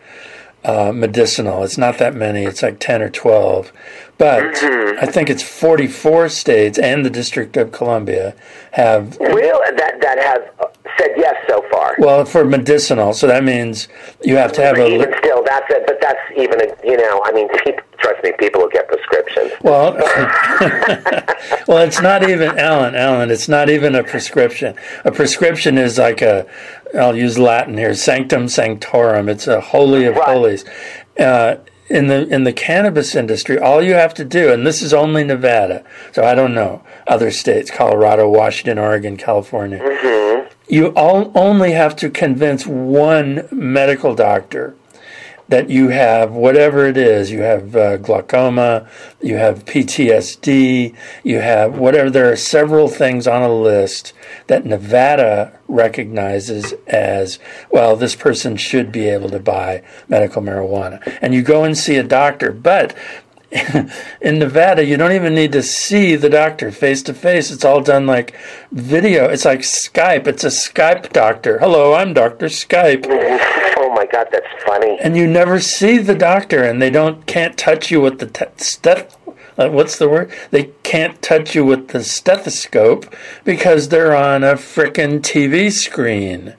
uh, 0.65 0.91
medicinal. 0.93 1.63
It's 1.63 1.77
not 1.77 1.97
that 1.99 2.13
many. 2.13 2.43
It's 2.43 2.61
like 2.61 2.79
ten 2.79 3.01
or 3.01 3.09
twelve, 3.09 3.71
but 4.17 4.55
I 4.63 5.05
think 5.05 5.29
it's 5.29 5.43
forty-four 5.43 6.29
states 6.29 6.77
and 6.77 7.05
the 7.05 7.09
District 7.09 7.55
of 7.55 7.71
Columbia 7.71 8.35
have. 8.71 9.17
Real 9.19 9.61
that 9.77 10.01
that 10.01 10.19
have 10.19 10.75
said 10.99 11.11
yes 11.17 11.35
so 11.47 11.63
far. 11.71 11.95
Well, 11.97 12.25
for 12.25 12.43
medicinal, 12.45 13.13
so 13.13 13.25
that 13.27 13.43
means 13.43 13.87
you 14.23 14.35
have 14.35 14.51
to 14.53 14.61
have 14.61 14.75
But 14.75 14.87
a. 14.87 14.93
even 14.95 15.13
still, 15.19 15.43
that's 15.43 15.65
it. 15.69 15.83
But 15.87 15.97
that's 16.01 16.19
even 16.37 16.61
a, 16.61 16.67
you 16.85 16.97
know, 16.97 17.21
I 17.25 17.31
mean, 17.31 17.47
people, 17.63 17.83
trust 17.97 18.23
me, 18.23 18.33
people 18.37 18.61
will 18.61 18.69
get 18.69 18.87
prescriptions. 18.87 19.51
Well, 19.63 19.93
well, 21.67 21.79
it's 21.79 22.01
not 22.01 22.27
even 22.29 22.57
Alan. 22.57 22.95
Alan, 22.95 23.31
it's 23.31 23.47
not 23.49 23.69
even 23.69 23.95
a 23.95 24.03
prescription. 24.03 24.75
A 25.05 25.11
prescription 25.11 25.77
is 25.77 25.97
like 25.97 26.21
a. 26.21 26.45
I'll 26.95 27.15
use 27.15 27.37
Latin 27.37 27.77
here. 27.77 27.93
Sanctum 27.93 28.47
sanctorum. 28.47 29.29
It's 29.29 29.47
a 29.47 29.61
holy 29.61 30.05
of 30.05 30.15
Right. 30.15 30.27
holies. 30.27 30.65
Uh, 31.19 31.57
in 31.89 32.05
the 32.07 32.27
in 32.27 32.43
the 32.43 32.53
cannabis 32.53 33.15
industry, 33.15 33.57
all 33.57 33.81
you 33.81 33.93
have 33.95 34.13
to 34.15 34.23
do, 34.25 34.51
and 34.53 34.65
this 34.65 34.81
is 34.83 34.93
only 34.93 35.23
Nevada, 35.23 35.83
so 36.11 36.23
I 36.23 36.35
don't 36.35 36.53
know 36.53 36.83
other 37.07 37.31
states: 37.31 37.71
Colorado, 37.71 38.29
Washington, 38.29 38.77
Oregon, 38.77 39.17
California. 39.17 39.79
You 40.69 40.93
all 40.95 41.31
only 41.33 41.71
have 41.71 41.95
to 41.97 42.11
convince 42.11 42.67
one 42.67 43.47
medical 43.51 44.13
doctor 44.13 44.75
that 45.47 45.67
you 45.67 45.89
have 45.89 46.31
whatever 46.31 46.85
it 46.85 46.95
is. 46.95 47.31
You 47.31 47.41
have 47.41 47.75
uh, 47.75 47.97
glaucoma 47.97 48.87
you 49.19 49.35
have 49.35 49.65
PTSD 49.65 50.95
you 51.23 51.39
have 51.39 51.77
whatever. 51.77 52.11
There 52.11 52.31
are 52.31 52.35
several 52.35 52.87
things 52.87 53.27
on 53.27 53.41
a 53.41 53.51
list 53.51 54.13
that 54.45 54.65
Nevada 54.65 55.59
recognizes 55.67 56.73
as 56.85 57.39
well 57.71 57.95
this 57.95 58.15
person 58.15 58.55
should 58.55 58.91
be 58.91 59.09
able 59.09 59.29
to 59.31 59.39
buy 59.39 59.83
medical 60.07 60.43
marijuana. 60.43 61.17
And 61.19 61.33
you 61.33 61.41
go 61.41 61.63
and 61.63 61.75
see 61.75 61.97
a 61.97 62.03
doctor 62.03 62.51
but 62.51 62.95
in 64.21 64.37
Nevada, 64.39 64.85
you 64.85 64.95
don't 64.95 65.11
even 65.11 65.33
need 65.33 65.51
to 65.53 65.63
see 65.63 66.15
the 66.15 66.29
doctor 66.29 66.71
face 66.71 67.01
to 67.03 67.13
face. 67.13 67.49
It's 67.51 67.65
all 67.65 67.81
done 67.81 68.05
like 68.05 68.35
video. 68.71 69.25
It's 69.27 69.45
like 69.45 69.61
Skype. 69.61 70.27
It's 70.27 70.43
a 70.43 70.47
Skype 70.49 71.11
doctor. 71.11 71.57
Hello, 71.59 71.93
I'm 71.93 72.13
Doctor 72.13 72.47
Skype. 72.47 73.05
Oh 73.81 73.95
my 73.95 74.05
God, 74.05 74.27
that's 74.31 74.45
funny. 74.65 74.97
And 75.01 75.15
you 75.17 75.25
never 75.25 75.59
see 75.59 75.97
the 75.97 76.13
doctor, 76.13 76.63
and 76.63 76.81
they 76.81 76.89
don't 76.89 77.25
can't 77.25 77.57
touch 77.57 77.89
you 77.89 78.01
with 78.01 78.19
the 78.19 78.25
te- 78.27 78.45
steth. 78.57 79.15
Uh, 79.57 79.69
what's 79.69 79.97
the 79.97 80.07
word? 80.07 80.31
They 80.51 80.71
can't 80.83 81.19
touch 81.21 81.55
you 81.55 81.65
with 81.65 81.87
the 81.89 82.03
stethoscope 82.03 83.05
because 83.45 83.87
they're 83.89 84.15
on 84.15 84.43
a 84.43 84.53
frickin' 84.55 85.21
TV 85.21 85.71
screen. 85.71 86.55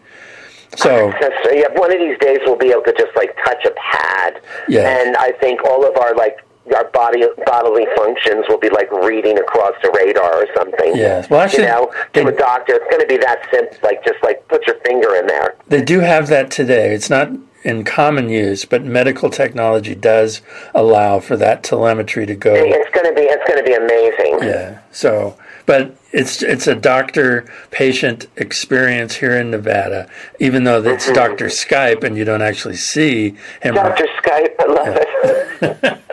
So 0.77 1.13
yeah, 1.53 1.69
one 1.75 1.93
of 1.93 1.99
these 1.99 2.19
days 2.19 2.39
we'll 2.47 2.57
be 2.57 2.71
able 2.71 2.83
to 2.85 2.95
just 2.99 3.15
like 3.17 3.37
touch 3.45 3.65
a 3.67 3.71
pad, 3.73 4.41
Yeah. 4.69 4.89
and 5.01 5.17
I 5.17 5.33
think 5.33 5.63
all 5.65 5.87
of 5.87 5.97
our 5.99 6.15
like 6.15 6.39
our 6.75 6.89
body 6.91 7.25
bodily 7.47 7.87
functions 7.97 8.45
will 8.49 8.59
be 8.59 8.71
like 8.71 8.91
reading 8.93 9.39
across 9.39 9.73
the 9.83 9.91
radar 9.97 10.43
or 10.43 10.47
something. 10.55 10.97
Yes. 10.97 11.29
Well, 11.31 11.41
actually, 11.41 11.65
you 11.65 11.69
know, 11.69 11.93
to 12.15 12.27
a 12.27 12.33
doctor, 12.33 12.75
it's 12.75 12.91
going 12.91 13.01
to 13.01 13.07
be 13.07 13.19
that 13.19 13.47
simple. 13.53 13.77
Like 13.83 14.05
just 14.05 14.23
like 14.23 14.47
put 14.49 14.67
your 14.67 14.77
finger 14.81 15.15
in 15.17 15.27
there. 15.27 15.57
They 15.69 15.83
do 15.83 16.01
have 16.01 16.29
that 16.29 16.51
today. 16.51 16.95
It's 16.95 17.11
not 17.11 17.31
in 17.63 17.85
common 17.85 18.29
use, 18.29 18.65
but 18.65 18.85
medical 18.85 19.29
technology 19.31 19.95
does 19.95 20.41
allow 20.75 21.21
for 21.21 21.37
that 21.37 21.63
telemetry 21.63 22.25
to 22.27 22.35
go. 22.35 22.55
It's 22.55 22.91
going 22.95 23.07
to 23.07 23.15
be 23.15 23.27
it's 23.27 23.47
going 23.49 23.59
to 23.59 23.65
be 23.65 23.75
amazing. 23.75 24.49
Yeah. 24.49 24.81
So, 24.93 25.37
but 25.67 25.95
it's 26.13 26.43
it's 26.43 26.67
a 26.67 26.75
doctor 26.75 27.45
patient 27.71 28.27
experience 28.37 29.17
here 29.17 29.37
in 29.37 29.51
Nevada, 29.51 30.09
even 30.39 30.65
though 30.65 30.83
it's 30.83 31.07
Mm-hmm. 31.07 31.15
Doctor 31.15 31.47
Skype 31.47 32.05
and 32.05 32.17
you 32.17 32.25
don't 32.25 32.43
actually 32.43 32.77
see 32.77 33.37
him. 33.63 33.75
Doctor 33.75 34.07
Skype, 34.23 34.55
I 34.59 34.67
love 34.67 34.99
it. 35.01 36.03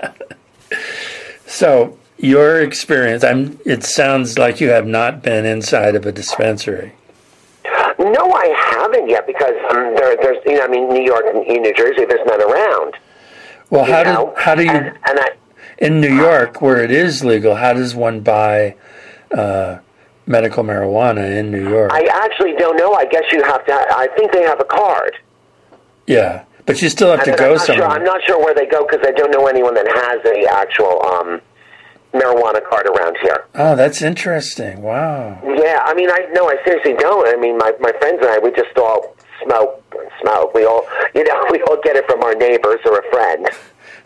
So 1.57 1.97
your 2.19 2.61
experience, 2.61 3.23
I'm. 3.23 3.59
It 3.65 3.83
sounds 3.83 4.37
like 4.37 4.61
you 4.61 4.69
have 4.69 4.85
not 4.85 5.23
been 5.23 5.43
inside 5.43 5.95
of 5.95 6.05
a 6.05 6.11
dispensary. 6.11 6.93
no, 7.97 8.31
I 8.31 8.75
haven't 8.75 9.09
yet 9.09 9.25
because 9.25 9.55
um, 9.71 9.95
there, 9.95 10.15
there's 10.17 10.37
you 10.45 10.53
know 10.53 10.65
I 10.65 10.67
mean 10.67 10.87
New 10.87 11.01
York 11.01 11.25
and 11.25 11.39
New 11.47 11.73
Jersey, 11.73 12.05
there's 12.05 12.23
none 12.27 12.43
around. 12.43 12.93
Well, 13.71 13.85
how 13.85 14.03
know? 14.03 14.35
do 14.35 14.39
how 14.39 14.53
do 14.53 14.65
you 14.65 14.69
and, 14.69 14.85
and 14.85 15.19
I 15.19 15.29
in 15.79 15.99
New 15.99 16.15
York 16.15 16.61
where 16.61 16.83
it 16.83 16.91
is 16.91 17.25
legal? 17.25 17.55
How 17.55 17.73
does 17.73 17.95
one 17.95 18.21
buy 18.21 18.75
uh, 19.35 19.79
medical 20.27 20.63
marijuana 20.63 21.39
in 21.39 21.49
New 21.49 21.67
York? 21.67 21.89
I 21.91 22.03
actually 22.23 22.53
don't 22.57 22.77
know. 22.77 22.93
I 22.93 23.05
guess 23.05 23.23
you 23.31 23.41
have 23.41 23.65
to. 23.65 23.73
I 23.73 24.07
think 24.15 24.31
they 24.31 24.43
have 24.43 24.59
a 24.59 24.65
card. 24.65 25.17
yeah, 26.05 26.43
but 26.67 26.83
you 26.83 26.89
still 26.89 27.09
have 27.09 27.23
to 27.23 27.31
go 27.31 27.45
I'm 27.45 27.55
not 27.55 27.65
sure. 27.65 27.75
somewhere. 27.75 27.89
I'm 27.89 28.03
not 28.03 28.23
sure 28.25 28.37
where 28.37 28.53
they 28.53 28.67
go 28.67 28.85
because 28.85 29.03
I 29.07 29.11
don't 29.11 29.31
know 29.31 29.47
anyone 29.47 29.73
that 29.73 29.87
has 29.87 30.19
a 30.23 30.45
actual 30.53 31.03
um, 31.03 31.41
marijuana 32.13 32.61
card 32.69 32.87
around 32.87 33.17
here. 33.21 33.45
Oh, 33.55 33.75
that's 33.75 34.01
interesting. 34.01 34.81
Wow. 34.81 35.39
Yeah, 35.43 35.81
I 35.83 35.93
mean, 35.93 36.09
I 36.09 36.27
no, 36.31 36.49
I 36.49 36.55
seriously 36.65 36.93
don't. 36.93 37.27
I 37.27 37.39
mean, 37.39 37.57
my 37.57 37.73
my 37.79 37.91
friends 37.99 38.19
and 38.21 38.29
I, 38.29 38.39
we 38.39 38.51
just 38.51 38.77
all 38.77 39.15
smoke, 39.43 39.83
smoke. 40.21 40.53
We 40.53 40.65
all, 40.65 40.85
you 41.13 41.23
know, 41.23 41.45
we 41.51 41.61
all 41.63 41.79
get 41.83 41.95
it 41.95 42.05
from 42.05 42.23
our 42.23 42.35
neighbors 42.35 42.79
or 42.85 42.99
a 42.99 43.09
friend. 43.11 43.47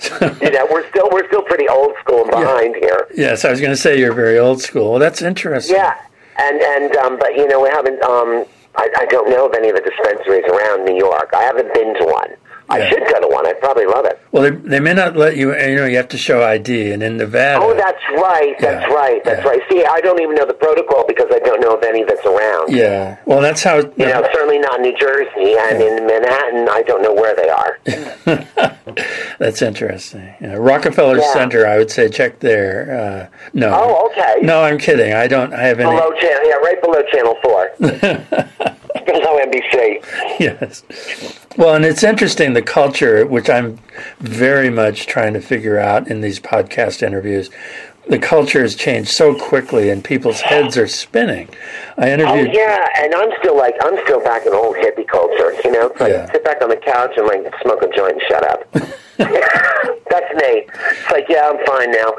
you 0.41 0.49
know, 0.51 0.67
we're 0.71 0.87
still 0.89 1.09
we're 1.11 1.27
still 1.27 1.43
pretty 1.43 1.67
old 1.67 1.93
school 2.03 2.21
and 2.21 2.31
behind 2.31 2.75
here. 2.75 3.07
Yes, 3.15 3.45
I 3.45 3.51
was 3.51 3.59
going 3.59 3.71
to 3.71 3.77
say 3.77 3.99
you're 3.99 4.13
very 4.13 4.39
old 4.39 4.61
school. 4.61 4.91
Well, 4.91 4.99
that's 4.99 5.21
interesting. 5.21 5.75
Yeah, 5.75 5.95
and 6.37 6.59
and 6.59 6.95
um, 6.97 7.19
but 7.19 7.35
you 7.35 7.47
know, 7.47 7.61
we 7.61 7.69
haven't. 7.69 8.01
Um, 8.03 8.45
I, 8.75 8.89
I 8.99 9.05
don't 9.07 9.29
know 9.29 9.47
of 9.47 9.53
any 9.53 9.69
of 9.69 9.75
the 9.75 9.81
dispensaries 9.81 10.45
around 10.45 10.85
New 10.85 10.95
York. 10.95 11.31
I 11.35 11.43
haven't 11.43 11.73
been 11.73 11.93
to 11.95 12.05
one. 12.05 12.35
I 12.72 12.80
Yeah. 12.80 12.89
should 12.89 13.03
go 13.05 13.19
to 13.19 13.28
one. 13.28 13.45
I'd 13.45 13.59
probably 13.59 13.86
love 13.86 14.05
it. 14.05 14.19
Well, 14.32 14.43
they, 14.43 14.51
they 14.51 14.80
may 14.80 14.93
not 14.93 15.15
let 15.17 15.36
you. 15.36 15.53
You 15.55 15.76
know, 15.76 15.86
you 15.86 15.97
have 15.97 16.07
to 16.09 16.17
show 16.17 16.41
ID, 16.43 16.91
and 16.93 17.03
in 17.03 17.17
Nevada. 17.17 17.59
Oh, 17.63 17.74
that's 17.76 18.01
right. 18.15 18.55
That's 18.59 18.88
Yeah, 18.88 18.93
right. 18.95 19.24
That's 19.26 19.43
yeah. 19.43 19.49
right. 19.49 19.61
See, 19.69 19.84
I 19.86 19.99
don't 20.01 20.22
even 20.22 20.36
know 20.36 20.45
the 20.45 20.53
protocol 20.53 21.05
because 21.07 21.28
I 21.32 21.39
don't 21.39 21.59
know 21.59 21.76
of 21.76 21.84
any 21.84 22.03
that's 22.05 22.26
around. 22.26 22.72
Yeah. 22.74 23.17
Well, 23.26 23.41
that's 23.41 23.61
how. 23.63 23.78
You 23.78 23.91
know, 23.97 24.26
certainly 24.34 24.59
not 24.59 24.78
in 24.78 24.84
New 24.84 24.97
Jersey 24.97 25.55
and 25.59 25.82
in 25.82 26.07
Manhattan. 26.07 26.69
I 26.69 26.82
don't 26.84 27.01
know 27.01 27.13
where 27.13 27.36
they 27.36 27.49
are. 27.49 27.80
That's 29.39 29.61
interesting. 29.61 30.34
Rockefeller. 30.41 31.22
Center, 31.34 31.65
I 31.65 31.78
would 31.78 31.89
say 31.91 32.09
check 32.09 32.39
there. 32.39 33.30
Uh, 33.32 33.38
no. 33.53 33.72
Oh, 33.74 34.09
okay. 34.11 34.45
No, 34.45 34.63
I'm 34.63 34.78
kidding. 34.78 35.13
I 35.13 35.28
don't. 35.28 35.53
I 35.53 35.63
have 35.63 35.80
any. 35.80 35.89
Below 35.89 36.11
channel, 36.19 36.47
yeah, 36.47 36.55
right 36.55 36.82
below 36.82 37.01
Channel 37.11 37.38
Four. 37.43 37.69
NBC. 39.51 40.39
yes. 40.39 40.83
Well, 41.57 41.75
and 41.75 41.85
it's 41.85 42.03
interesting 42.03 42.53
the 42.53 42.61
culture, 42.61 43.25
which 43.25 43.49
I'm 43.49 43.79
very 44.19 44.69
much 44.69 45.05
trying 45.07 45.33
to 45.33 45.41
figure 45.41 45.77
out 45.77 46.09
in 46.09 46.21
these 46.21 46.39
podcast 46.39 47.03
interviews. 47.03 47.49
The 48.07 48.17
culture 48.17 48.61
has 48.61 48.75
changed 48.75 49.11
so 49.11 49.35
quickly, 49.35 49.89
and 49.89 50.03
people's 50.03 50.41
heads 50.41 50.75
are 50.75 50.87
spinning. 50.87 51.49
I 51.97 52.09
oh, 52.09 52.13
interviewed. 52.13 52.49
Oh 52.49 52.51
yeah, 52.51 52.87
and 52.97 53.13
I'm 53.13 53.29
still 53.39 53.55
like 53.55 53.75
I'm 53.81 53.97
still 54.03 54.21
back 54.23 54.45
in 54.45 54.53
old 54.53 54.75
hippie 54.75 55.07
culture. 55.07 55.53
You 55.63 55.71
know, 55.71 55.87
it's 55.87 56.01
like 56.01 56.11
Yeah. 56.11 56.31
sit 56.31 56.43
back 56.43 56.61
on 56.61 56.69
the 56.69 56.77
couch 56.77 57.11
and 57.15 57.27
like 57.27 57.53
smoke 57.61 57.83
a 57.83 57.95
joint 57.95 58.13
and 58.13 58.21
shut 58.27 58.43
up. 58.49 58.71
That's 60.11 60.33
me. 60.35 60.67
It's 60.67 61.11
like 61.11 61.25
yeah, 61.29 61.51
I'm 61.53 61.65
fine 61.65 61.91
now. 61.91 62.13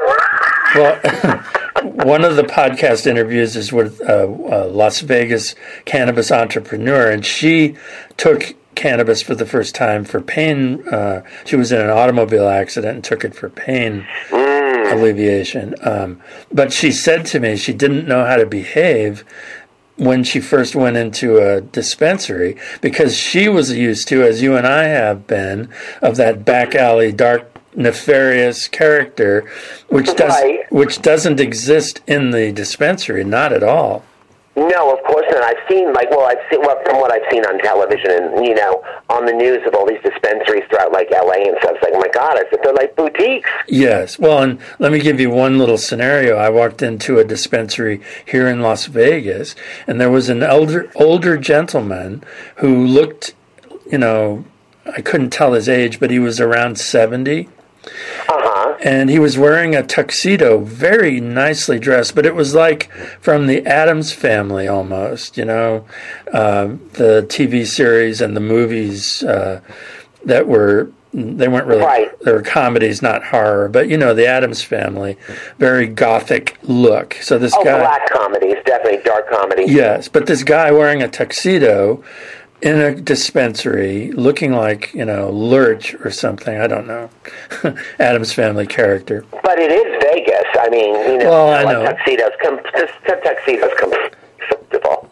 Well, 0.77 1.45
one 2.07 2.25
of 2.25 2.37
the 2.37 2.45
podcast 2.45 3.07
interviews 3.07 3.57
is 3.57 3.73
with 3.73 4.01
a, 4.03 4.25
a 4.25 4.67
Las 4.69 5.01
Vegas 5.01 5.57
cannabis 5.85 6.31
entrepreneur, 6.31 7.11
and 7.11 7.27
she 7.27 7.77
took 8.17 8.55
cannabis 8.77 9.21
for 9.21 9.35
the 9.35 9.45
first 9.45 9.75
time 9.75 10.05
for 10.05 10.21
pain. 10.21 10.87
Uh, 10.89 11.23
she 11.45 11.57
was 11.57 11.73
in 11.73 11.81
an 11.81 11.91
automobile 11.91 12.49
accident 12.49 12.95
and 12.95 13.05
took 13.05 13.25
it 13.25 13.35
for 13.35 13.51
pain 13.51 14.07
mm. 14.31 14.52
Alleviation. 14.93 15.75
Um, 15.83 16.21
but 16.53 16.73
she 16.73 16.93
said 16.93 17.27
to 17.27 17.41
me 17.41 17.57
she 17.57 17.73
didn't 17.73 18.07
know 18.07 18.25
how 18.25 18.37
to 18.37 18.47
behave 18.47 19.25
when 19.97 20.25
she 20.25 20.41
first 20.41 20.75
went 20.75 20.97
into 20.97 21.39
a 21.39 21.61
dispensary 21.61 22.57
because 22.81 23.17
she 23.17 23.49
was 23.49 23.73
used 23.73 24.09
to, 24.09 24.23
as 24.23 24.43
you 24.43 24.57
and 24.57 24.67
I 24.67 24.85
have 24.85 25.27
been, 25.27 25.69
of 26.01 26.17
that 26.17 26.45
back 26.45 26.75
alley 26.75 27.13
dark 27.13 27.49
nefarious 27.75 28.69
character 28.69 29.51
which 29.89 30.15
does 30.15 30.31
Right. 30.31 30.71
which 30.71 31.01
doesn't 31.01 31.41
exist 31.41 32.03
in 32.07 32.31
the 32.31 32.53
dispensary 32.53 33.25
not 33.25 33.51
at 33.51 33.63
all 33.63 34.05
No, 34.55 34.93
of 34.93 35.03
course 35.05 35.22
not. 35.33 35.43
I've 35.43 35.69
seen 35.69 35.93
like 35.93 36.11
well, 36.11 36.27
I've 36.27 36.43
seen 36.51 36.61
well, 36.61 36.81
from 36.85 37.01
what 37.01 37.13
I've 37.13 37.29
seen 37.31 37.45
on 37.45 37.59
television 37.59 38.11
and 38.11 38.47
you 38.47 38.55
know 38.55 38.83
on 39.09 39.27
the 39.27 39.33
news 39.33 39.67
of 39.67 39.75
all 39.75 39.87
these 39.87 40.03
dispensaries 40.03 40.65
throughout 40.69 40.93
like 40.93 41.11
L.A. 41.13 41.49
and 41.49 41.57
stuff. 41.59 41.73
It's 41.75 41.83
like, 41.83 41.93
oh 41.95 42.01
my 42.01 42.09
God, 42.09 42.37
I 42.39 42.49
said 42.51 42.61
they're 42.63 42.73
like 42.73 42.97
boutiques. 42.97 43.51
Yes. 43.69 44.19
Well, 44.19 44.43
and 44.43 44.61
let 44.79 44.93
me 44.93 45.01
give 45.01 45.21
you 45.21 45.31
one 45.31 45.59
little 45.59 45.79
scenario. 45.79 46.37
I 46.37 46.49
walked 46.51 46.83
into 46.83 47.19
a 47.19 47.25
dispensary 47.25 48.01
here 48.25 48.47
in 48.49 48.61
Las 48.61 48.87
Vegas, 48.87 49.55
and 49.87 50.01
there 50.01 50.11
was 50.11 50.29
an 50.29 50.43
elder, 50.43 50.91
older 50.95 51.37
gentleman 51.37 52.23
who 52.57 52.87
looked, 52.87 53.35
you 53.91 53.99
know, 53.99 54.45
I 54.87 55.01
couldn't 55.01 55.31
tell 55.31 55.53
his 55.53 55.69
age, 55.69 56.01
but 56.01 56.11
he 56.11 56.19
was 56.19 56.41
around 56.41 56.79
70. 56.79 57.49
Uh 57.49 57.91
huh. 58.29 58.42
And 58.81 59.11
he 59.11 59.19
was 59.19 59.37
wearing 59.39 59.75
a 59.75 59.83
tuxedo, 59.83 60.59
very 60.61 61.21
nicely 61.21 61.79
dressed, 61.79 62.15
but 62.15 62.27
it 62.27 62.35
was 62.35 62.55
like 62.55 62.91
from 63.21 63.47
the 63.47 63.65
Addams 63.67 64.13
family 64.13 64.67
almost, 64.69 65.37
you 65.37 65.45
know, 65.45 65.85
uh, 66.33 66.67
the 66.95 67.27
TV 67.29 67.67
series 67.67 68.21
and 68.21 68.37
the 68.37 68.41
movies 68.41 69.23
uh, 69.23 69.61
that 70.25 70.47
were 70.47 70.91
they 71.15 71.47
weren't 71.47 71.67
really 71.67 71.83
Right. 71.83 72.11
they 72.21 72.33
were 72.33 72.41
comedies, 72.41 73.03
not 73.03 73.23
horror, 73.25 73.69
but 73.69 73.87
you 73.89 73.99
know 73.99 74.15
the 74.15 74.27
Addams 74.27 74.63
family, 74.63 75.19
very 75.59 75.87
gothic 75.87 76.57
look. 76.63 77.19
So 77.21 77.37
this 77.39 77.53
guy. 77.53 77.61
Oh, 77.61 77.65
guy, 77.65 77.79
black 77.81 78.11
comedies, 78.11 78.57
definitely 78.65 79.03
dark 79.05 79.29
comedy. 79.29 79.65
yes, 79.67 80.09
but 80.09 80.25
this 80.25 80.43
guy 80.43 80.71
wearing 80.73 81.03
a 81.03 81.09
tuxedo 81.09 82.03
in 82.63 82.79
a 82.79 82.95
dispensary, 82.95 84.13
looking 84.13 84.53
like 84.53 84.93
you 84.95 85.05
know 85.05 85.31
Lurch 85.31 85.95
or 86.05 86.11
something. 86.11 86.59
I 86.61 86.67
don't 86.67 86.87
know, 86.87 87.11
Addams 87.99 88.33
family 88.33 88.67
character. 88.67 89.25
But 89.43 89.59
it 89.59 89.71
is 89.73 90.03
Vegas. 90.03 90.45
I 90.59 90.69
mean, 90.71 90.95
you 91.13 91.19
know, 91.19 91.31
Well, 91.31 91.53
I 91.53 91.65
know. 91.73 91.85
tuxedos. 91.85 92.31
Com- 92.43 92.61
tuxedos 93.23 93.73
comfortable. 93.79 95.09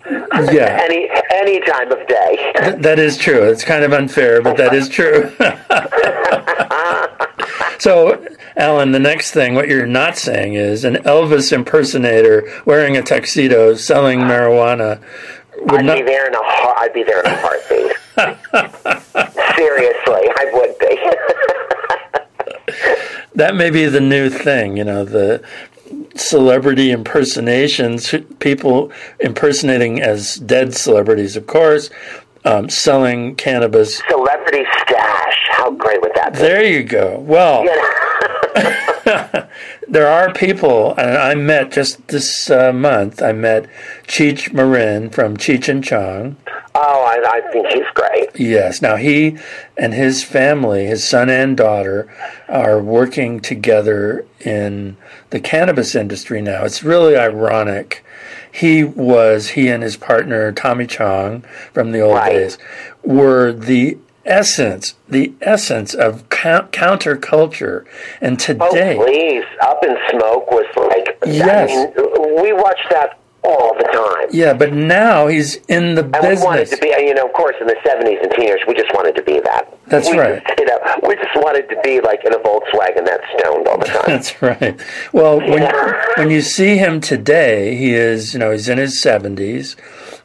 Yeah. 0.53 0.79
any 0.83 1.09
any 1.33 1.61
time 1.61 1.93
of 1.93 2.07
day. 2.07 2.53
Th- 2.57 2.77
That 2.77 2.99
is 2.99 3.17
true. 3.19 3.43
It's 3.43 3.65
kind 3.65 3.85
of 3.85 3.93
unfair, 3.93 4.41
but 4.43 4.57
that 4.57 4.73
is 4.75 4.89
true. 4.89 5.31
so, 7.79 8.25
Alan, 8.57 8.93
the 8.93 8.99
next 8.99 9.33
thing, 9.33 9.55
what 9.55 9.69
you're 9.69 9.87
not 9.87 10.17
saying 10.17 10.55
is 10.55 10.85
an 10.85 10.97
Elvis 10.97 11.53
impersonator 11.53 12.49
wearing 12.65 12.97
a 12.97 13.03
tuxedo 13.03 13.75
selling 13.75 14.21
marijuana 14.21 15.01
I'd 15.69 15.85
not. 15.85 15.97
be 15.99 16.03
there 16.03 16.27
in 16.27 16.35
a 16.35 16.43
heart. 16.43 16.77
I'd 16.79 16.93
be 16.93 17.03
there 17.03 17.21
in 17.21 17.27
a 17.27 17.37
heartbeat. 17.37 17.93
Seriously, 19.57 20.29
I 20.37 20.51
would 20.53 20.79
be. 20.79 20.97
That 23.35 23.55
may 23.55 23.71
be 23.71 23.87
the 23.87 24.01
new 24.01 24.29
thing, 24.29 24.77
you 24.77 24.85
know, 24.85 25.05
the 25.05 25.43
celebrity 26.15 26.91
impersonations, 26.91 28.13
people 28.41 28.93
impersonating 29.21 30.03
as 30.03 30.35
dead 30.35 30.75
celebrities, 30.75 31.37
of 31.37 31.47
course, 31.47 31.91
um, 32.45 32.69
selling 32.69 33.37
cannabis. 33.37 34.03
Celebrity 34.09 34.65
stash. 34.83 35.49
How 35.53 35.71
great 35.71 36.03
would 36.03 36.13
that 36.17 36.33
be? 36.35 36.39
There 36.41 36.65
you 36.65 36.83
go. 36.83 37.19
Well, 37.21 37.65
You 37.65 37.71
know? 39.07 39.49
There 39.91 40.07
are 40.09 40.33
people, 40.33 40.95
and 40.97 41.19
I 41.19 41.35
met 41.35 41.73
just 41.73 42.09
this 42.09 42.49
uh, 42.49 42.73
month. 42.73 43.23
I 43.23 43.33
met 43.33 43.67
Cheech 44.07 44.53
Marin 44.53 45.11
from 45.11 45.37
Cheech 45.37 45.69
and 45.69 45.83
Chong. 45.83 46.37
Oh, 46.75 47.03
I, 47.05 47.39
I 47.39 47.53
think 47.53 47.67
he's 47.67 47.85
great. 47.95 48.29
Yes. 48.39 48.81
Now 48.81 48.95
he 48.97 49.37
and 49.77 49.93
his 49.93 50.23
family, 50.23 50.87
his 50.87 51.07
son 51.07 51.29
and 51.29 51.57
daughter, 51.57 52.09
are 52.49 52.81
working 52.81 53.41
together 53.41 54.25
in 54.41 54.97
the 55.31 55.41
cannabis 55.41 55.97
industry 55.97 56.41
now. 56.41 56.65
It's 56.65 56.85
really 56.85 57.17
ironic. 57.17 58.05
He 58.53 58.85
was 58.85 59.51
he 59.51 59.69
and 59.69 59.83
his 59.83 59.97
partner 59.97 60.53
Tommy 60.53 60.87
Chong 60.87 61.43
from 61.73 61.91
the 61.91 62.01
old 62.01 62.17
Right. 62.17 62.33
days 62.33 62.59
were 63.03 63.53
the 63.53 63.99
essence, 64.31 64.95
the 65.09 65.33
essence 65.43 65.93
of 65.95 66.29
cou- 66.31 66.69
counterculture. 66.73 67.85
And 68.21 68.39
today, 68.39 68.65
Oh, 68.65 68.73
today, 68.73 68.97
please. 68.97 69.45
Up 69.63 69.85
in 69.85 69.97
Smoke 70.11 70.51
was 70.51 70.67
like, 70.77 71.19
Yes. 71.27 71.71
I 71.71 72.01
mean, 72.01 72.43
we 72.43 72.53
watched 72.53 72.87
that 72.91 73.19
all 73.43 73.75
the 73.79 73.85
time. 73.85 74.29
yeah, 74.33 74.53
but 74.53 74.73
now 74.73 75.27
he's 75.27 75.57
in 75.69 75.95
the 75.95 76.05
And 76.05 76.13
we 76.13 76.45
wanted 76.45 76.61
business. 76.65 76.71
to 76.71 76.77
be, 76.79 76.93
uh, 76.93 76.99
you 76.99 77.15
know, 77.15 77.27
of 77.27 77.33
course, 77.33 77.57
in 77.61 77.67
the 77.67 77.77
70s 77.87 78.23
and 78.23 78.31
teen 78.33 78.47
years, 78.47 78.61
we 78.69 78.75
just 78.75 78.93
wanted 78.95 79.17
to 79.17 79.23
be 79.23 79.41
that. 79.41 79.67
That's 79.87 80.11
we 80.11 80.19
right. 80.19 80.43
Just, 80.47 80.61
you 80.61 80.67
know, 80.67 80.79
we 81.09 81.15
just 81.17 81.35
wanted 81.37 81.69
to 81.71 81.81
be 81.83 82.01
like 82.01 82.21
in 82.25 82.35
a 82.35 82.39
Volkswagen 82.39 83.05
that's 83.07 83.25
stoned 83.39 83.67
all 83.67 83.79
the 83.79 83.87
time. 83.97 84.03
That's 84.07 84.43
right. 84.43 84.81
Well, 85.13 85.39
when 85.39 85.73
when 86.17 86.31
you 86.31 86.43
see 86.43 86.77
him 86.77 87.01
today, 87.01 87.77
he 87.77 87.95
is, 87.95 88.35
you 88.35 88.41
know, 88.41 88.51
he's 88.53 88.69
in 88.69 88.79
his 88.79 89.01
70s 89.03 89.75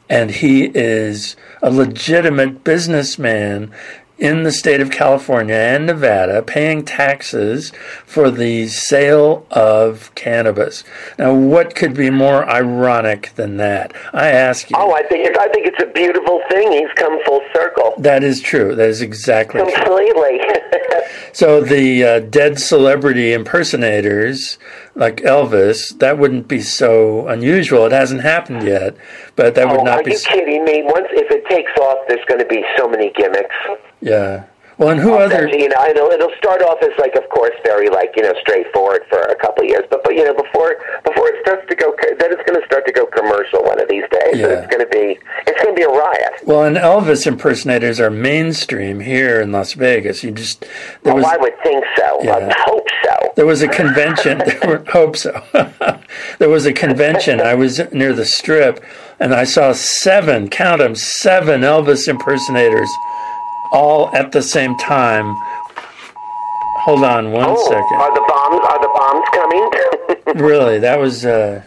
and 0.08 0.30
he 0.30 0.70
is 0.74 1.34
a 1.62 1.70
legitimate 1.70 2.62
businessman 2.64 3.72
in 4.18 4.44
the 4.44 4.52
state 4.52 4.80
of 4.80 4.90
California 4.90 5.54
and 5.54 5.86
Nevada 5.86 6.42
paying 6.42 6.84
taxes 6.84 7.72
for 8.04 8.30
the 8.30 8.66
sale 8.68 9.46
of 9.50 10.14
cannabis. 10.14 10.84
Now, 11.18 11.34
what 11.34 11.74
could 11.74 11.94
be 11.94 12.10
more 12.10 12.48
ironic 12.48 13.32
than 13.36 13.58
that? 13.58 13.92
I 14.12 14.28
ask 14.28 14.70
you. 14.70 14.76
oh, 14.78 14.92
I 14.94 15.02
think 15.02 15.26
it's, 15.26 15.38
I 15.38 15.48
think 15.48 15.66
it's 15.66 15.82
a 15.82 15.92
beautiful 15.92 16.40
thing. 16.50 16.72
He's 16.72 16.92
come 16.96 17.18
full 17.24 17.42
circle. 17.54 17.94
That 17.98 18.24
is 18.24 18.40
true. 18.40 18.74
That 18.74 18.88
is 18.88 19.02
exactly 19.02 19.60
true. 19.60 19.72
Completely. 19.72 20.40
So 21.36 21.60
the 21.60 22.02
uh, 22.02 22.20
dead 22.20 22.58
celebrity 22.58 23.34
impersonators, 23.34 24.56
like 24.94 25.18
Elvis, 25.18 25.98
that 25.98 26.18
wouldn't 26.18 26.48
be 26.48 26.62
so 26.62 27.28
unusual. 27.28 27.84
It 27.84 27.92
hasn't 27.92 28.22
happened 28.22 28.62
yet, 28.62 28.96
but 29.36 29.54
that 29.54 29.68
would 29.68 29.80
oh, 29.80 29.84
not 29.84 30.00
are 30.00 30.04
be. 30.04 30.12
you 30.12 30.18
kidding 30.18 30.64
me? 30.64 30.82
Once, 30.84 31.08
if 31.10 31.30
it 31.30 31.44
takes 31.50 31.72
off, 31.78 32.08
there's 32.08 32.24
going 32.26 32.40
to 32.40 32.46
be 32.46 32.64
so 32.78 32.88
many 32.88 33.12
gimmicks. 33.12 33.54
Yeah. 34.06 34.44
Well, 34.78 34.90
and 34.90 35.00
who 35.00 35.14
other? 35.14 35.48
You 35.48 35.70
know, 35.70 35.84
it'll, 35.88 36.10
it'll 36.10 36.36
start 36.36 36.60
off 36.60 36.76
as 36.82 36.90
like, 36.98 37.14
of 37.16 37.26
course, 37.30 37.54
very 37.64 37.88
like 37.88 38.12
you 38.14 38.22
know 38.22 38.34
straightforward 38.42 39.04
for 39.08 39.18
a 39.22 39.34
couple 39.36 39.64
of 39.64 39.70
years, 39.70 39.84
but 39.88 40.04
but 40.04 40.14
you 40.14 40.22
know 40.22 40.34
before 40.34 40.76
before 41.02 41.28
it 41.28 41.40
starts 41.40 41.66
to 41.70 41.74
go, 41.74 41.94
then 42.20 42.30
it's 42.30 42.42
going 42.46 42.60
to 42.60 42.66
start 42.66 42.84
to 42.84 42.92
go 42.92 43.06
commercial 43.06 43.64
one 43.64 43.80
of 43.80 43.88
these 43.88 44.04
days. 44.12 44.36
Yeah. 44.36 44.48
It's 44.48 44.66
going 44.66 44.84
to 44.84 44.90
be 44.92 45.18
it's 45.46 45.62
going 45.62 45.74
to 45.74 45.78
be 45.80 45.84
a 45.84 45.88
riot. 45.88 46.32
Well, 46.44 46.64
and 46.64 46.76
Elvis 46.76 47.26
impersonators 47.26 47.98
are 48.00 48.10
mainstream 48.10 49.00
here 49.00 49.40
in 49.40 49.50
Las 49.50 49.72
Vegas. 49.72 50.22
You 50.22 50.30
just 50.30 50.60
there 51.04 51.14
Oh, 51.14 51.16
was 51.16 51.24
I 51.24 51.38
would 51.38 51.54
think 51.62 51.82
so. 51.96 52.18
Yeah. 52.22 52.36
I 52.36 52.54
hope 52.66 52.86
so. 53.02 53.32
there 53.34 53.46
was 53.46 53.62
a 53.62 53.68
convention. 53.68 54.38
there 54.46 54.60
were, 54.66 54.84
hope 54.92 55.16
so. 55.16 55.42
there 56.38 56.50
was 56.50 56.66
a 56.66 56.72
convention. 56.74 57.40
I 57.40 57.54
was 57.54 57.80
near 57.94 58.12
the 58.12 58.26
Strip, 58.26 58.84
and 59.18 59.32
I 59.34 59.44
saw 59.44 59.72
seven. 59.72 60.50
Count 60.50 60.80
them, 60.80 60.94
seven 60.96 61.62
Elvis 61.62 62.08
impersonators, 62.08 62.90
all 63.72 64.08
at 64.14 64.32
the 64.32 64.42
same 64.42 64.76
time. 64.78 65.34
Hold 66.84 67.02
on 67.04 67.32
one 67.32 67.44
Oh, 67.48 67.64
second. 67.68 67.96
are 67.96 68.14
the 68.14 68.24
bombs? 68.28 68.60
Are 68.64 68.80
the 68.80 68.92
bombs 68.94 69.28
coming? 69.32 69.70
Really, 70.44 70.78
that 70.80 70.98
was 70.98 71.24
uh, 71.24 71.62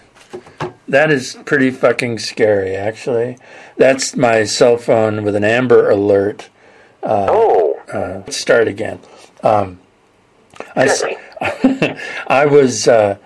that 0.87 1.09
is 1.11 1.37
pretty 1.45 1.71
fucking 1.71 2.19
scary. 2.19 2.75
Actually, 2.75 3.37
that's 3.77 4.15
my 4.15 4.43
cell 4.43 4.77
phone 4.77 5.23
with 5.23 5.35
an 5.35 5.43
Amber 5.43 5.89
Alert. 5.89 6.49
oh, 7.01 7.79
Uh, 7.91 8.21
let's 8.25 8.37
start 8.37 8.67
again. 8.67 8.99
Um, 9.43 9.79
I? 10.75 11.17
I 12.27 12.45
was 12.45 12.87
uh, 12.87 13.17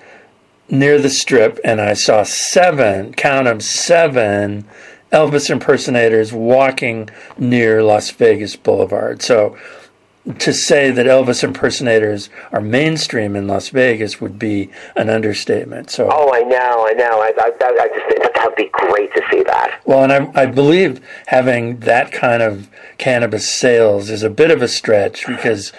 near 0.69 0.97
the 0.99 1.09
strip 1.09 1.59
and 1.65 1.81
I 1.81 1.93
saw 1.93 2.23
seven, 2.23 3.13
count 3.13 3.45
them, 3.45 3.59
seven 3.59 4.65
Elvis 5.13 5.49
impersonators 5.49 6.33
walking 6.33 7.09
near 7.37 7.83
Las 7.83 8.09
Vegas 8.11 8.55
Boulevard. 8.55 9.21
So 9.21 9.55
to 10.39 10.53
say 10.53 10.89
that 10.89 11.05
Elvis 11.05 11.43
impersonators 11.43 12.29
are 12.51 12.61
mainstream 12.61 13.35
in 13.35 13.47
Las 13.47 13.69
Vegas 13.69 14.21
would 14.21 14.39
be 14.39 14.69
an 14.95 15.09
understatement. 15.09 15.91
So. 15.91 16.09
oh, 16.11 16.33
I 16.33 16.41
know, 16.41 16.87
I 16.87 16.93
know. 16.93 17.21
I, 17.21 17.33
I, 17.37 17.51
I 17.61 17.77
I 17.81 17.87
just 17.89 18.33
that 18.33 18.45
would 18.45 18.55
be 18.55 18.69
great 18.71 19.13
to 19.15 19.21
see 19.29 19.43
that. 19.43 19.81
Well, 19.85 20.03
and 20.03 20.13
I, 20.13 20.43
I 20.43 20.45
believe 20.45 21.05
having 21.27 21.79
that 21.79 22.11
kind 22.11 22.41
of 22.41 22.69
cannabis 22.97 23.49
sales 23.49 24.09
is 24.09 24.23
a 24.23 24.29
bit 24.29 24.49
of 24.49 24.61
a 24.61 24.67
stretch 24.67 25.27
because 25.27 25.73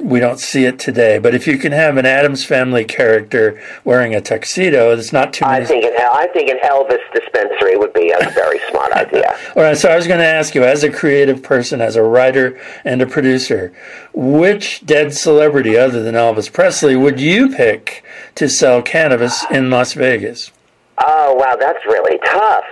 we 0.00 0.20
don't 0.20 0.40
see 0.40 0.64
it 0.64 0.78
today. 0.78 1.18
But 1.18 1.34
if 1.34 1.46
you 1.46 1.56
can 1.58 1.72
have 1.72 1.96
an 1.96 2.06
Addams 2.06 2.44
Family 2.44 2.84
character 2.84 3.60
wearing 3.84 4.14
a 4.14 4.20
tuxedo, 4.20 4.92
it's 4.92 5.12
not 5.12 5.32
too 5.32 5.44
I 5.44 5.64
think 5.64 5.84
an 5.84 5.92
I 5.96 6.26
think 6.28 6.50
an 6.50 6.58
Elvis 6.58 7.00
dispensary 7.12 7.76
would 7.76 7.92
be 7.92 8.10
a 8.10 8.30
very 8.30 8.58
smart 8.70 8.92
idea. 8.94 9.36
All 9.56 9.62
right, 9.62 9.76
so 9.76 9.90
I 9.90 9.96
was 9.96 10.06
going 10.06 10.20
to 10.20 10.26
ask 10.26 10.54
you, 10.54 10.64
as 10.64 10.82
a 10.82 10.90
creative 10.90 11.42
person, 11.42 11.80
as 11.80 11.96
a 11.96 12.02
writer 12.02 12.60
and 12.84 13.00
a 13.02 13.06
producer, 13.06 13.72
which 14.12 14.84
dead 14.84 15.14
celebrity 15.14 15.76
other 15.76 16.02
than 16.02 16.14
Elvis 16.14 16.52
Presley 16.52 16.96
would 16.96 17.20
you 17.20 17.54
pick 17.54 18.04
to 18.34 18.48
sell 18.48 18.82
cannabis 18.82 19.44
in 19.50 19.70
Las 19.70 19.92
Vegas? 19.94 20.50
Oh 20.98 21.34
wow, 21.34 21.56
that's 21.56 21.84
really 21.86 22.18
tough. 22.24 22.64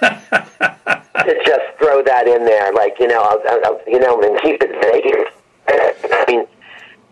to 0.00 1.42
just 1.44 1.78
throw 1.78 2.02
that 2.02 2.26
in 2.26 2.44
there, 2.44 2.72
like 2.72 2.98
you 2.98 3.06
know, 3.06 3.22
I'll, 3.22 3.60
I'll, 3.64 3.80
you 3.86 3.98
know, 3.98 4.20
and 4.22 4.40
keep 4.40 4.62
it 4.62 4.70
vague. 4.80 5.26
I 5.68 6.24
mean, 6.26 6.46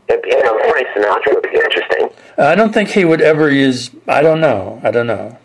you 0.09 0.43
know, 0.43 0.59
Frank 0.71 0.87
Sinatra 0.89 1.35
would 1.35 1.43
be 1.43 1.57
interesting. 1.57 2.09
I 2.39 2.55
don't 2.55 2.73
think 2.73 2.89
he 2.91 3.05
would 3.05 3.21
ever 3.21 3.51
use. 3.51 3.91
I 4.07 4.23
don't 4.23 4.41
know. 4.41 4.81
I 4.83 4.91
don't 4.91 5.07
know. 5.07 5.37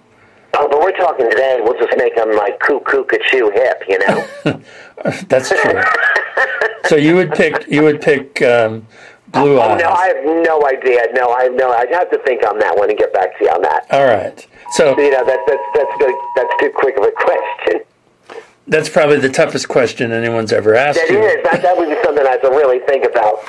Oh, 0.55 0.68
but 0.70 0.80
we're 0.80 0.91
talking 0.91 1.30
today. 1.30 1.59
We'll 1.64 1.78
just 1.80 1.97
make 1.97 2.16
him 2.16 2.36
like 2.36 2.59
cuckoo, 2.59 3.03
choo 3.30 3.49
hip, 3.53 3.84
you 3.88 3.97
know. 3.99 4.61
That's 5.28 5.49
true. 5.49 5.82
so 6.86 6.95
you 6.95 7.16
would 7.16 7.32
pick 7.32 7.68
you 7.68 7.82
would 7.84 8.01
pick 8.01 8.41
um, 8.43 8.86
Blue 9.30 9.57
oh 9.57 9.61
Eyes. 9.61 9.82
no, 9.82 9.89
I 9.89 10.07
have 10.09 10.24
no 10.45 10.66
idea. 10.68 11.07
No, 11.14 11.34
I 11.36 11.47
no, 11.47 11.72
I'd 11.72 11.89
have 11.91 12.11
to 12.11 12.20
think 12.20 12.45
on 12.45 12.59
that 12.59 12.78
one 12.78 12.89
and 12.89 12.97
get 12.99 13.11
back 13.14 13.36
to 13.39 13.45
you 13.45 13.49
on 13.49 13.64
that. 13.64 13.88
All 13.91 14.05
right. 14.05 14.47
So 14.74 14.95
You 14.97 15.09
know, 15.11 15.26
that 15.26 15.39
that's 15.47 15.64
that's 15.74 15.97
too, 15.99 16.30
that's 16.36 16.53
too 16.59 16.72
quick 16.76 16.97
of 16.97 17.03
a 17.03 17.11
question. 17.18 17.82
that's 18.68 18.89
probably 18.89 19.18
the 19.18 19.30
toughest 19.30 19.68
question 19.70 20.11
anyone's 20.11 20.53
ever 20.53 20.76
asked 20.76 20.99
That 20.99 21.09
you. 21.09 21.20
is 21.20 21.43
that 21.51 21.64
that 21.64 21.76
would 21.76 21.89
be 21.89 21.97
something 22.03 22.26
I 22.26 22.30
have 22.32 22.41
to 22.43 22.49
really 22.49 22.80
think 22.82 23.05
about. 23.05 23.39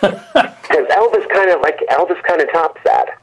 Because 0.00 0.86
Elvis 0.88 1.28
kind 1.32 1.50
of 1.50 1.60
like 1.60 1.78
Elvis 1.90 2.22
kind 2.24 2.40
of 2.40 2.50
tops 2.52 2.80
that. 2.84 3.20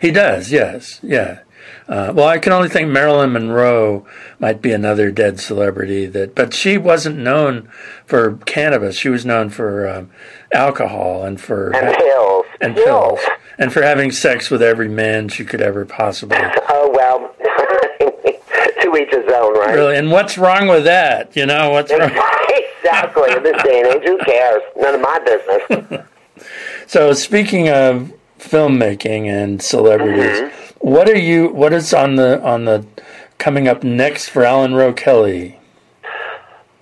He 0.00 0.10
does. 0.10 0.50
Yes. 0.50 1.00
Yeah. 1.02 1.40
Uh, 1.88 2.12
well, 2.14 2.26
I 2.26 2.38
can 2.38 2.52
only 2.52 2.68
think 2.68 2.88
Marilyn 2.90 3.32
Monroe 3.32 4.06
might 4.40 4.60
be 4.62 4.72
another 4.72 5.10
dead 5.10 5.38
celebrity 5.38 6.06
that, 6.06 6.34
but 6.34 6.52
she 6.54 6.78
wasn't 6.78 7.18
known 7.18 7.68
for 8.04 8.38
cannabis. 8.46 8.96
She 8.96 9.08
was 9.08 9.24
known 9.24 9.50
for 9.50 9.88
um, 9.88 10.10
alcohol 10.52 11.24
and 11.24 11.40
for 11.40 11.70
And 11.76 11.96
pills. 11.96 12.46
and 12.60 12.74
pills 12.74 13.20
and 13.58 13.72
for 13.72 13.82
having 13.82 14.10
sex 14.10 14.50
with 14.50 14.62
every 14.62 14.88
man 14.88 15.28
she 15.28 15.44
could 15.44 15.60
ever 15.60 15.84
possibly. 15.84 16.38
Oh 16.68 16.90
well, 16.92 17.34
to 18.80 18.96
each 18.96 19.10
his 19.10 19.32
own, 19.32 19.54
right? 19.58 19.74
Really, 19.74 19.96
and 19.96 20.10
what's 20.10 20.36
wrong 20.38 20.68
with 20.68 20.84
that? 20.84 21.34
You 21.36 21.46
know, 21.46 21.70
what's 21.70 21.90
wrong? 21.98 22.10
Exactly. 22.86 23.32
In 23.36 23.42
this 23.42 23.62
day 23.62 23.80
and 23.80 23.88
age, 23.88 24.02
who 24.06 24.18
cares? 24.18 24.62
None 24.76 24.94
of 24.94 25.00
my 25.00 25.18
business. 25.20 26.06
So 26.86 27.12
speaking 27.14 27.68
of 27.70 28.12
filmmaking 28.38 29.26
and 29.26 29.60
celebrities, 29.62 30.38
Mm-hmm. 30.40 30.74
what 30.88 31.08
are 31.08 31.18
you? 31.18 31.48
What 31.48 31.72
is 31.72 31.92
on 31.94 32.14
the 32.16 32.40
on 32.42 32.66
the 32.66 32.86
coming 33.38 33.66
up 33.66 33.82
next 33.82 34.28
for 34.28 34.44
Alan 34.44 34.74
Rowe 34.74 34.92
Kelly? 34.92 35.58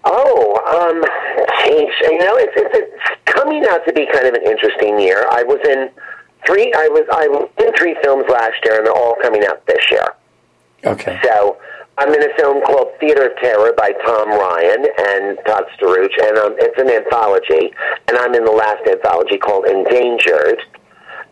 Oh, 0.04 0.58
um, 0.66 1.02
geez, 1.64 1.88
you 2.02 2.18
know, 2.18 2.36
it's, 2.36 2.52
it's 2.56 2.74
it's 2.76 3.24
coming 3.24 3.64
out 3.70 3.86
to 3.86 3.92
be 3.92 4.06
kind 4.12 4.26
of 4.26 4.34
an 4.34 4.42
interesting 4.42 4.98
year. 5.00 5.24
I 5.30 5.42
was 5.44 5.60
in 5.66 5.88
three. 6.46 6.72
I 6.76 6.88
was 6.90 7.06
I 7.12 7.28
was 7.28 7.48
in 7.64 7.72
three 7.74 7.96
films 8.02 8.24
last 8.28 8.56
year, 8.64 8.78
and 8.78 8.86
they're 8.86 8.92
all 8.92 9.16
coming 9.22 9.44
out 9.46 9.64
this 9.66 9.90
year. 9.90 10.08
Okay, 10.84 11.18
So 11.24 11.56
I'm 11.96 12.12
in 12.12 12.22
a 12.22 12.34
film 12.36 12.62
called 12.64 12.88
Theater 12.98 13.34
Terror 13.40 13.72
by 13.76 13.92
Tom 14.04 14.28
Ryan 14.30 14.86
and 14.98 15.38
Todd 15.46 15.64
Staruch, 15.76 16.12
and 16.22 16.38
um, 16.38 16.56
it's 16.58 16.78
an 16.78 16.90
anthology. 16.90 17.72
And 18.08 18.18
I'm 18.18 18.34
in 18.34 18.44
the 18.44 18.50
last 18.50 18.82
anthology 18.88 19.38
called 19.38 19.66
Endangered. 19.66 20.60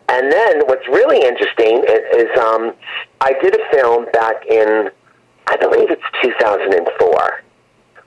And 0.09 0.31
then 0.31 0.61
what's 0.67 0.87
really 0.87 1.25
interesting 1.25 1.83
is, 1.87 2.27
is 2.27 2.39
um, 2.39 2.73
I 3.19 3.33
did 3.41 3.59
a 3.59 3.69
film 3.71 4.05
back 4.13 4.45
in, 4.45 4.89
I 5.47 5.57
believe 5.57 5.91
it's 5.91 6.03
2004, 6.21 7.41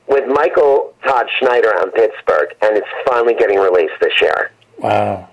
with 0.08 0.24
Michael 0.28 0.94
Todd 1.04 1.26
Schneider 1.38 1.70
on 1.80 1.90
Pittsburgh, 1.92 2.54
and 2.62 2.76
it's 2.76 2.88
finally 3.06 3.34
getting 3.34 3.58
released 3.58 3.94
this 4.00 4.20
year. 4.20 4.50
wow. 4.78 5.28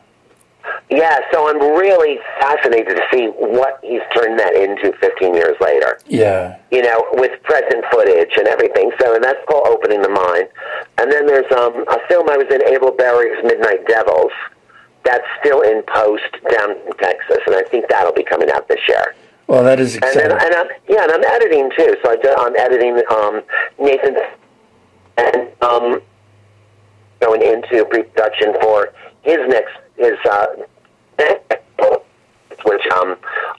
Yeah, 0.90 1.20
so 1.32 1.50
I'm 1.50 1.60
really 1.60 2.20
fascinated 2.40 2.96
to 2.98 3.04
see 3.12 3.28
what 3.28 3.80
he's 3.84 4.02
turned 4.16 4.40
that 4.40 4.54
into 4.56 4.94
15 5.00 5.34
years 5.34 5.56
later. 5.60 6.00
Yeah. 6.08 6.58
You 6.72 6.82
know, 6.84 7.04
with 7.14 7.42
present 7.44 7.84
footage 7.92 8.32
and 8.38 8.48
everything. 8.48 8.92
So, 9.00 9.16
and 9.16 9.24
that's 9.24 9.40
called 9.48 9.68
Opening 9.68 10.02
the 10.02 10.10
Mind. 10.10 10.48
And 11.00 11.12
then 11.12 11.26
there's 11.26 11.52
um, 11.52 11.84
a 11.88 12.00
film 12.08 12.30
I 12.30 12.38
was 12.38 12.48
in, 12.52 12.62
Abel 12.68 12.92
Berry's 12.92 13.44
Midnight 13.44 13.88
Devils. 13.88 14.32
That's 15.04 15.26
still 15.40 15.62
in 15.62 15.84
post 15.88 16.24
down 16.50 16.72
in 16.72 16.94
Texas, 16.98 17.40
and 17.46 17.56
I 17.56 17.64
think 17.64 17.90
that'll 17.90 18.14
be 18.14 18.24
coming 18.24 18.50
out 18.50 18.68
this 18.70 18.80
year. 18.88 19.16
Well, 19.48 19.64
that 19.66 19.80
is 19.80 19.96
And 19.96 20.04
exciting. 20.06 20.30
then, 20.30 20.46
and 20.46 20.56
I'm 20.56 20.68
yeah, 20.88 21.04
and 21.04 21.12
I'm 21.12 21.24
editing 21.26 21.70
too. 21.78 21.98
So 22.02 22.12
I 22.12 22.16
do, 22.16 22.34
I'm 22.38 22.56
editing 22.56 23.02
um, 23.12 23.42
Nathan 23.78 24.16
and 25.18 25.50
um, 25.62 26.02
going 27.20 27.42
into 27.42 27.84
pre-production 27.86 28.54
for 28.62 28.94
his 29.24 29.40
next 29.50 29.74
his 29.98 30.18
uh, 30.30 30.48
which 32.66 32.82
um, 32.96 33.16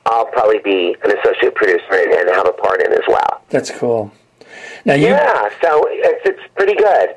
I'll 0.07 0.27
probably 0.27 0.61
be 0.61 0.97
an 1.05 1.19
associate 1.19 1.55
producer 1.55 1.93
and, 1.93 2.13
and 2.13 2.31
have 2.31 2.47
a 2.47 2.53
part 2.53 2.81
in 2.83 2.93
as 2.93 3.05
well. 3.09 3.43
That's 3.51 3.71
cool. 3.71 4.13
Now 4.85 4.95
you 4.95 5.09
Yeah, 5.09 5.49
so 5.63 5.83
it's 5.89 6.23
it's 6.25 6.43
pretty 6.55 6.75
good. 6.75 7.17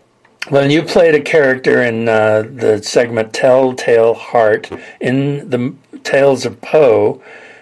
well 0.51 0.69
you 0.69 0.83
played 0.83 1.15
a 1.15 1.21
character 1.21 1.83
in 1.83 2.07
uh, 2.07 2.43
the 2.49 2.81
segment 2.83 3.33
Telltale 3.33 4.13
Heart 4.13 4.71
in 5.01 5.49
the 5.49 5.73
Tales 6.03 6.45
of 6.45 6.61
Poe 6.61 7.21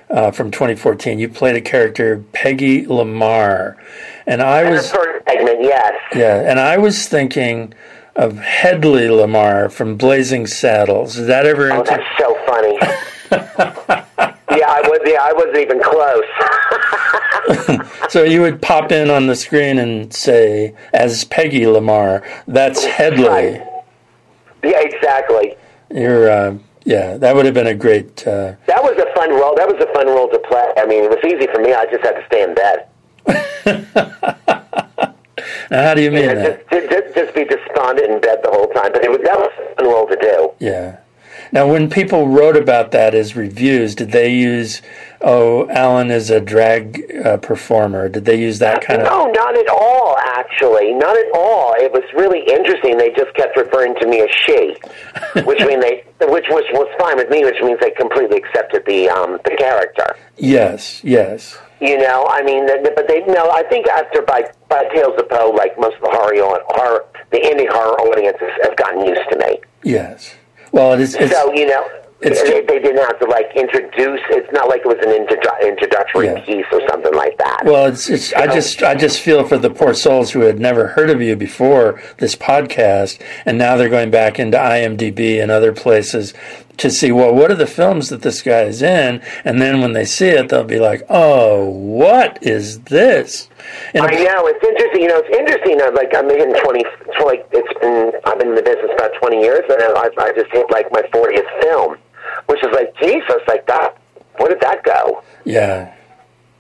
uh, 0.10 0.32
from 0.32 0.52
2014. 0.52 1.20
You 1.20 1.30
played 1.30 1.56
a 1.56 1.62
character 1.62 2.24
Peggy 2.32 2.86
Lamar, 2.86 3.78
and 4.28 4.42
I 4.42 4.70
was 4.70 4.88
segment, 5.28 5.62
yes. 5.62 5.94
yeah, 6.16 6.50
and 6.50 6.60
I 6.60 6.78
was 6.78 7.08
thinking 7.08 7.74
of 8.16 8.38
Hedley 8.38 9.08
Lamarr 9.08 9.72
from 9.72 9.96
Blazing 9.98 10.48
Saddles. 10.48 11.18
Is 11.18 11.28
that 11.28 11.46
ever? 11.46 11.72
Oh, 11.72 11.80
into- 11.80 11.92
that's 11.92 12.04
so 12.20 12.36
funny. 12.46 12.78
yeah, 14.60 14.68
I 14.70 14.82
was. 14.86 15.00
Yeah, 15.06 15.20
I 15.22 15.34
wasn't 15.34 15.58
even 15.58 15.82
close. 15.82 16.24
So 18.10 18.24
you 18.24 18.42
would 18.42 18.60
pop 18.62 18.92
in 18.92 19.10
on 19.12 19.28
the 19.28 19.36
screen 19.36 19.78
and 19.78 20.12
say, 20.14 20.74
as 20.94 21.26
Peggy 21.26 21.68
Lamar, 21.68 22.24
that's 22.48 22.84
Hedley. 22.86 23.28
Right. 23.28 23.62
yeah, 24.64 24.80
exactly. 24.82 25.56
You're, 25.94 26.30
uh, 26.30 26.58
yeah, 26.86 27.18
that 27.18 27.36
would 27.36 27.46
have 27.46 27.54
been 27.54 27.68
a 27.68 27.76
great. 27.76 28.26
Uh, 28.28 28.54
That 28.68 28.82
was 28.84 28.94
a 28.98 29.14
fun 29.16 29.30
role. 29.32 29.56
That 29.56 29.68
was 29.68 29.80
a 29.84 29.92
fun 29.94 30.08
role 30.08 30.30
to 30.30 30.40
play. 30.40 30.72
I 30.78 30.86
mean, 30.86 31.04
it 31.04 31.10
was 31.10 31.20
easy 31.26 31.48
for 31.54 31.60
me. 31.62 31.74
I 31.74 31.86
just 31.86 32.04
had 32.04 32.14
to 32.14 32.26
stay 32.26 32.44
in 32.44 32.56
bed. 32.56 32.88
how 35.70 35.94
do 35.94 36.02
you 36.02 36.12
mean 36.12 36.28
that? 36.28 36.70
just, 36.70 36.90
just, 36.90 37.16
just 37.16 37.36
be 37.36 37.46
despondent 37.46 38.12
in 38.12 38.22
bed 38.22 38.40
the 38.44 38.50
whole 38.50 38.68
time. 38.68 38.92
But 38.92 39.04
it 39.04 39.12
was, 39.12 39.20
that 39.24 39.38
was 39.38 39.52
a 39.60 39.76
fun 39.76 39.86
role 39.86 40.08
to 40.08 40.16
do. 40.16 40.52
Yeah. 40.60 40.98
Now, 41.52 41.68
when 41.72 41.90
people 41.90 42.28
wrote 42.28 42.58
about 42.58 42.92
that 42.92 43.14
as 43.14 43.36
reviews, 43.36 43.96
did 43.96 44.12
they 44.12 44.34
use, 44.34 44.82
"Oh, 45.22 45.70
Alan 45.70 46.12
is 46.12 46.30
a 46.30 46.42
drag 46.42 47.04
uh, 47.24 47.38
performer"? 47.38 48.10
Did 48.10 48.26
they 48.26 48.40
use 48.40 48.60
that 48.60 48.82
kind 48.82 49.02
of? 49.02 49.08
No, 49.08 49.28
not 49.32 49.58
at 49.58 49.70
all. 49.70 50.18
Actually, 50.18 50.94
not 50.94 51.16
at 51.16 51.28
all. 51.34 51.74
It 51.78 51.92
was 51.92 52.04
really 52.16 52.42
interesting. 52.52 52.98
They 52.98 53.12
just 53.12 53.34
kept 53.36 53.56
referring 53.58 53.96
to 53.96 54.08
me 54.08 54.22
as 54.22 54.30
she, 54.46 54.76
which 55.44 55.60
mean 55.60 55.80
they, 55.80 56.04
which 56.22 56.46
was 56.50 56.64
was 56.74 56.94
fine 57.00 57.18
with 57.18 57.30
me. 57.30 57.46
Which 57.46 57.62
means 57.62 57.80
they 57.80 57.92
completely 57.92 58.38
accepted 58.38 58.84
the 58.86 59.10
um 59.10 59.40
the 59.46 59.56
character. 59.58 60.16
Yes, 60.38 61.04
yes, 61.04 61.58
You 61.82 61.98
know, 61.98 62.26
I 62.30 62.42
mean, 62.42 62.66
but 62.96 63.08
they 63.08 63.22
no. 63.26 63.52
I 63.52 63.64
think 63.64 63.88
after 63.90 64.22
by 64.22 64.44
by 64.70 64.86
Tales 64.94 65.14
of 65.20 65.28
Poe, 65.30 65.50
like 65.52 65.78
most 65.78 65.96
of 65.98 66.02
the 66.04 66.10
horror, 66.10 66.60
horror 66.70 67.06
the 67.32 67.38
indie 67.40 67.68
horror 67.70 68.00
audiences 68.00 68.50
have 68.64 68.76
gotten 68.78 69.06
used 69.06 69.30
to 69.32 69.38
me. 69.40 69.60
yes. 69.84 70.36
Well, 70.72 70.94
it 70.94 71.00
is. 71.02 71.16
It's, 71.16 71.32
so 71.34 71.54
you 71.54 71.68
know, 71.68 71.88
it's 72.22 72.42
they, 72.44 72.62
they 72.62 72.80
didn't 72.80 73.06
have 73.06 73.20
to 73.20 73.26
like 73.26 73.46
introduce. 73.56 74.20
It's 74.30 74.52
not 74.52 74.68
like 74.68 74.82
it 74.82 74.88
was 74.88 74.98
an 75.00 75.12
introdu- 75.12 75.68
introductory 75.68 76.28
Yeah. 76.28 76.40
piece 76.46 76.66
or 76.72 76.82
something 76.90 77.14
like 77.14 77.38
that. 77.38 77.62
Well, 77.66 77.86
it's 77.86 78.10
it's. 78.10 78.34
I 78.34 78.48
just 78.48 78.82
I 78.84 78.96
just 78.96 79.20
feel 79.22 79.46
for 79.46 79.58
the 79.58 79.70
poor 79.70 79.94
souls 79.94 80.32
who 80.32 80.42
had 80.42 80.60
never 80.60 80.88
heard 80.88 81.10
of 81.10 81.22
you 81.22 81.36
before 81.36 82.02
this 82.18 82.36
podcast, 82.36 83.22
and 83.46 83.58
now 83.58 83.76
they're 83.78 83.90
going 83.90 84.12
back 84.12 84.40
into 84.40 84.58
IMDb 84.58 85.42
and 85.42 85.52
other 85.52 85.72
places 85.74 86.34
to 86.78 86.90
see 86.92 87.12
well, 87.12 87.34
what 87.34 87.52
are 87.52 87.56
the 87.56 87.68
films 87.68 88.10
that 88.10 88.22
this 88.22 88.42
guy 88.42 88.62
is 88.64 88.82
in, 88.82 89.22
and 89.44 89.62
then 89.62 89.82
when 89.82 89.94
they 89.94 90.06
see 90.06 90.28
it, 90.30 90.50
they'll 90.50 90.64
be 90.64 90.80
like, 90.80 91.04
oh, 91.10 91.66
what 91.70 92.42
is 92.44 92.80
this? 92.82 93.50
And 93.94 94.04
I 94.06 94.12
know 94.12 94.48
it's 94.48 94.64
interesting. 94.64 95.02
You 95.02 95.08
know, 95.10 95.22
it's 95.24 95.38
interesting. 95.38 95.82
uh, 95.82 95.92
Like 95.94 96.14
I'm 96.16 96.30
in 96.30 96.54
twenty. 96.64 96.84
so, 97.18 97.26
Like 97.26 97.48
it's 97.52 97.80
been. 97.80 98.12
I've 98.26 98.38
been 98.40 98.50
in 98.50 98.56
the 98.56 98.62
business 98.64 98.92
about 98.94 99.12
twenty 99.20 99.42
years, 99.42 99.64
and 99.70 99.82
I, 99.82 100.10
I 100.20 100.32
just 100.34 100.52
hit 100.52 100.70
like 100.72 100.92
my 100.92 101.02
fortieth 101.12 101.46
film, 101.62 101.98
which 102.48 102.64
is 102.64 102.72
like 102.74 102.96
Jesus. 103.02 103.42
Like 103.48 103.66
that. 103.68 103.98
Where 104.38 104.50
did 104.50 104.60
that 104.62 104.84
go? 104.84 105.24
yeah, 105.46 105.94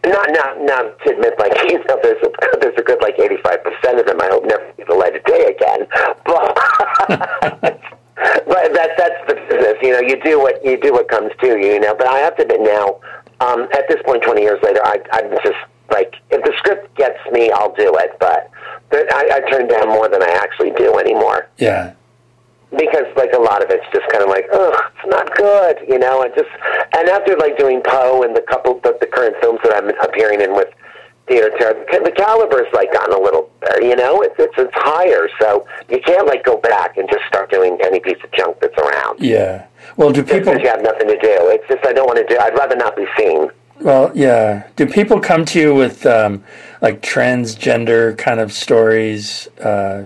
Not, 0.05 0.29
not, 0.31 0.61
not 0.61 0.97
to 0.99 1.11
admit, 1.11 1.33
like 1.37 1.51
you 1.69 1.77
know, 1.83 1.99
there's 2.01 2.23
a, 2.23 2.29
there's 2.61 2.77
a 2.77 2.83
good 2.83 3.01
like 3.01 3.19
eighty 3.19 3.37
five 3.43 3.61
percent 3.63 3.99
of 3.99 4.05
them. 4.05 4.21
I 4.21 4.27
hope 4.29 4.45
never 4.45 4.71
see 4.77 4.83
the 4.87 4.93
light 4.95 5.15
of 5.15 5.23
day 5.25 5.55
again. 5.55 5.87
But. 6.25 7.81
But 8.15 8.73
that 8.73 8.91
that's 8.97 9.27
the 9.27 9.35
business, 9.35 9.75
you 9.81 9.91
know. 9.91 9.99
You 9.99 10.21
do 10.23 10.39
what 10.39 10.63
you 10.63 10.79
do 10.79 10.93
what 10.93 11.09
comes 11.09 11.31
to 11.41 11.47
you, 11.47 11.73
you 11.73 11.79
know. 11.79 11.93
But 11.93 12.07
I 12.07 12.19
have 12.19 12.35
to 12.37 12.43
admit 12.43 12.61
now, 12.61 12.99
um, 13.41 13.67
at 13.73 13.87
this 13.89 14.01
point, 14.05 14.23
twenty 14.23 14.41
years 14.41 14.59
later, 14.63 14.79
I, 14.83 14.99
I'm 15.11 15.29
just 15.43 15.57
like, 15.91 16.15
if 16.31 16.43
the 16.43 16.53
script 16.57 16.95
gets 16.95 17.19
me, 17.31 17.51
I'll 17.51 17.73
do 17.75 17.93
it. 17.97 18.15
But 18.19 18.49
I, 18.93 19.41
I 19.43 19.51
turn 19.51 19.67
down 19.67 19.89
more 19.89 20.07
than 20.07 20.23
I 20.23 20.29
actually 20.29 20.71
do 20.71 20.97
anymore 20.97 21.49
yeah, 21.57 21.93
because, 22.71 23.05
like, 23.17 23.33
a 23.33 23.39
lot 23.39 23.63
of 23.63 23.69
it's 23.69 23.85
just 23.93 24.07
kind 24.09 24.23
of 24.23 24.29
like, 24.29 24.47
ugh, 24.53 24.79
it's 24.95 25.07
not 25.07 25.35
good, 25.35 25.77
you 25.87 25.99
know. 25.99 26.23
And 26.23 26.33
just 26.35 26.49
and 26.97 27.09
after 27.09 27.35
like 27.37 27.57
doing 27.57 27.81
Poe 27.83 28.23
and 28.23 28.35
the 28.35 28.41
couple 28.41 28.79
the, 28.79 28.97
the 28.99 29.07
current 29.07 29.35
films 29.41 29.59
that 29.63 29.75
I'm 29.75 29.89
appearing 29.99 30.39
in 30.39 30.55
with 30.55 30.69
theater 31.27 31.49
the 32.05 32.11
caliber's 32.15 32.67
like 32.73 32.91
gotten 32.93 33.13
a 33.15 33.19
little 33.19 33.49
better, 33.61 33.81
you 33.81 33.95
know. 33.95 34.21
It's 34.21 34.35
it's 34.37 34.53
it's 34.57 34.73
higher, 34.73 35.27
so 35.39 35.67
you 35.89 35.99
can't 36.01 36.27
like 36.27 36.43
go 36.43 36.57
back 36.57 36.97
and 36.97 37.09
just 37.09 37.25
start 37.27 37.49
doing 37.51 37.77
any 37.83 37.99
piece 37.99 38.23
of 38.23 38.31
junk 38.31 38.59
that's 38.61 38.77
around. 38.77 39.19
yeah. 39.19 39.67
Well, 39.97 40.11
do 40.11 40.23
people? 40.23 40.39
Because 40.39 40.61
you 40.61 40.67
have 40.67 40.81
nothing 40.81 41.07
to 41.07 41.17
do. 41.19 41.49
It's 41.49 41.67
just 41.67 41.85
I 41.85 41.93
don't 41.93 42.07
want 42.07 42.17
to 42.17 42.33
do. 42.33 42.39
I'd 42.39 42.55
rather 42.55 42.75
not 42.75 42.95
be 42.95 43.05
seen. 43.17 43.49
Well, 43.81 44.11
yeah. 44.15 44.67
Do 44.75 44.87
people 44.87 45.19
come 45.19 45.45
to 45.45 45.59
you 45.59 45.75
with 45.75 46.05
um, 46.05 46.43
like 46.81 47.01
transgender 47.01 48.17
kind 48.17 48.39
of 48.39 48.51
stories, 48.51 49.47
uh, 49.59 50.05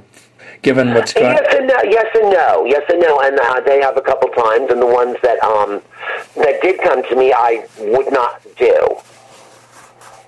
given 0.61 0.93
what's 0.93 1.13
going? 1.13 1.38
Yes 1.38 1.55
and 1.57 1.67
no. 1.67 1.78
Yes 1.84 2.07
and 2.15 2.32
no. 2.32 2.65
Yes 2.65 2.84
and 2.89 2.99
no. 2.99 3.20
And 3.22 3.39
uh, 3.39 3.61
they 3.61 3.82
have 3.82 3.97
a 3.97 4.01
couple 4.01 4.30
times, 4.30 4.70
and 4.70 4.82
the 4.82 4.88
ones 4.88 5.17
that 5.24 5.41
um 5.43 5.82
that 6.36 6.61
did 6.61 6.80
come 6.82 7.03
to 7.03 7.15
me, 7.15 7.34
I 7.34 7.65
would 7.80 8.11
not 8.11 8.41
do. 8.57 8.97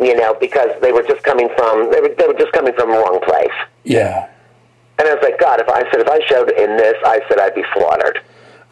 You 0.02 0.16
know, 0.16 0.34
because 0.40 0.70
they 0.82 0.92
were 0.92 1.04
just 1.04 1.22
coming 1.24 1.48
from 1.56 1.92
they 1.92 2.02
were, 2.02 2.10
they 2.18 2.26
were 2.28 2.34
just 2.34 2.52
coming 2.54 2.74
from 2.74 2.90
the 2.90 2.98
wrong 2.98 3.20
place. 3.24 3.54
Yeah, 3.84 4.28
And 4.98 5.08
I 5.08 5.14
was 5.14 5.22
like, 5.24 5.40
God, 5.40 5.62
if 5.62 5.70
I 5.70 5.82
said 5.92 6.02
if 6.02 6.10
I 6.10 6.20
showed 6.28 6.50
in 6.52 6.76
this, 6.78 6.96
I 7.06 7.20
said 7.30 7.40
I'd 7.40 7.54
be 7.56 7.64
slaughtered. 7.74 8.20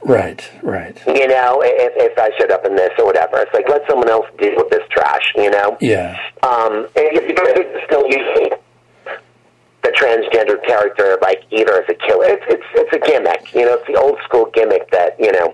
right, 0.03 0.41
right. 0.63 0.97
You 1.05 1.27
know, 1.27 1.61
if 1.63 1.93
if 2.11 2.17
I 2.17 2.31
showed 2.39 2.51
up 2.51 2.65
in 2.65 2.75
this 2.75 2.91
or 2.97 3.05
whatever, 3.05 3.37
it's 3.41 3.53
like 3.53 3.67
let 3.69 3.87
someone 3.87 4.09
else 4.09 4.25
deal 4.39 4.55
with 4.57 4.69
this 4.69 4.87
trash. 4.89 5.31
You 5.35 5.51
know. 5.51 5.77
Yeah, 5.81 6.17
Um, 6.41 6.87
and 6.95 7.05
you 7.13 7.21
you 7.27 7.81
still 7.85 8.05
using 8.07 8.49
the 9.81 9.89
transgender 9.89 10.57
character 10.65 11.17
like 11.21 11.43
either 11.51 11.81
as 11.81 11.87
a 11.89 11.93
killer. 11.93 12.25
It's 12.25 12.45
it's 12.47 12.65
it's 12.73 12.93
a 12.93 12.99
gimmick, 13.07 13.53
you 13.53 13.65
know. 13.65 13.75
It's 13.75 13.87
the 13.87 13.95
old 13.99 14.17
school 14.23 14.49
gimmick 14.53 14.89
that 14.91 15.19
you 15.19 15.31
know. 15.31 15.53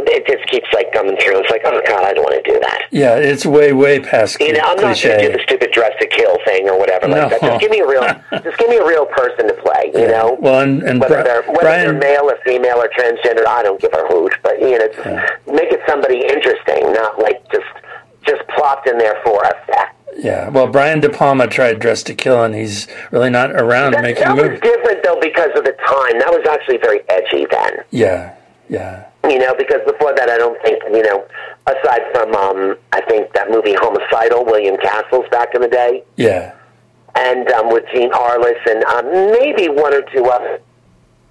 It 0.00 0.26
just 0.26 0.48
keeps 0.48 0.68
like 0.72 0.92
coming 0.92 1.16
through. 1.16 1.40
It's 1.40 1.50
like, 1.50 1.62
oh 1.64 1.80
god, 1.86 2.04
I 2.04 2.12
don't 2.14 2.22
want 2.24 2.42
to 2.42 2.50
do 2.52 2.58
that. 2.60 2.82
yeah. 2.90 3.16
It's 3.16 3.44
way, 3.44 3.72
way 3.72 3.98
past 4.00 4.38
You 4.40 4.52
know, 4.52 4.60
I'm 4.60 4.76
not 4.76 4.96
going 5.00 5.18
to 5.18 5.20
do 5.20 5.32
the 5.32 5.42
stupid 5.42 5.72
dress 5.72 5.92
to 6.00 6.06
kill 6.06 6.38
thing 6.44 6.68
or 6.68 6.78
whatever 6.78 7.08
No. 7.08 7.16
like 7.26 7.30
that. 7.30 7.40
Just 7.40 7.60
give 7.60 7.70
me 7.70 7.80
a 7.80 7.86
real, 7.86 8.02
just 8.42 8.56
give 8.58 8.68
me 8.68 8.76
a 8.76 8.86
real 8.86 9.06
person 9.06 9.48
to 9.48 9.54
play. 9.54 9.90
You 9.94 10.06
know, 10.08 10.36
Well, 10.40 10.60
and, 10.60 10.82
and 10.82 11.00
whether 11.00 11.16
Bri- 11.16 11.24
they're 11.24 11.42
whether 11.42 11.60
Brian, 11.60 11.98
they're 11.98 12.16
male 12.20 12.30
or 12.30 12.38
female 12.44 12.78
or 12.78 12.88
transgender, 12.88 13.46
I 13.46 13.62
don't 13.62 13.80
give 13.80 13.92
a 13.92 14.06
hoot. 14.08 14.34
But 14.42 14.60
you 14.60 14.78
know, 14.78 14.86
just 14.88 15.06
make 15.46 15.72
it 15.72 15.80
somebody 15.88 16.20
interesting, 16.26 16.92
not 16.92 17.18
like 17.18 17.42
just 17.50 17.66
just 18.26 18.46
plopped 18.48 18.86
in 18.88 18.98
there 18.98 19.20
for 19.24 19.42
effect. 19.42 19.96
yeah. 20.18 20.48
Well, 20.48 20.66
Brian 20.68 21.00
De 21.00 21.08
Palma 21.08 21.46
tried 21.48 21.78
Dress 21.80 22.02
to 22.04 22.14
Kill, 22.14 22.42
and 22.44 22.54
he's 22.54 22.86
really 23.10 23.30
not 23.30 23.50
around 23.52 23.92
That, 23.94 24.02
making 24.02 24.24
that 24.24 24.36
was 24.36 24.44
movies. 24.44 24.60
different 24.60 25.02
though 25.02 25.18
because 25.20 25.50
of 25.56 25.64
the 25.64 25.72
time. 25.72 26.18
That 26.18 26.30
was 26.30 26.46
actually 26.48 26.76
very 26.78 27.00
edgy 27.08 27.46
then. 27.50 27.78
Yeah, 27.90 28.34
yeah, 28.68 29.07
You 29.24 29.38
know, 29.38 29.54
because 29.58 29.80
before 29.84 30.14
that, 30.14 30.30
I 30.30 30.38
don't 30.38 30.60
think 30.62 30.82
you 30.90 31.02
know. 31.02 31.26
Aside 31.66 32.00
from, 32.12 32.34
um, 32.34 32.78
I 32.92 33.02
think 33.02 33.32
that 33.34 33.50
movie 33.50 33.74
Homicidal, 33.74 34.44
William 34.46 34.78
Castle's 34.78 35.26
back 35.30 35.54
in 35.54 35.60
the 35.60 35.68
day, 35.68 36.02
yeah, 36.16 36.54
and 37.14 37.50
um, 37.50 37.68
with 37.70 37.84
Jean 37.92 38.10
Arless, 38.12 38.58
and 38.66 38.84
um, 38.84 39.04
maybe 39.32 39.68
one 39.68 39.92
or 39.92 40.02
two 40.02 40.24
others. 40.26 40.60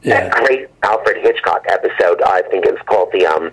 That 0.03 0.25
yeah. 0.25 0.45
great 0.45 0.69
Alfred 0.83 1.17
Hitchcock 1.23 1.65
episode, 1.67 2.21
I 2.21 2.43
think 2.51 2.65
it's 2.65 2.81
called 2.83 3.09
the 3.11 3.25
um, 3.25 3.51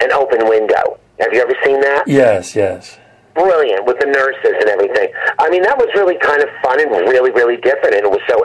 An 0.00 0.12
Open 0.12 0.48
Window. 0.48 0.98
Have 1.20 1.32
you 1.32 1.40
ever 1.42 1.54
seen 1.62 1.80
that? 1.82 2.04
Yes, 2.06 2.56
yes. 2.56 2.98
Brilliant 3.34 3.84
with 3.84 3.98
the 3.98 4.06
nurses 4.06 4.54
and 4.60 4.68
everything. 4.68 5.08
I 5.38 5.50
mean, 5.50 5.62
that 5.62 5.76
was 5.76 5.88
really 5.94 6.16
kind 6.18 6.42
of 6.42 6.48
fun 6.62 6.80
and 6.80 6.90
really, 6.90 7.32
really 7.32 7.56
different. 7.56 7.94
And 7.94 8.04
it 8.04 8.10
was 8.10 8.20
so 8.28 8.44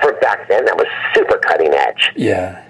for 0.00 0.12
back 0.20 0.46
then, 0.48 0.64
that 0.66 0.76
was 0.76 0.86
super 1.14 1.38
cutting 1.38 1.72
edge. 1.72 2.12
Yeah. 2.16 2.64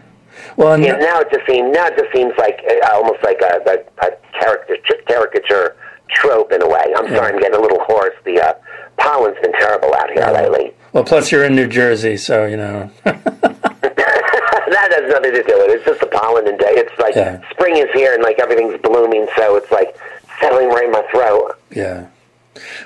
Well, 0.57 0.73
and 0.75 0.85
Yeah, 0.85 0.97
now 0.97 1.21
it 1.21 1.29
just 1.31 1.47
seems 1.47 1.73
now 1.75 1.87
it 1.87 1.97
just 1.99 2.13
seems 2.15 2.33
like 2.39 2.61
uh, 2.69 2.89
almost 2.93 3.23
like 3.25 3.41
a, 3.41 3.61
a, 3.67 4.07
a 4.07 4.11
caricature, 4.39 4.97
caricature 5.07 5.77
trope 6.11 6.53
in 6.53 6.63
a 6.63 6.69
way. 6.69 6.95
I'm 6.97 7.09
sorry, 7.09 7.33
I'm 7.33 7.41
getting 7.41 7.59
a 7.59 7.63
little 7.63 7.81
hoarse. 7.85 8.15
The 8.25 8.41
uh, 8.41 8.53
pollen's 8.99 9.37
been 9.43 9.53
terrible 9.53 9.95
out 9.95 10.11
here 10.11 10.27
lately. 10.33 10.73
well, 10.93 11.05
plus 11.05 11.33
you're 11.33 11.45
in 11.45 11.55
New 11.57 11.67
Jersey, 11.67 12.17
so 12.17 12.47
you 12.47 12.57
know. 12.57 12.91
that 13.05 14.91
has 14.93 15.11
nothing 15.13 15.33
to 15.33 15.43
do 15.43 15.59
with 15.59 15.71
it. 15.71 15.77
It's 15.77 15.85
just 15.85 16.01
the 16.01 16.07
pollen 16.07 16.47
and 16.49 16.59
day. 16.59 16.67
It's 16.71 16.99
like 16.99 17.15
Yeah. 17.15 17.41
spring 17.51 17.77
is 17.77 17.89
here 17.93 18.15
and 18.15 18.23
like 18.23 18.39
everything's 18.39 18.81
blooming, 18.83 19.27
so 19.37 19.57
it's 19.57 19.71
like 19.71 19.97
settling 20.41 20.69
right 20.69 20.85
in 20.87 20.93
my 20.93 21.03
throat. 21.11 21.59
yeah. 21.71 22.07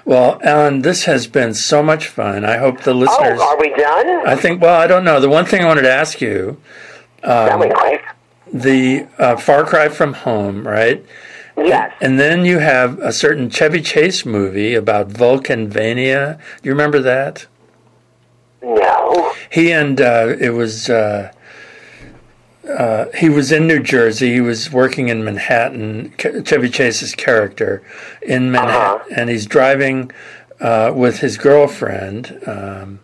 Well, 0.06 0.40
Alan, 0.42 0.80
this 0.80 1.04
has 1.04 1.26
been 1.26 1.52
so 1.52 1.82
much 1.82 2.08
fun. 2.08 2.42
I 2.42 2.56
hope 2.56 2.80
the 2.84 2.94
listeners. 2.94 3.38
Oh, 3.42 3.48
are 3.50 3.60
we 3.60 3.68
done? 3.74 4.26
I 4.26 4.34
think. 4.34 4.62
Well, 4.62 4.80
I 4.80 4.86
don't 4.86 5.04
know. 5.04 5.20
The 5.20 5.28
one 5.28 5.44
thing 5.44 5.62
I 5.62 5.66
wanted 5.66 5.82
to 5.82 5.92
ask 5.92 6.22
you, 6.22 6.56
quick. 7.22 8.04
the 8.52 9.06
uh, 9.18 9.36
Far 9.36 9.64
Cry 9.64 9.88
from 9.88 10.12
Home, 10.14 10.66
right? 10.66 11.04
Yes. 11.56 11.92
And 12.00 12.20
then 12.20 12.44
you 12.44 12.58
have 12.60 12.98
a 13.00 13.12
certain 13.12 13.50
Chevy 13.50 13.80
Chase 13.80 14.24
movie 14.24 14.74
about 14.74 15.08
Valkenvania. 15.08 16.38
Do 16.38 16.68
you 16.68 16.70
remember 16.72 17.00
that? 17.00 17.46
No. 18.62 19.32
He 19.50 19.72
and 19.72 20.00
uh, 20.00 20.36
it 20.38 20.50
was 20.50 20.88
uh, 20.88 21.32
uh, 22.68 23.06
he 23.16 23.28
was 23.28 23.50
in 23.50 23.66
New 23.66 23.82
Jersey. 23.82 24.34
He 24.34 24.40
was 24.40 24.70
working 24.70 25.08
in 25.08 25.24
Manhattan. 25.24 26.14
Chevy 26.44 26.68
Chase's 26.68 27.14
character 27.14 27.82
in 28.22 28.52
Manhattan, 28.52 29.12
and 29.16 29.30
he's 29.30 29.46
driving 29.46 30.12
uh, 30.60 30.92
with 30.94 31.20
his 31.20 31.38
girlfriend. 31.38 32.40
Um, 32.46 33.00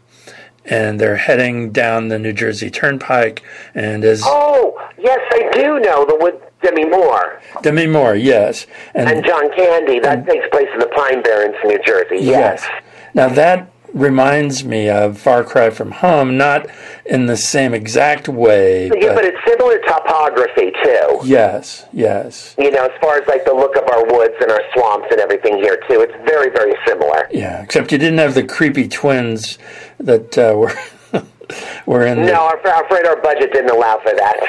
and 0.65 1.01
they're 1.01 1.17
heading 1.17 1.71
down 1.73 2.09
the 2.09 2.19
New 2.19 2.33
Jersey 2.33 2.71
Turnpike, 2.71 3.43
and 3.75 4.05
as 4.05 4.23
Oh, 4.25 4.81
yes, 4.99 5.21
I 5.31 5.51
do 5.53 5.79
know 5.81 6.05
the 6.05 6.17
with 6.21 6.35
Demi 6.63 6.87
Moore 6.87 7.41
Demi 7.63 7.87
Moore, 7.87 8.15
yes, 8.15 8.67
and 8.95 9.25
John 9.25 9.51
Candy. 9.55 9.99
That 10.01 10.27
takes 10.27 10.47
place 10.49 10.69
in 10.73 10.79
the 10.81 10.87
Pine 10.89 11.23
Barrens, 11.23 11.57
New 11.65 11.79
Jersey. 11.85 12.19
Yes. 12.25 12.65
Now 13.13 13.29
that 13.29 13.71
reminds 13.93 14.65
me 14.65 14.89
of 14.89 15.17
Far 15.19 15.45
Cry 15.45 15.71
from 15.71 15.93
Home, 15.93 16.37
not 16.37 16.67
in 17.07 17.27
the 17.27 17.37
same 17.37 17.73
exact 17.75 18.29
way, 18.29 18.87
Yeah, 18.87 19.09
but, 19.09 19.15
but 19.17 19.25
it's 19.25 19.39
similar 19.47 19.79
topography 19.87 20.73
too. 20.83 21.21
yes, 21.23 21.85
yes, 21.93 22.57
You 22.59 22.73
know, 22.73 22.87
as 22.87 22.91
far 23.01 23.19
as 23.19 23.29
like 23.29 23.45
the 23.45 23.55
look 23.55 23.77
of 23.77 23.85
our 23.89 24.05
woods 24.07 24.35
and 24.41 24.51
our 24.51 24.63
swamps 24.73 25.07
and 25.13 25.21
everything 25.21 25.59
here 25.59 25.77
too, 25.89 26.01
it's 26.01 26.15
very, 26.29 26.51
very 26.51 26.75
similar. 26.85 27.29
yeah. 27.31 27.63
Except 27.63 27.93
you 27.93 27.99
didn't 27.99 28.19
have 28.19 28.35
the 28.35 28.43
creepy 28.43 28.89
twins 28.89 29.59
that 30.05 30.39
uh, 30.39 30.55
were 30.57 30.75
were 31.87 32.07
in. 32.07 32.25
No, 32.27 32.49
I'm 32.49 32.59
I'm 32.65 32.85
afraid 32.85 33.07
our 33.07 33.21
budget 33.21 33.53
didn't 33.53 33.71
allow 33.71 33.99
for 33.99 34.13
that. 34.15 34.41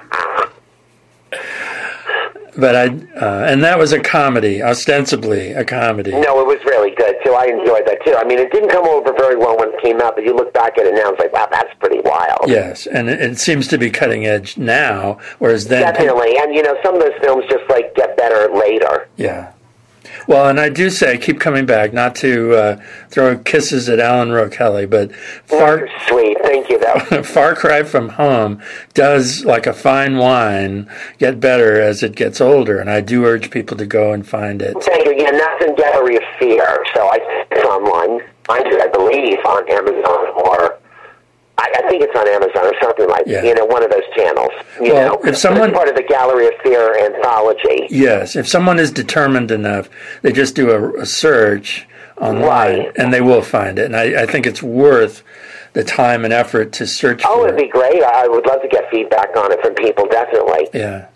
But 2.58 2.74
I 2.74 2.86
uh, 3.14 3.44
and 3.46 3.62
that 3.62 3.78
was 3.78 3.92
a 3.92 4.00
comedy, 4.00 4.60
ostensibly 4.60 5.52
a 5.52 5.64
comedy. 5.64 6.10
no, 6.10 6.40
it 6.40 6.46
was 6.46 6.58
really 6.64 6.90
good 6.96 7.14
too. 7.24 7.32
I 7.32 7.44
enjoyed 7.44 7.86
that 7.86 8.04
too. 8.04 8.16
I 8.16 8.24
mean, 8.24 8.40
it 8.40 8.50
didn't 8.50 8.70
come 8.70 8.84
over 8.84 9.12
very 9.12 9.36
well 9.36 9.56
when 9.56 9.68
it 9.72 9.80
came 9.80 10.00
out, 10.00 10.16
but 10.16 10.24
you 10.24 10.34
look 10.34 10.52
back 10.52 10.76
at 10.76 10.84
it 10.84 10.92
now, 10.92 11.10
it's 11.10 11.20
like, 11.20 11.32
wow, 11.32 11.46
that's 11.52 11.72
pretty 11.78 12.00
wild. 12.00 12.48
Yes, 12.48 12.88
and 12.88 13.08
it, 13.08 13.20
it 13.20 13.38
seems 13.38 13.68
to 13.68 13.78
be 13.78 13.90
cutting 13.90 14.26
edge 14.26 14.58
now, 14.58 15.18
whereas 15.38 15.68
then 15.68 15.84
people- 15.94 16.06
Definitely, 16.16 16.36
and 16.42 16.52
you 16.52 16.64
know, 16.64 16.76
some 16.82 16.96
of 16.96 17.00
those 17.00 17.14
films 17.20 17.44
just 17.48 17.62
like 17.70 17.94
get 17.94 18.16
better 18.16 18.52
later. 18.52 19.08
Yeah. 19.16 19.52
Well, 20.28 20.48
and 20.48 20.60
I 20.60 20.68
do 20.68 20.90
say, 20.90 21.14
I 21.14 21.16
keep 21.16 21.40
coming 21.40 21.64
back, 21.64 21.94
not 21.94 22.14
to 22.16 22.54
uh, 22.54 22.82
throw 23.08 23.38
kisses 23.38 23.88
at 23.88 23.98
Alan 23.98 24.30
Rowe 24.30 24.50
but 24.86 25.14
Far, 25.46 25.88
sweet, 26.06 26.36
thank 26.42 26.68
you. 26.68 26.78
Far 27.24 27.54
Cry 27.54 27.82
from 27.82 28.10
Home 28.10 28.62
does, 28.94 29.44
like 29.44 29.66
a 29.66 29.72
fine 29.72 30.18
wine, 30.18 30.88
get 31.18 31.40
better 31.40 31.80
as 31.80 32.02
it 32.02 32.14
gets 32.14 32.40
older, 32.40 32.78
and 32.78 32.90
I 32.90 33.00
do 33.00 33.24
urge 33.24 33.50
people 33.50 33.76
to 33.78 33.86
go 33.86 34.12
and 34.12 34.26
find 34.26 34.60
it. 34.62 34.76
thank 34.82 35.06
you. 35.06 35.14
Yeah, 35.16 35.32
that's 35.32 35.64
in 35.64 35.74
Gallery 35.74 36.16
of 36.16 36.22
Fear, 36.38 36.84
so 36.94 37.08
I. 37.08 37.18
Find 38.48 38.66
it, 38.66 38.80
I 38.80 38.88
believe, 38.88 39.38
on 39.44 39.70
Amazon 39.70 40.28
or. 40.46 40.77
I, 41.76 41.80
I 41.84 41.88
think 41.88 42.02
it's 42.02 42.16
on 42.16 42.28
Amazon 42.28 42.66
or 42.66 42.74
something 42.82 43.08
like 43.08 43.24
Yeah. 43.26 43.42
you 43.44 43.54
know 43.54 43.64
one 43.64 43.82
of 43.82 43.90
those 43.90 44.02
channels. 44.16 44.50
You 44.80 44.94
Well, 44.94 45.08
know, 45.22 45.28
if 45.28 45.36
someone- 45.36 45.72
part 45.72 45.88
of 45.88 45.94
the 45.96 46.02
Gallery 46.02 46.46
of 46.46 46.54
Fear 46.62 46.98
anthology. 47.04 47.86
Yes, 47.90 48.36
if 48.36 48.48
someone 48.48 48.78
is 48.78 48.90
determined 48.90 49.50
enough, 49.50 49.88
they 50.22 50.32
just 50.32 50.54
do 50.54 50.70
a, 50.70 51.00
a 51.02 51.06
search 51.06 51.86
online, 52.20 52.78
Right. 52.80 52.92
and 52.96 53.12
they 53.12 53.20
will 53.20 53.42
find 53.42 53.78
it. 53.78 53.84
And 53.86 53.96
I, 53.96 54.22
I 54.22 54.26
think 54.26 54.46
it's 54.46 54.62
worth 54.62 55.22
the 55.74 55.84
time 55.84 56.24
and 56.24 56.32
effort 56.32 56.72
to 56.72 56.86
search 56.86 57.22
Oh, 57.24 57.40
for 57.42 57.48
it'd 57.48 57.60
it. 57.60 57.64
be 57.64 57.68
great. 57.68 58.02
I 58.02 58.26
would 58.26 58.46
love 58.46 58.62
to 58.62 58.68
get 58.68 58.90
feedback 58.90 59.36
on 59.36 59.52
it 59.52 59.60
from 59.62 59.74
people. 59.74 60.06
Definitely. 60.08 60.68
Yeah. 60.74 61.06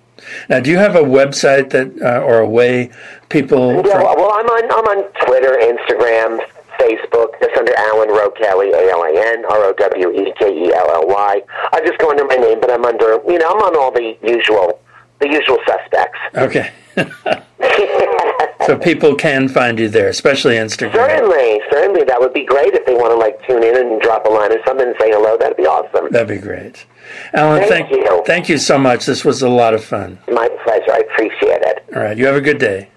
Now, 0.48 0.60
do 0.60 0.70
you 0.70 0.78
have 0.78 0.94
a 0.94 1.00
website 1.02 1.70
that, 1.70 1.90
uh, 2.00 2.20
or 2.22 2.38
a 2.38 2.48
way 2.48 2.90
people? 3.28 3.82
Yeah, 3.84 3.98
well, 4.02 4.30
I'm 4.32 4.46
on 4.46 4.64
I'm 4.70 4.86
on 4.98 5.04
Twitter, 5.26 5.58
Instagram, 5.58 6.38
Facebook, 6.82 7.38
just 7.40 7.56
under 7.56 7.74
Alan 7.76 8.08
Rowe 8.08 8.30
Kelly, 8.30 8.72
A 8.72 8.90
L 8.90 9.02
A 9.04 9.12
N 9.14 9.44
R 9.46 9.64
O 9.64 9.72
W 9.72 10.10
E 10.10 10.32
K 10.38 10.50
E 10.50 10.72
L 10.74 10.90
L 10.94 11.06
Y. 11.06 11.42
I 11.72 11.80
just 11.86 11.98
go 11.98 12.10
under 12.10 12.24
my 12.24 12.36
name, 12.36 12.60
but 12.60 12.70
I'm 12.70 12.84
under 12.84 13.20
you 13.28 13.38
know 13.38 13.50
I'm 13.50 13.62
on 13.62 13.76
all 13.76 13.92
the 13.92 14.16
usual 14.22 14.80
the 15.20 15.28
usual 15.28 15.58
suspects. 15.66 16.18
Okay. 16.36 16.70
so 18.66 18.76
people 18.76 19.14
can 19.14 19.48
find 19.48 19.78
you 19.78 19.88
there, 19.88 20.08
especially 20.08 20.56
Instagram. 20.56 20.92
certainly, 20.94 21.60
certainly, 21.70 22.04
that 22.04 22.20
would 22.20 22.34
be 22.34 22.44
great 22.44 22.74
if 22.74 22.84
they 22.86 22.94
want 22.94 23.12
to 23.12 23.16
like 23.16 23.44
tune 23.46 23.62
in 23.62 23.76
and 23.76 24.00
drop 24.00 24.26
a 24.26 24.28
line 24.28 24.52
or 24.52 24.58
something 24.66 24.86
and 24.86 24.96
say 25.00 25.10
hello. 25.10 25.36
That'd 25.38 25.56
be 25.56 25.66
awesome. 25.66 26.10
That'd 26.10 26.28
be 26.28 26.38
great. 26.38 26.84
Alan, 27.34 27.60
Thank 27.60 27.88
thank, 27.88 27.90
you. 27.90 28.22
thank 28.26 28.48
you 28.48 28.58
so 28.58 28.78
much. 28.78 29.06
This 29.06 29.24
was 29.24 29.42
a 29.42 29.48
lot 29.48 29.74
of 29.74 29.84
fun. 29.84 30.18
My 30.30 30.48
pleasure. 30.64 30.92
I 30.92 30.98
appreciate 30.98 31.62
it. 31.62 31.84
All 31.94 32.02
right. 32.02 32.16
You 32.16 32.26
have 32.26 32.36
a 32.36 32.40
good 32.40 32.58
day. 32.58 32.88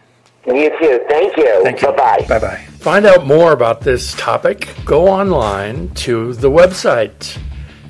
You 0.48 0.70
too. 0.80 1.04
Thank 1.10 1.38
you. 1.38 1.64
Thank 1.64 1.82
you. 1.82 1.88
Bye 1.92 1.96
bye. 2.20 2.26
Bye 2.28 2.40
bye. 2.40 2.68
Find 2.86 3.08
out 3.08 3.26
more 3.26 3.52
about 3.52 3.82
this 3.82 4.14
topic. 4.14 4.70
Go 4.86 5.08
online 5.08 5.90
to 5.96 6.34
the 6.34 6.52
website 6.52 7.40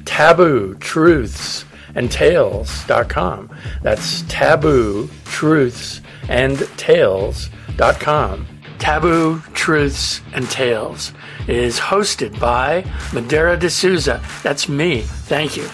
taboo 0.06 0.76
truths 0.76 1.66
and 1.96 2.10
tales.com. 2.10 3.54
That's 3.82 4.22
taboo 4.30 5.10
truths 5.26 6.00
and 6.30 6.60
tales.com. 6.78 8.48
Taboo 8.78 9.42
Truths 9.54 10.22
and 10.34 10.50
Tales 10.50 11.12
is 11.48 11.80
hosted 11.80 12.40
by 12.40 12.86
Madeira 13.14 13.58
DeSouza. 13.58 14.22
That's 14.44 14.70
me. 14.70 15.02
Thank 15.02 15.58
you. 15.58 15.68